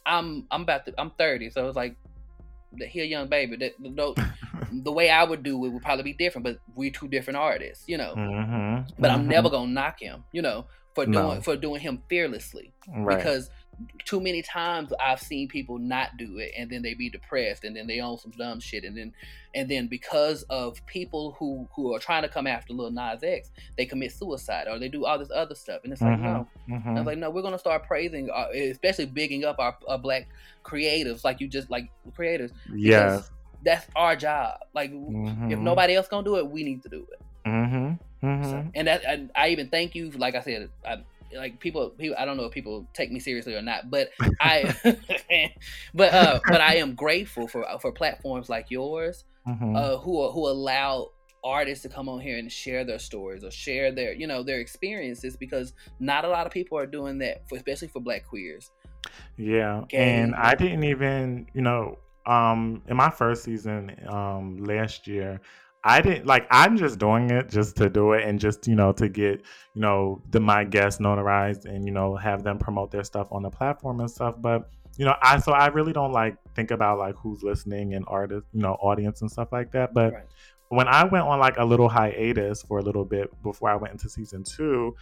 I'm 0.06 0.46
I'm 0.50 0.62
about 0.62 0.86
to 0.86 0.94
I'm 0.98 1.10
30, 1.12 1.50
so 1.50 1.68
it's 1.68 1.76
like 1.76 1.96
the 2.72 2.86
he 2.86 3.00
a 3.00 3.04
young 3.04 3.28
baby. 3.28 3.56
That 3.56 3.72
the, 3.78 4.14
the 4.72 4.92
way 4.92 5.10
I 5.10 5.22
would 5.24 5.42
do 5.42 5.64
it 5.66 5.68
would 5.70 5.82
probably 5.82 6.04
be 6.04 6.14
different, 6.14 6.44
but 6.44 6.58
we're 6.74 6.90
two 6.90 7.08
different 7.08 7.36
artists, 7.36 7.84
you 7.86 7.96
know. 7.96 8.14
Mhm. 8.16 8.88
But 8.98 9.10
I'm 9.10 9.24
Mhm. 9.24 9.28
never 9.28 9.50
gonna 9.50 9.70
knock 9.70 10.00
him, 10.00 10.24
you 10.32 10.42
know, 10.42 10.66
for 11.05 11.11
doing 11.12 11.34
No. 11.36 11.40
for 11.40 11.57
doing 11.57 11.80
him 11.80 12.03
fearlessly. 12.09 12.72
right. 12.88 13.16
Because 13.16 13.51
too 14.05 14.20
many 14.20 14.42
times 14.42 14.92
I've 15.01 15.20
seen 15.22 15.48
people 15.48 15.78
not 15.78 16.18
do 16.18 16.36
it 16.36 16.53
and 16.55 16.68
then 16.68 16.82
they 16.82 16.92
be 16.92 17.09
depressed 17.09 17.64
and 17.64 17.74
then 17.74 17.86
they 17.86 18.01
own 18.01 18.18
some 18.18 18.30
dumb 18.32 18.61
shit 18.61 18.84
and 18.84 18.94
then 18.94 19.14
and 19.55 19.70
then 19.70 19.86
because 19.86 20.42
of 20.51 20.84
people 20.86 21.34
who 21.38 21.66
who 21.74 21.94
are 21.94 21.98
trying 21.98 22.22
to 22.22 22.28
come 22.28 22.46
after 22.46 22.74
Lil 22.74 22.90
Nas 22.90 23.22
X, 23.22 23.51
they 23.78 23.86
commit 23.86 24.12
suicide 24.12 24.68
or 24.68 24.78
they 24.78 24.88
do 24.90 25.07
all 25.07 25.18
this 25.18 25.30
other 25.34 25.55
stuff. 25.55 25.80
And 25.82 25.92
it's 25.94 26.03
like, 26.03 26.18
Mhm. 26.18 26.22
no. 26.22 26.48
I 26.68 26.70
Mhm. 26.72 26.94
was 26.98 27.07
like, 27.07 27.18
no, 27.18 27.30
we're 27.30 27.40
gonna 27.42 27.59
start 27.59 27.84
praising, 27.86 28.28
uh, 28.30 28.48
especially 28.55 29.07
bigging 29.07 29.44
up 29.46 29.59
our, 29.59 29.74
our 29.88 29.98
black 29.98 30.28
creatives, 30.62 31.24
like 31.24 31.40
you 31.40 31.48
just 31.48 31.70
like 31.70 31.88
creators. 32.14 32.53
Yeah, 32.74 33.22
That's 33.62 33.86
our 33.94 34.16
job. 34.16 34.59
Like, 34.74 34.90
if 34.90 34.96
Mhm. 34.98 35.61
nobody 35.61 35.94
else 35.94 36.09
gonna 36.09 36.24
do 36.24 36.36
it, 36.36 36.46
we 36.48 36.62
need 36.64 36.82
to 36.82 36.88
do 36.88 37.07
it. 37.12 37.19
Mhm. 37.51 37.98
Mhm. 38.22 38.44
So, 38.44 38.70
and 38.74 38.88
that 38.88 39.05
and 39.05 39.30
I 39.34 39.48
even 39.48 39.68
thank 39.68 39.94
you. 39.94 40.11
Like 40.11 40.34
I 40.34 40.40
said, 40.40 40.70
I, 40.86 40.98
like 41.36 41.61
people, 41.61 41.90
people. 41.90 42.16
I 42.18 42.24
don't 42.24 42.36
know 42.36 42.44
if 42.44 42.53
people 42.53 42.86
take 42.92 43.11
me 43.11 43.18
seriously 43.20 43.55
or 43.55 43.62
not, 43.62 43.90
but 43.90 44.11
I, 44.40 44.74
but 45.94 46.12
uh, 46.12 46.40
but 46.46 46.61
I 46.61 46.76
am 46.76 46.94
grateful 46.94 47.48
for 47.48 47.64
for 47.80 47.92
platforms 47.92 48.48
like 48.48 48.70
yours, 48.70 49.24
Mhm. 49.46 49.76
uh, 49.76 49.96
who 49.98 50.20
are, 50.22 50.30
who 50.32 50.48
allow 50.48 51.11
artists 51.42 51.82
to 51.82 51.88
come 51.88 52.07
on 52.09 52.20
here 52.20 52.36
and 52.36 52.53
share 52.53 52.84
their 52.84 52.98
stories 52.98 53.42
or 53.42 53.51
share 53.51 53.90
their 53.90 54.12
you 54.12 54.26
know 54.26 54.42
their 54.42 54.61
experiences 54.61 55.36
because 55.36 55.72
not 55.98 56.24
a 56.24 56.28
lot 56.28 56.46
of 56.46 56.53
people 56.53 56.76
are 56.78 56.86
doing 56.86 57.18
that, 57.18 57.48
for, 57.48 57.57
especially 57.57 57.88
for 57.88 58.01
Black 58.01 58.26
queers. 58.26 58.70
Yeah, 59.36 59.84
Gay. 59.88 59.96
and 60.20 60.34
I 60.34 60.55
didn't 60.55 60.84
even, 60.84 61.46
you 61.55 61.62
know, 61.62 61.98
um, 62.26 62.82
in 62.88 62.96
my 62.96 63.09
first 63.09 63.42
season, 63.44 63.96
um, 64.07 64.62
last 64.62 65.07
year, 65.07 65.40
I 65.82 66.00
didn't 66.02 66.26
like. 66.26 66.46
I'm 66.50 66.76
just 66.76 66.98
doing 66.98 67.30
it 67.30 67.48
just 67.48 67.76
to 67.76 67.88
do 67.88 68.12
it, 68.12 68.24
and 68.24 68.38
just 68.38 68.66
you 68.68 68.74
know 68.74 68.92
to 68.92 69.08
get 69.08 69.42
you 69.74 69.80
know 69.80 70.20
the 70.30 70.40
my 70.40 70.64
guests 70.64 71.00
notarized, 71.00 71.64
and 71.64 71.86
you 71.86 71.92
know 71.92 72.16
have 72.16 72.42
them 72.42 72.58
promote 72.58 72.90
their 72.90 73.04
stuff 73.04 73.28
on 73.30 73.42
the 73.42 73.50
platform 73.50 74.00
and 74.00 74.10
stuff. 74.10 74.34
But 74.38 74.68
you 74.98 75.04
know, 75.06 75.14
I 75.22 75.38
so 75.38 75.52
I 75.52 75.68
really 75.68 75.92
don't 75.92 76.12
like 76.12 76.36
think 76.54 76.70
about 76.70 76.98
like 76.98 77.14
who's 77.16 77.42
listening 77.42 77.94
and 77.94 78.04
artists, 78.08 78.48
you 78.52 78.60
know, 78.60 78.74
audience 78.74 79.22
and 79.22 79.30
stuff 79.30 79.48
like 79.52 79.72
that. 79.72 79.94
But 79.94 80.12
Right. 80.12 80.24
when 80.68 80.88
I 80.88 81.04
went 81.04 81.24
on 81.26 81.38
like 81.40 81.56
a 81.56 81.64
little 81.64 81.88
hiatus 81.88 82.62
for 82.62 82.78
a 82.78 82.82
little 82.82 83.04
bit 83.06 83.30
before 83.42 83.70
I 83.70 83.76
went 83.76 83.92
into 83.92 84.10
season 84.10 84.44
two, 84.44 84.94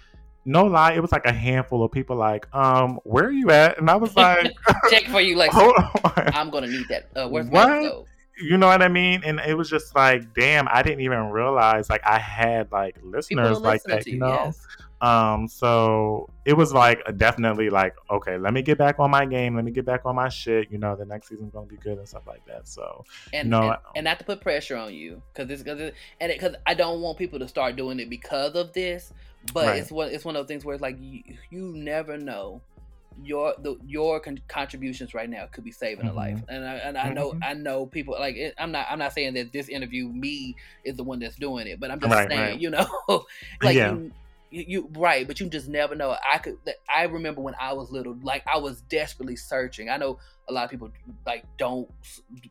no 0.45 0.65
lie, 0.67 0.93
it 0.93 1.01
was 1.01 1.11
like 1.11 1.27
a 1.27 1.33
handful 1.33 1.83
of 1.83 1.91
people 1.91 2.15
like, 2.17 2.47
um, 2.55 3.01
where 3.05 3.25
are 3.25 3.33
you 3.33 3.51
at? 3.51 3.79
And 3.79 3.91
I 3.91 3.97
was 3.97 4.15
like, 4.17 4.53
check 4.91 5.05
for 5.07 5.21
you, 5.21 5.35
like, 5.35 5.51
hold 5.53 5.75
on. 6.05 6.13
I'm 6.33 6.51
gonna 6.51 6.69
need 6.69 6.87
that. 6.89 7.09
Uh, 7.17 7.29
where's 7.29 7.49
What? 7.49 8.07
You 8.41 8.57
know 8.57 8.67
what 8.69 8.83
I 8.83 8.89
mean? 8.89 9.23
And 9.25 9.41
it 9.41 9.57
was 9.57 9.69
just 9.69 9.95
like, 9.97 10.33
damn, 10.35 10.69
I 10.69 10.83
didn't 10.83 11.01
even 11.01 11.31
realize 11.31 11.91
like 11.91 12.03
I 12.07 12.19
had 12.19 12.71
like 12.71 12.97
listeners 13.03 13.61
like 13.61 13.83
that, 13.85 14.07
you 14.07 14.15
you. 14.15 14.19
know? 14.19 14.29
Yes. 14.45 14.67
Um, 15.01 15.47
so 15.47 16.29
it 16.45 16.55
was 16.55 16.73
like 16.73 17.01
definitely 17.19 17.71
like, 17.71 17.95
okay, 18.11 18.37
let 18.37 18.53
me 18.53 18.63
get 18.63 18.79
back 18.79 18.99
on 18.99 19.11
my 19.13 19.25
game, 19.27 19.55
let 19.55 19.65
me 19.65 19.71
get 19.71 19.85
back 19.85 20.03
on 20.05 20.17
my 20.17 20.29
shit. 20.29 20.71
You 20.73 20.79
know, 20.79 20.97
the 20.97 21.05
next 21.05 21.29
season's 21.29 21.53
gonna 21.53 21.67
be 21.67 21.77
good 21.77 21.99
and 21.99 22.09
stuff 22.09 22.27
like 22.27 22.45
that. 22.47 22.67
So 22.67 23.05
and, 23.33 23.49
No, 23.49 23.63
and, 23.63 23.71
I- 23.73 23.79
and 23.97 24.05
not 24.05 24.19
to 24.19 24.25
put 24.25 24.41
pressure 24.41 24.77
on 24.77 24.93
you 24.93 25.23
because 25.33 25.51
it's 25.51 25.63
because 25.63 25.93
and 26.21 26.33
because 26.33 26.55
I 26.67 26.75
don't 26.75 27.01
want 27.01 27.17
people 27.19 27.39
to 27.39 27.47
start 27.49 27.77
doing 27.77 28.01
it 28.01 28.11
because 28.11 28.55
of 28.55 28.73
this, 28.73 29.13
but 29.53 29.67
Right. 29.67 29.83
it's 29.83 29.93
one 29.93 30.11
it's 30.11 30.25
one 30.25 30.35
of 30.35 30.43
those 30.43 30.49
things 30.49 30.65
where 30.65 30.75
it's 30.75 30.83
like 30.83 30.97
you, 31.01 31.23
you 31.51 31.73
never 31.77 32.19
know 32.19 32.61
your 33.23 33.55
the 33.63 33.77
your 33.85 34.21
con- 34.21 34.41
contributions 34.49 35.13
right 35.15 35.29
now 35.29 35.47
could 35.47 35.65
be 35.65 35.73
saving 35.73 36.07
a 36.07 36.11
Mhm. 36.11 36.15
life 36.15 36.41
and 36.49 36.65
I, 36.65 36.75
and 36.77 36.97
I 36.99 37.11
know 37.11 37.33
Mhm. 37.33 37.41
I 37.43 37.55
know 37.55 37.87
people 37.87 38.15
like 38.19 38.37
it, 38.37 38.55
I'm 38.59 38.71
not 38.73 38.87
I'm 38.89 38.99
not 38.99 39.13
saying 39.13 39.35
that 39.35 39.53
this 39.53 39.69
interview 39.69 40.09
me 40.09 40.55
is 40.85 40.97
the 40.97 41.03
one 41.05 41.19
that's 41.19 41.37
doing 41.37 41.67
it 41.67 41.81
but 41.81 41.91
I'm 41.91 42.01
just 42.01 42.13
Right, 42.13 42.29
saying 42.29 42.41
right. 42.53 42.61
you 42.61 42.71
know 42.71 42.87
like 43.63 43.77
Yeah. 43.77 43.93
you, 44.51 44.65
you, 44.67 44.89
right 44.97 45.27
but 45.27 45.41
you 45.41 45.49
just 45.49 45.69
never 45.69 45.95
know 45.95 46.17
I 46.33 46.39
could 46.39 46.59
that- 46.65 46.77
I 46.95 47.05
remember 47.05 47.41
when 47.41 47.55
I 47.61 47.73
was 47.73 47.91
little 47.91 48.17
like 48.23 48.45
I 48.47 48.59
was 48.59 48.81
desperately 48.83 49.37
searching 49.37 49.91
I 49.91 49.97
know 49.97 50.19
a 50.49 50.53
lot 50.53 50.65
of 50.65 50.71
people 50.71 50.91
like 51.27 51.45
don't 51.59 51.91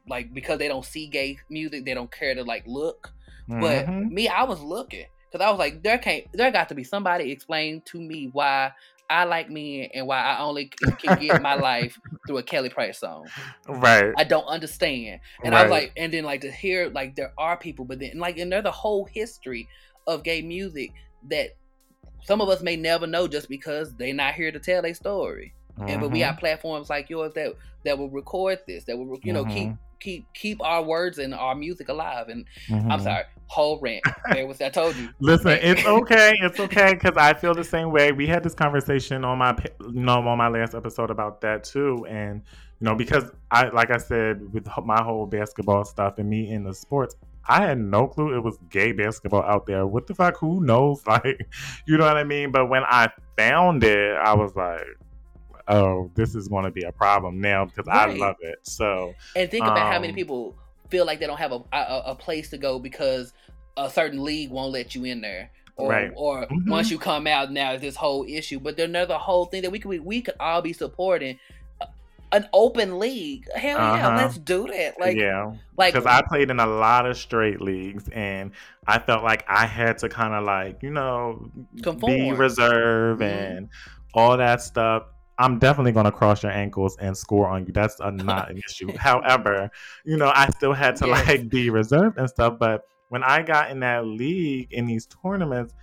like 0.08 0.34
because 0.34 0.60
they 0.60 0.68
don't 0.68 0.86
see 0.86 1.08
gay 1.08 1.40
music 1.50 1.86
they 1.86 1.94
don't 1.94 2.12
care 2.12 2.36
to 2.36 2.44
like 2.44 2.64
look 2.68 3.14
but 3.48 3.88
mhm. 3.88 4.12
me 4.12 4.28
i 4.28 4.44
was 4.44 4.62
looking 4.62 5.06
because 5.32 5.44
i 5.44 5.50
was 5.50 5.58
like 5.58 5.82
there 5.82 5.98
can't 5.98 6.26
there 6.34 6.52
got 6.52 6.70
to 6.70 6.76
be 6.76 6.84
somebody 6.84 7.32
explain 7.32 7.82
to 7.86 8.00
me 8.00 8.30
why 8.32 8.72
i 9.10 9.24
like 9.24 9.50
men 9.50 9.90
and 9.94 10.08
why 10.08 10.20
i 10.22 10.40
only 10.40 10.70
can 11.00 11.16
get 11.20 11.40
my 11.40 11.54
life 11.72 11.98
through 12.26 12.38
a 12.40 12.44
kelly 12.44 12.70
price 12.70 13.00
song. 13.00 13.28
Right, 13.70 14.14
i 14.18 14.24
don't 14.24 14.46
understand. 14.46 15.20
And 15.44 15.56
i 15.56 15.64
was 15.64 15.72
like 15.72 15.94
and 15.98 16.14
then 16.14 16.24
like 16.24 16.42
to 16.42 16.52
hear 16.52 16.90
like 16.90 17.16
there 17.16 17.32
are 17.38 17.58
people 17.58 17.86
but 17.86 18.00
then 18.00 18.18
like 18.18 18.38
and 18.38 18.52
there's 18.52 18.66
a 18.66 18.72
whole 18.72 19.06
history 19.06 19.68
of 20.08 20.24
gay 20.24 20.42
music 20.42 20.92
that 21.30 21.50
some 22.24 22.42
of 22.42 22.50
us 22.50 22.62
may 22.62 22.76
never 22.76 23.08
know 23.08 23.28
just 23.28 23.48
because 23.50 23.96
they're 23.96 24.14
not 24.14 24.34
here 24.34 24.52
to 24.52 24.60
tell 24.60 24.82
their 24.82 24.94
story. 24.94 25.54
And 25.88 26.02
but 26.02 26.10
we 26.12 26.20
Mhm. 26.20 26.26
have 26.26 26.38
platforms 26.38 26.90
like 26.90 27.10
yours 27.10 27.34
that 27.36 27.54
that 27.86 27.98
will 27.98 28.10
record 28.10 28.60
this 28.68 28.84
that 28.86 28.98
will 28.98 29.18
you 29.24 29.32
know 29.34 29.46
keep 29.46 29.70
Mhm. 29.70 29.80
Keep 30.00 30.26
keep 30.34 30.62
our 30.64 30.84
words 30.84 31.18
and 31.18 31.34
our 31.34 31.56
music 31.56 31.90
alive 31.90 32.30
and 32.30 32.46
i'm 32.70 32.84
Mhm. 32.84 33.04
sorry 33.04 33.24
whole 33.48 33.80
rant 33.80 34.04
there 34.32 34.46
was 34.46 34.60
i 34.62 34.70
told 34.70 34.96
you 34.96 35.10
Listen, 35.20 35.58
it's 35.62 35.86
okay. 35.86 36.34
It's 36.42 36.60
okay 36.60 36.94
because 36.94 37.16
I 37.18 37.34
feel 37.34 37.54
the 37.54 37.64
same 37.64 37.92
way. 37.92 38.12
We 38.12 38.28
had 38.28 38.44
this 38.44 38.54
conversation 38.54 39.24
on 39.24 39.38
my, 39.38 39.56
you 39.82 40.02
know, 40.02 40.20
on 40.20 40.38
my 40.38 40.50
last 40.50 40.76
episode 40.76 41.10
about 41.10 41.40
that 41.42 41.64
too, 41.64 42.06
and 42.10 42.42
you 42.80 42.86
know, 42.86 42.94
because 42.96 43.32
I, 43.50 43.70
like 43.70 43.90
I 43.90 43.98
said, 43.98 44.54
with 44.54 44.68
my 44.86 45.02
whole 45.02 45.26
basketball 45.26 45.86
stuff 45.86 46.20
and 46.20 46.30
me 46.30 46.50
in 46.52 46.64
the 46.66 46.74
sports, 46.74 47.16
I 47.48 47.62
had 47.66 47.80
no 47.80 48.08
clue 48.08 48.36
it 48.36 48.44
was 48.44 48.58
gay 48.70 48.92
basketball 48.92 49.44
out 49.44 49.66
there. 49.66 49.88
What 49.88 50.08
the 50.08 50.14
fuck? 50.14 50.38
Who 50.38 50.60
knows? 50.62 51.02
Like, 51.08 51.40
you 51.88 51.98
know 51.98 52.06
what 52.06 52.18
I 52.18 52.26
mean? 52.26 52.52
But 52.52 52.68
when 52.70 52.84
I 52.84 53.08
found 53.38 53.84
it, 53.86 54.16
I 54.18 54.34
was 54.36 54.56
like, 54.58 54.86
oh, 55.68 56.10
this 56.16 56.36
is 56.36 56.48
going 56.48 56.66
to 56.66 56.72
be 56.72 56.84
a 56.84 56.92
problem 56.92 57.40
now 57.42 57.66
because 57.66 57.88
I 57.88 58.06
love 58.14 58.36
it. 58.42 58.60
So, 58.64 59.14
and 59.36 59.50
think 59.52 59.66
about 59.66 59.92
how 59.92 60.00
many 60.00 60.10
Um, 60.10 60.16
people 60.16 60.56
feel 60.90 61.06
like 61.06 61.20
they 61.20 61.28
don't 61.28 61.38
have 61.40 61.52
a, 61.52 61.62
a 61.74 62.04
a 62.08 62.16
place 62.16 62.50
to 62.52 62.58
go 62.58 62.80
because 62.80 63.34
a 63.76 63.90
certain 63.90 64.24
league 64.24 64.50
won't 64.50 64.72
let 64.72 64.96
you 64.96 65.04
in 65.04 65.22
there 65.22 65.52
or, 65.76 65.92
Right. 65.92 66.12
or 66.16 66.48
Mhm. 66.48 66.70
once 66.70 66.90
you 66.90 66.98
come 66.98 67.28
out 67.28 67.52
now 67.52 67.74
it's 67.74 67.82
this 67.82 67.96
whole 67.96 68.26
issue 68.28 68.60
but 68.60 68.78
there's 68.78 68.90
another 68.90 69.16
whole 69.16 69.46
thing 69.46 69.62
that 69.64 69.72
we 69.72 69.80
could 69.80 70.00
we 70.04 70.22
could 70.22 70.34
all 70.40 70.62
be 70.62 70.74
supporting 70.74 71.38
uh, 71.82 71.86
an 72.32 72.48
open 72.54 72.98
league 73.00 73.46
hell 73.54 73.78
yeah 73.78 74.08
Uh-huh. 74.08 74.18
let's 74.18 74.38
do 74.40 74.66
that 74.68 74.98
like 75.00 75.18
yeah. 75.18 75.52
like 75.78 75.94
because 75.94 76.08
I 76.08 76.22
played 76.28 76.50
in 76.50 76.60
a 76.62 76.66
lot 76.66 77.06
of 77.06 77.18
straight 77.18 77.62
leagues, 77.62 78.08
and 78.10 78.52
I 78.88 78.98
felt 79.00 79.24
like 79.24 79.44
I 79.48 79.66
had 79.66 79.98
to 80.00 80.10
kind 80.10 80.34
of 80.34 80.46
like 80.46 80.82
you 80.82 80.90
know 80.92 81.52
be 82.06 82.32
reserve 82.32 82.40
reserved 82.40 83.22
Mhm. 83.22 83.26
and 83.58 83.70
all 84.14 84.38
that 84.38 84.62
stuff. 84.62 85.04
I'm 85.40 85.60
definitely 85.60 85.92
going 85.92 86.06
to 86.06 86.12
cross 86.12 86.42
your 86.44 86.52
ankles 86.52 86.98
and 87.00 87.16
score 87.16 87.48
on 87.48 87.66
you. 87.66 87.74
That's 87.74 88.00
a, 88.00 88.12
not 88.12 88.50
an 88.50 88.58
issue. 88.70 88.92
However, 88.98 89.70
you 90.06 90.18
know, 90.18 90.32
I 90.34 90.50
still 90.50 90.74
had 90.74 90.96
to 90.98 91.08
Yes. 91.08 91.28
like 91.28 91.50
be 91.50 91.70
reserved 91.70 92.18
and 92.18 92.30
stuff. 92.30 92.58
But 92.60 92.82
when 93.10 93.24
I 93.24 93.42
got 93.44 93.70
in 93.72 93.80
that 93.82 94.06
league 94.06 94.74
in 94.74 94.86
these 94.86 95.08
tournaments, 95.08 95.74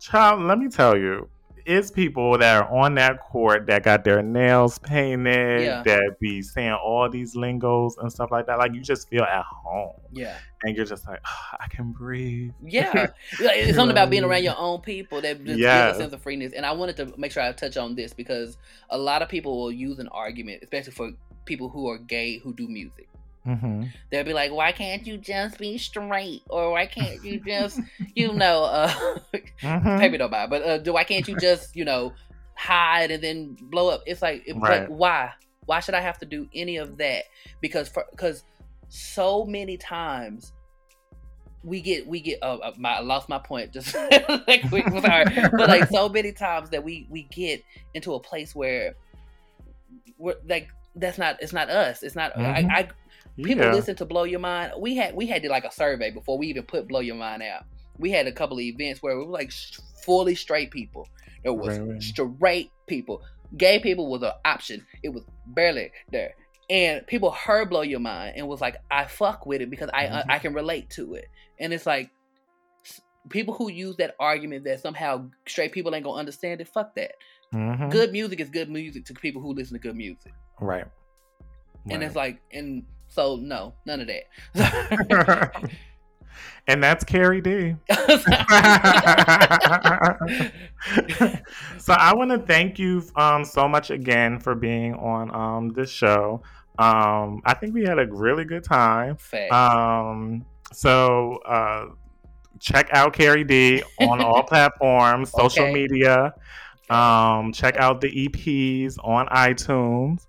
child, 0.00 0.42
let 0.42 0.58
me 0.58 0.68
tell 0.68 0.96
you, 0.96 1.28
it's 1.66 1.90
people 1.90 2.38
that 2.38 2.62
are 2.62 2.72
on 2.72 2.94
that 2.94 3.20
court 3.20 3.66
that 3.66 3.82
got 3.82 4.04
their 4.04 4.22
nails 4.22 4.78
painted, 4.78 5.62
Yeah. 5.64 5.82
that 5.82 6.16
be 6.20 6.40
saying 6.42 6.72
all 6.72 7.08
these 7.10 7.34
lingos 7.34 7.96
and 7.98 8.10
stuff 8.12 8.30
like 8.30 8.46
that. 8.46 8.58
Like 8.58 8.72
you 8.74 8.80
just 8.80 9.08
feel 9.08 9.24
at 9.24 9.44
home, 9.44 9.94
yeah 10.12 10.36
and 10.62 10.74
you're 10.76 10.86
just 10.86 11.06
like, 11.06 11.20
"Ah, 11.24 11.56
I 11.60 11.68
can 11.68 11.92
breathe. 11.92 12.52
Yeah, 12.62 13.08
it's 13.40 13.76
something 13.76 13.92
about 13.92 14.10
being 14.10 14.24
around 14.24 14.42
your 14.42 14.56
own 14.56 14.80
people 14.80 15.20
that 15.20 15.44
just 15.44 15.58
Yes. 15.58 15.88
gives 15.88 15.98
a 15.98 16.02
sense 16.02 16.12
of 16.14 16.22
freeness. 16.22 16.52
And 16.54 16.64
I 16.64 16.72
wanted 16.72 16.96
to 16.96 17.12
make 17.18 17.30
sure 17.32 17.42
I 17.42 17.52
touch 17.52 17.76
on 17.76 17.94
this 17.94 18.12
because 18.14 18.56
a 18.90 18.96
lot 18.98 19.22
of 19.22 19.28
people 19.28 19.58
will 19.60 19.72
use 19.72 19.98
an 19.98 20.08
argument, 20.08 20.62
especially 20.62 20.92
for 20.92 21.10
people 21.44 21.68
who 21.68 21.88
are 21.88 21.98
gay 21.98 22.38
who 22.38 22.54
do 22.54 22.66
music. 22.68 23.08
Hmm 23.46 23.84
They'll 24.10 24.24
be 24.24 24.32
like, 24.32 24.52
"Why 24.52 24.72
can't 24.72 25.06
you 25.06 25.16
just 25.18 25.58
be 25.58 25.78
straight?" 25.78 26.42
Or 26.50 26.72
"Why 26.72 26.86
can't 26.86 27.22
you 27.22 27.40
just, 27.40 27.80
you 28.14 28.32
know, 28.32 28.64
uh, 28.64 28.92
hmm 29.62 29.98
maybe 29.98 30.18
don't 30.18 30.30
buy, 30.30 30.46
but 30.46 30.62
uh, 30.62 30.78
do 30.78 30.92
why 30.92 31.04
can't 31.04 31.26
you 31.28 31.36
just, 31.36 31.74
you 31.76 31.84
know, 31.84 32.12
hide 32.56 33.10
and 33.10 33.22
then 33.22 33.56
blow 33.70 33.88
up?" 33.88 34.02
It's 34.06 34.20
like, 34.22 34.42
it's 34.46 34.58
Right. 34.58 34.80
like, 34.80 34.88
why? 34.88 35.32
Why 35.66 35.80
should 35.80 35.94
I 35.94 36.00
have 36.00 36.18
to 36.18 36.26
do 36.26 36.48
any 36.54 36.76
of 36.76 36.98
that? 36.98 37.24
Because 37.60 37.88
for 37.88 38.04
because 38.10 38.42
so 38.88 39.44
many 39.44 39.76
times 39.76 40.52
we 41.64 41.80
get 41.80 42.06
we 42.06 42.20
get 42.20 42.38
uh, 42.42 42.56
uh, 42.56 42.72
my 42.78 42.94
I 42.94 43.00
lost 43.00 43.28
my 43.28 43.38
point 43.38 43.72
just 43.72 43.96
like 44.46 44.68
quick 44.68 44.86
sorry 45.00 45.26
but 45.56 45.68
like 45.68 45.88
so 45.88 46.08
many 46.08 46.30
times 46.32 46.70
that 46.70 46.84
we 46.84 47.08
we 47.10 47.24
get 47.24 47.64
into 47.94 48.14
a 48.14 48.20
place 48.20 48.54
where 48.54 48.94
we're 50.16 50.36
like 50.48 50.68
that's 50.94 51.18
not 51.18 51.36
it's 51.42 51.52
not 51.52 51.68
us 51.68 52.04
it's 52.04 52.14
not 52.14 52.36
Mhm. 52.36 52.70
I, 52.70 52.80
I 52.80 52.88
people 53.42 53.64
yeah. 53.64 53.72
listen 53.72 53.94
to 53.96 54.04
blow 54.04 54.24
your 54.24 54.40
mind 54.40 54.72
we 54.78 54.96
had 54.96 55.14
we 55.14 55.26
had 55.26 55.42
did 55.42 55.50
like 55.50 55.64
a 55.64 55.70
survey 55.72 56.10
before 56.10 56.38
we 56.38 56.46
even 56.48 56.62
put 56.62 56.88
blow 56.88 57.00
your 57.00 57.16
mind 57.16 57.42
out 57.42 57.64
we 57.98 58.10
had 58.10 58.26
a 58.26 58.32
couple 58.32 58.56
of 58.56 58.62
events 58.62 59.02
where 59.02 59.18
we 59.18 59.24
were 59.24 59.30
like 59.32 59.52
fully 60.04 60.34
straight 60.34 60.70
people 60.70 61.08
there 61.42 61.52
was 61.52 61.78
straight 62.04 62.70
people 62.86 63.22
gay 63.56 63.78
people 63.78 64.10
was 64.10 64.22
an 64.22 64.32
option 64.44 64.84
it 65.02 65.10
was 65.10 65.22
barely 65.48 65.90
there 66.10 66.34
and 66.70 67.06
people 67.06 67.30
heard 67.30 67.68
blow 67.70 67.82
your 67.82 68.00
mind 68.00 68.34
and 68.36 68.48
was 68.48 68.60
like 68.60 68.76
i 68.90 69.04
fuck 69.04 69.46
with 69.46 69.60
it 69.60 69.70
because 69.70 69.90
i 69.92 70.06
Mhm. 70.06 70.24
i 70.30 70.38
can 70.38 70.52
relate 70.54 70.88
to 70.90 71.14
it 71.14 71.26
and 71.60 71.72
it's 71.72 71.86
like 71.86 72.10
people 73.28 73.54
who 73.54 73.70
use 73.70 73.96
that 73.96 74.14
argument 74.20 74.64
that 74.64 74.80
somehow 74.80 75.28
straight 75.46 75.72
people 75.72 75.94
ain't 75.94 76.04
gonna 76.04 76.18
understand 76.18 76.60
it 76.60 76.68
fuck 76.68 76.94
that 76.94 77.12
Mhm. 77.52 77.90
good 77.90 78.12
music 78.12 78.40
is 78.40 78.48
good 78.50 78.68
music 78.70 79.04
to 79.04 79.14
people 79.14 79.40
who 79.42 79.52
listen 79.52 79.74
to 79.74 79.80
good 79.80 79.96
music 79.96 80.32
Right. 80.60 80.86
and 81.90 81.92
Right. 81.92 82.02
it's 82.02 82.16
like 82.16 82.40
and 82.52 82.84
so 83.16 83.36
no 83.36 83.72
none 83.86 84.00
of 84.00 84.08
that 84.08 84.24
and 86.68 86.82
that's 86.82 87.04
Carrie 87.04 87.40
D. 87.40 87.76
so 91.78 91.92
I 91.92 92.12
want 92.14 92.30
to 92.32 92.38
thank 92.46 92.78
you 92.78 93.02
um, 93.16 93.44
so 93.44 93.68
much 93.68 93.90
again 93.90 94.38
for 94.40 94.54
being 94.54 94.94
on 94.94 95.34
um, 95.34 95.72
this 95.72 95.90
show. 95.90 96.42
Um, 96.78 97.40
I 97.44 97.54
think 97.54 97.74
we 97.74 97.84
had 97.84 97.98
a 97.98 98.06
really 98.06 98.44
good 98.44 98.64
time. 98.64 99.16
Um, 99.50 100.44
so 100.72 101.36
uh, 101.46 101.86
check 102.60 102.88
out 102.92 103.12
Carrie 103.12 103.44
D 103.44 103.82
on 104.00 104.20
all 104.20 104.42
platforms, 104.48 105.30
social 105.30 105.64
Okay. 105.64 105.72
media. 105.72 106.34
Um, 106.90 107.52
check 107.52 107.76
out 107.76 108.00
the 108.00 108.08
EPs 108.28 108.96
on 109.02 109.26
iTunes. 109.28 110.25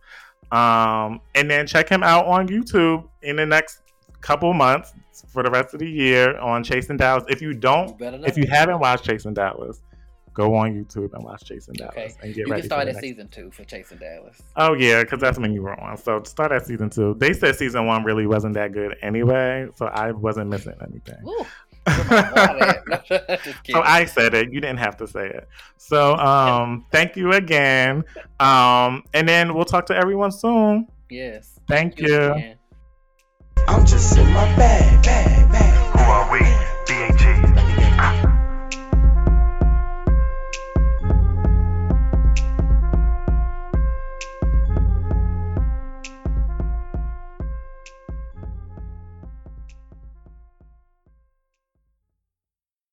Um, 0.52 1.22
and 1.36 1.50
then 1.50 1.68
check 1.68 1.90
him 1.90 2.04
out 2.04 2.26
on 2.26 2.48
YouTube 2.48 3.08
in 3.22 3.36
the 3.36 3.46
next 3.46 3.82
couple 4.22 4.54
months 4.54 4.94
for 5.30 5.44
the 5.44 5.50
rest 5.52 5.74
of 5.74 5.80
the 5.80 5.90
year 5.90 6.38
on 6.40 6.64
Chasing 6.64 6.98
Dallas. 6.98 7.24
If 7.28 7.42
you 7.42 7.54
don't, 7.54 8.00
know. 8.00 8.20
if 8.26 8.38
you 8.38 8.48
haven't 8.48 8.80
watched 8.80 9.04
Chasing 9.04 9.34
Dallas, 9.34 9.82
go 10.34 10.56
on 10.56 10.72
YouTube 10.74 11.14
and 11.14 11.24
watch 11.24 11.44
Chasing 11.46 11.74
Dallas 11.74 11.96
Okay. 11.98 12.14
and 12.22 12.34
get 12.34 12.46
you 12.46 12.52
ready 12.52 12.62
can 12.62 12.70
start 12.70 12.88
at 12.88 12.96
season 12.98 13.28
two 13.28 13.52
for 13.52 13.64
Chasing 13.64 13.98
Dallas. 13.98 14.42
Oh 14.56 14.74
yeah, 14.74 15.04
because 15.04 15.20
that's 15.20 15.38
when 15.40 15.52
you 15.52 15.64
were 15.64 15.78
on. 15.80 15.98
So 15.98 16.22
start 16.24 16.52
at 16.52 16.66
season 16.66 16.90
two. 16.90 17.16
They 17.20 17.34
said 17.34 17.56
season 17.56 17.86
one 17.86 18.04
really 18.04 18.28
wasn't 18.28 18.54
that 18.54 18.72
good 18.72 18.96
anyway, 19.02 19.68
so 19.76 19.88
I 19.88 20.12
wasn't 20.12 20.50
missing 20.50 20.76
anything. 20.82 21.18
Woo. 21.24 21.46
Just 23.08 23.64
So. 23.64 23.82
I 23.82 24.06
said 24.06 24.34
it. 24.34 24.52
You 24.52 24.60
didn't 24.60 24.80
have 24.80 24.98
to 24.98 25.08
say 25.08 25.28
it. 25.28 25.48
So 25.78 26.16
um, 26.18 26.86
thank 26.92 27.16
you 27.16 27.32
again. 27.34 28.04
Um, 28.40 29.04
and 29.14 29.28
then 29.28 29.54
we'll 29.54 29.66
talk 29.66 29.86
to 29.88 29.96
everyone 29.96 30.32
soon. 30.32 30.88
yes. 31.10 31.60
Thank 31.68 32.00
you. 32.00 32.32
again. 32.34 32.58
I'm 33.68 33.86
just 33.86 34.18
in 34.18 34.26
my 34.32 34.56
bag, 34.56 35.04
bag. 35.04 35.47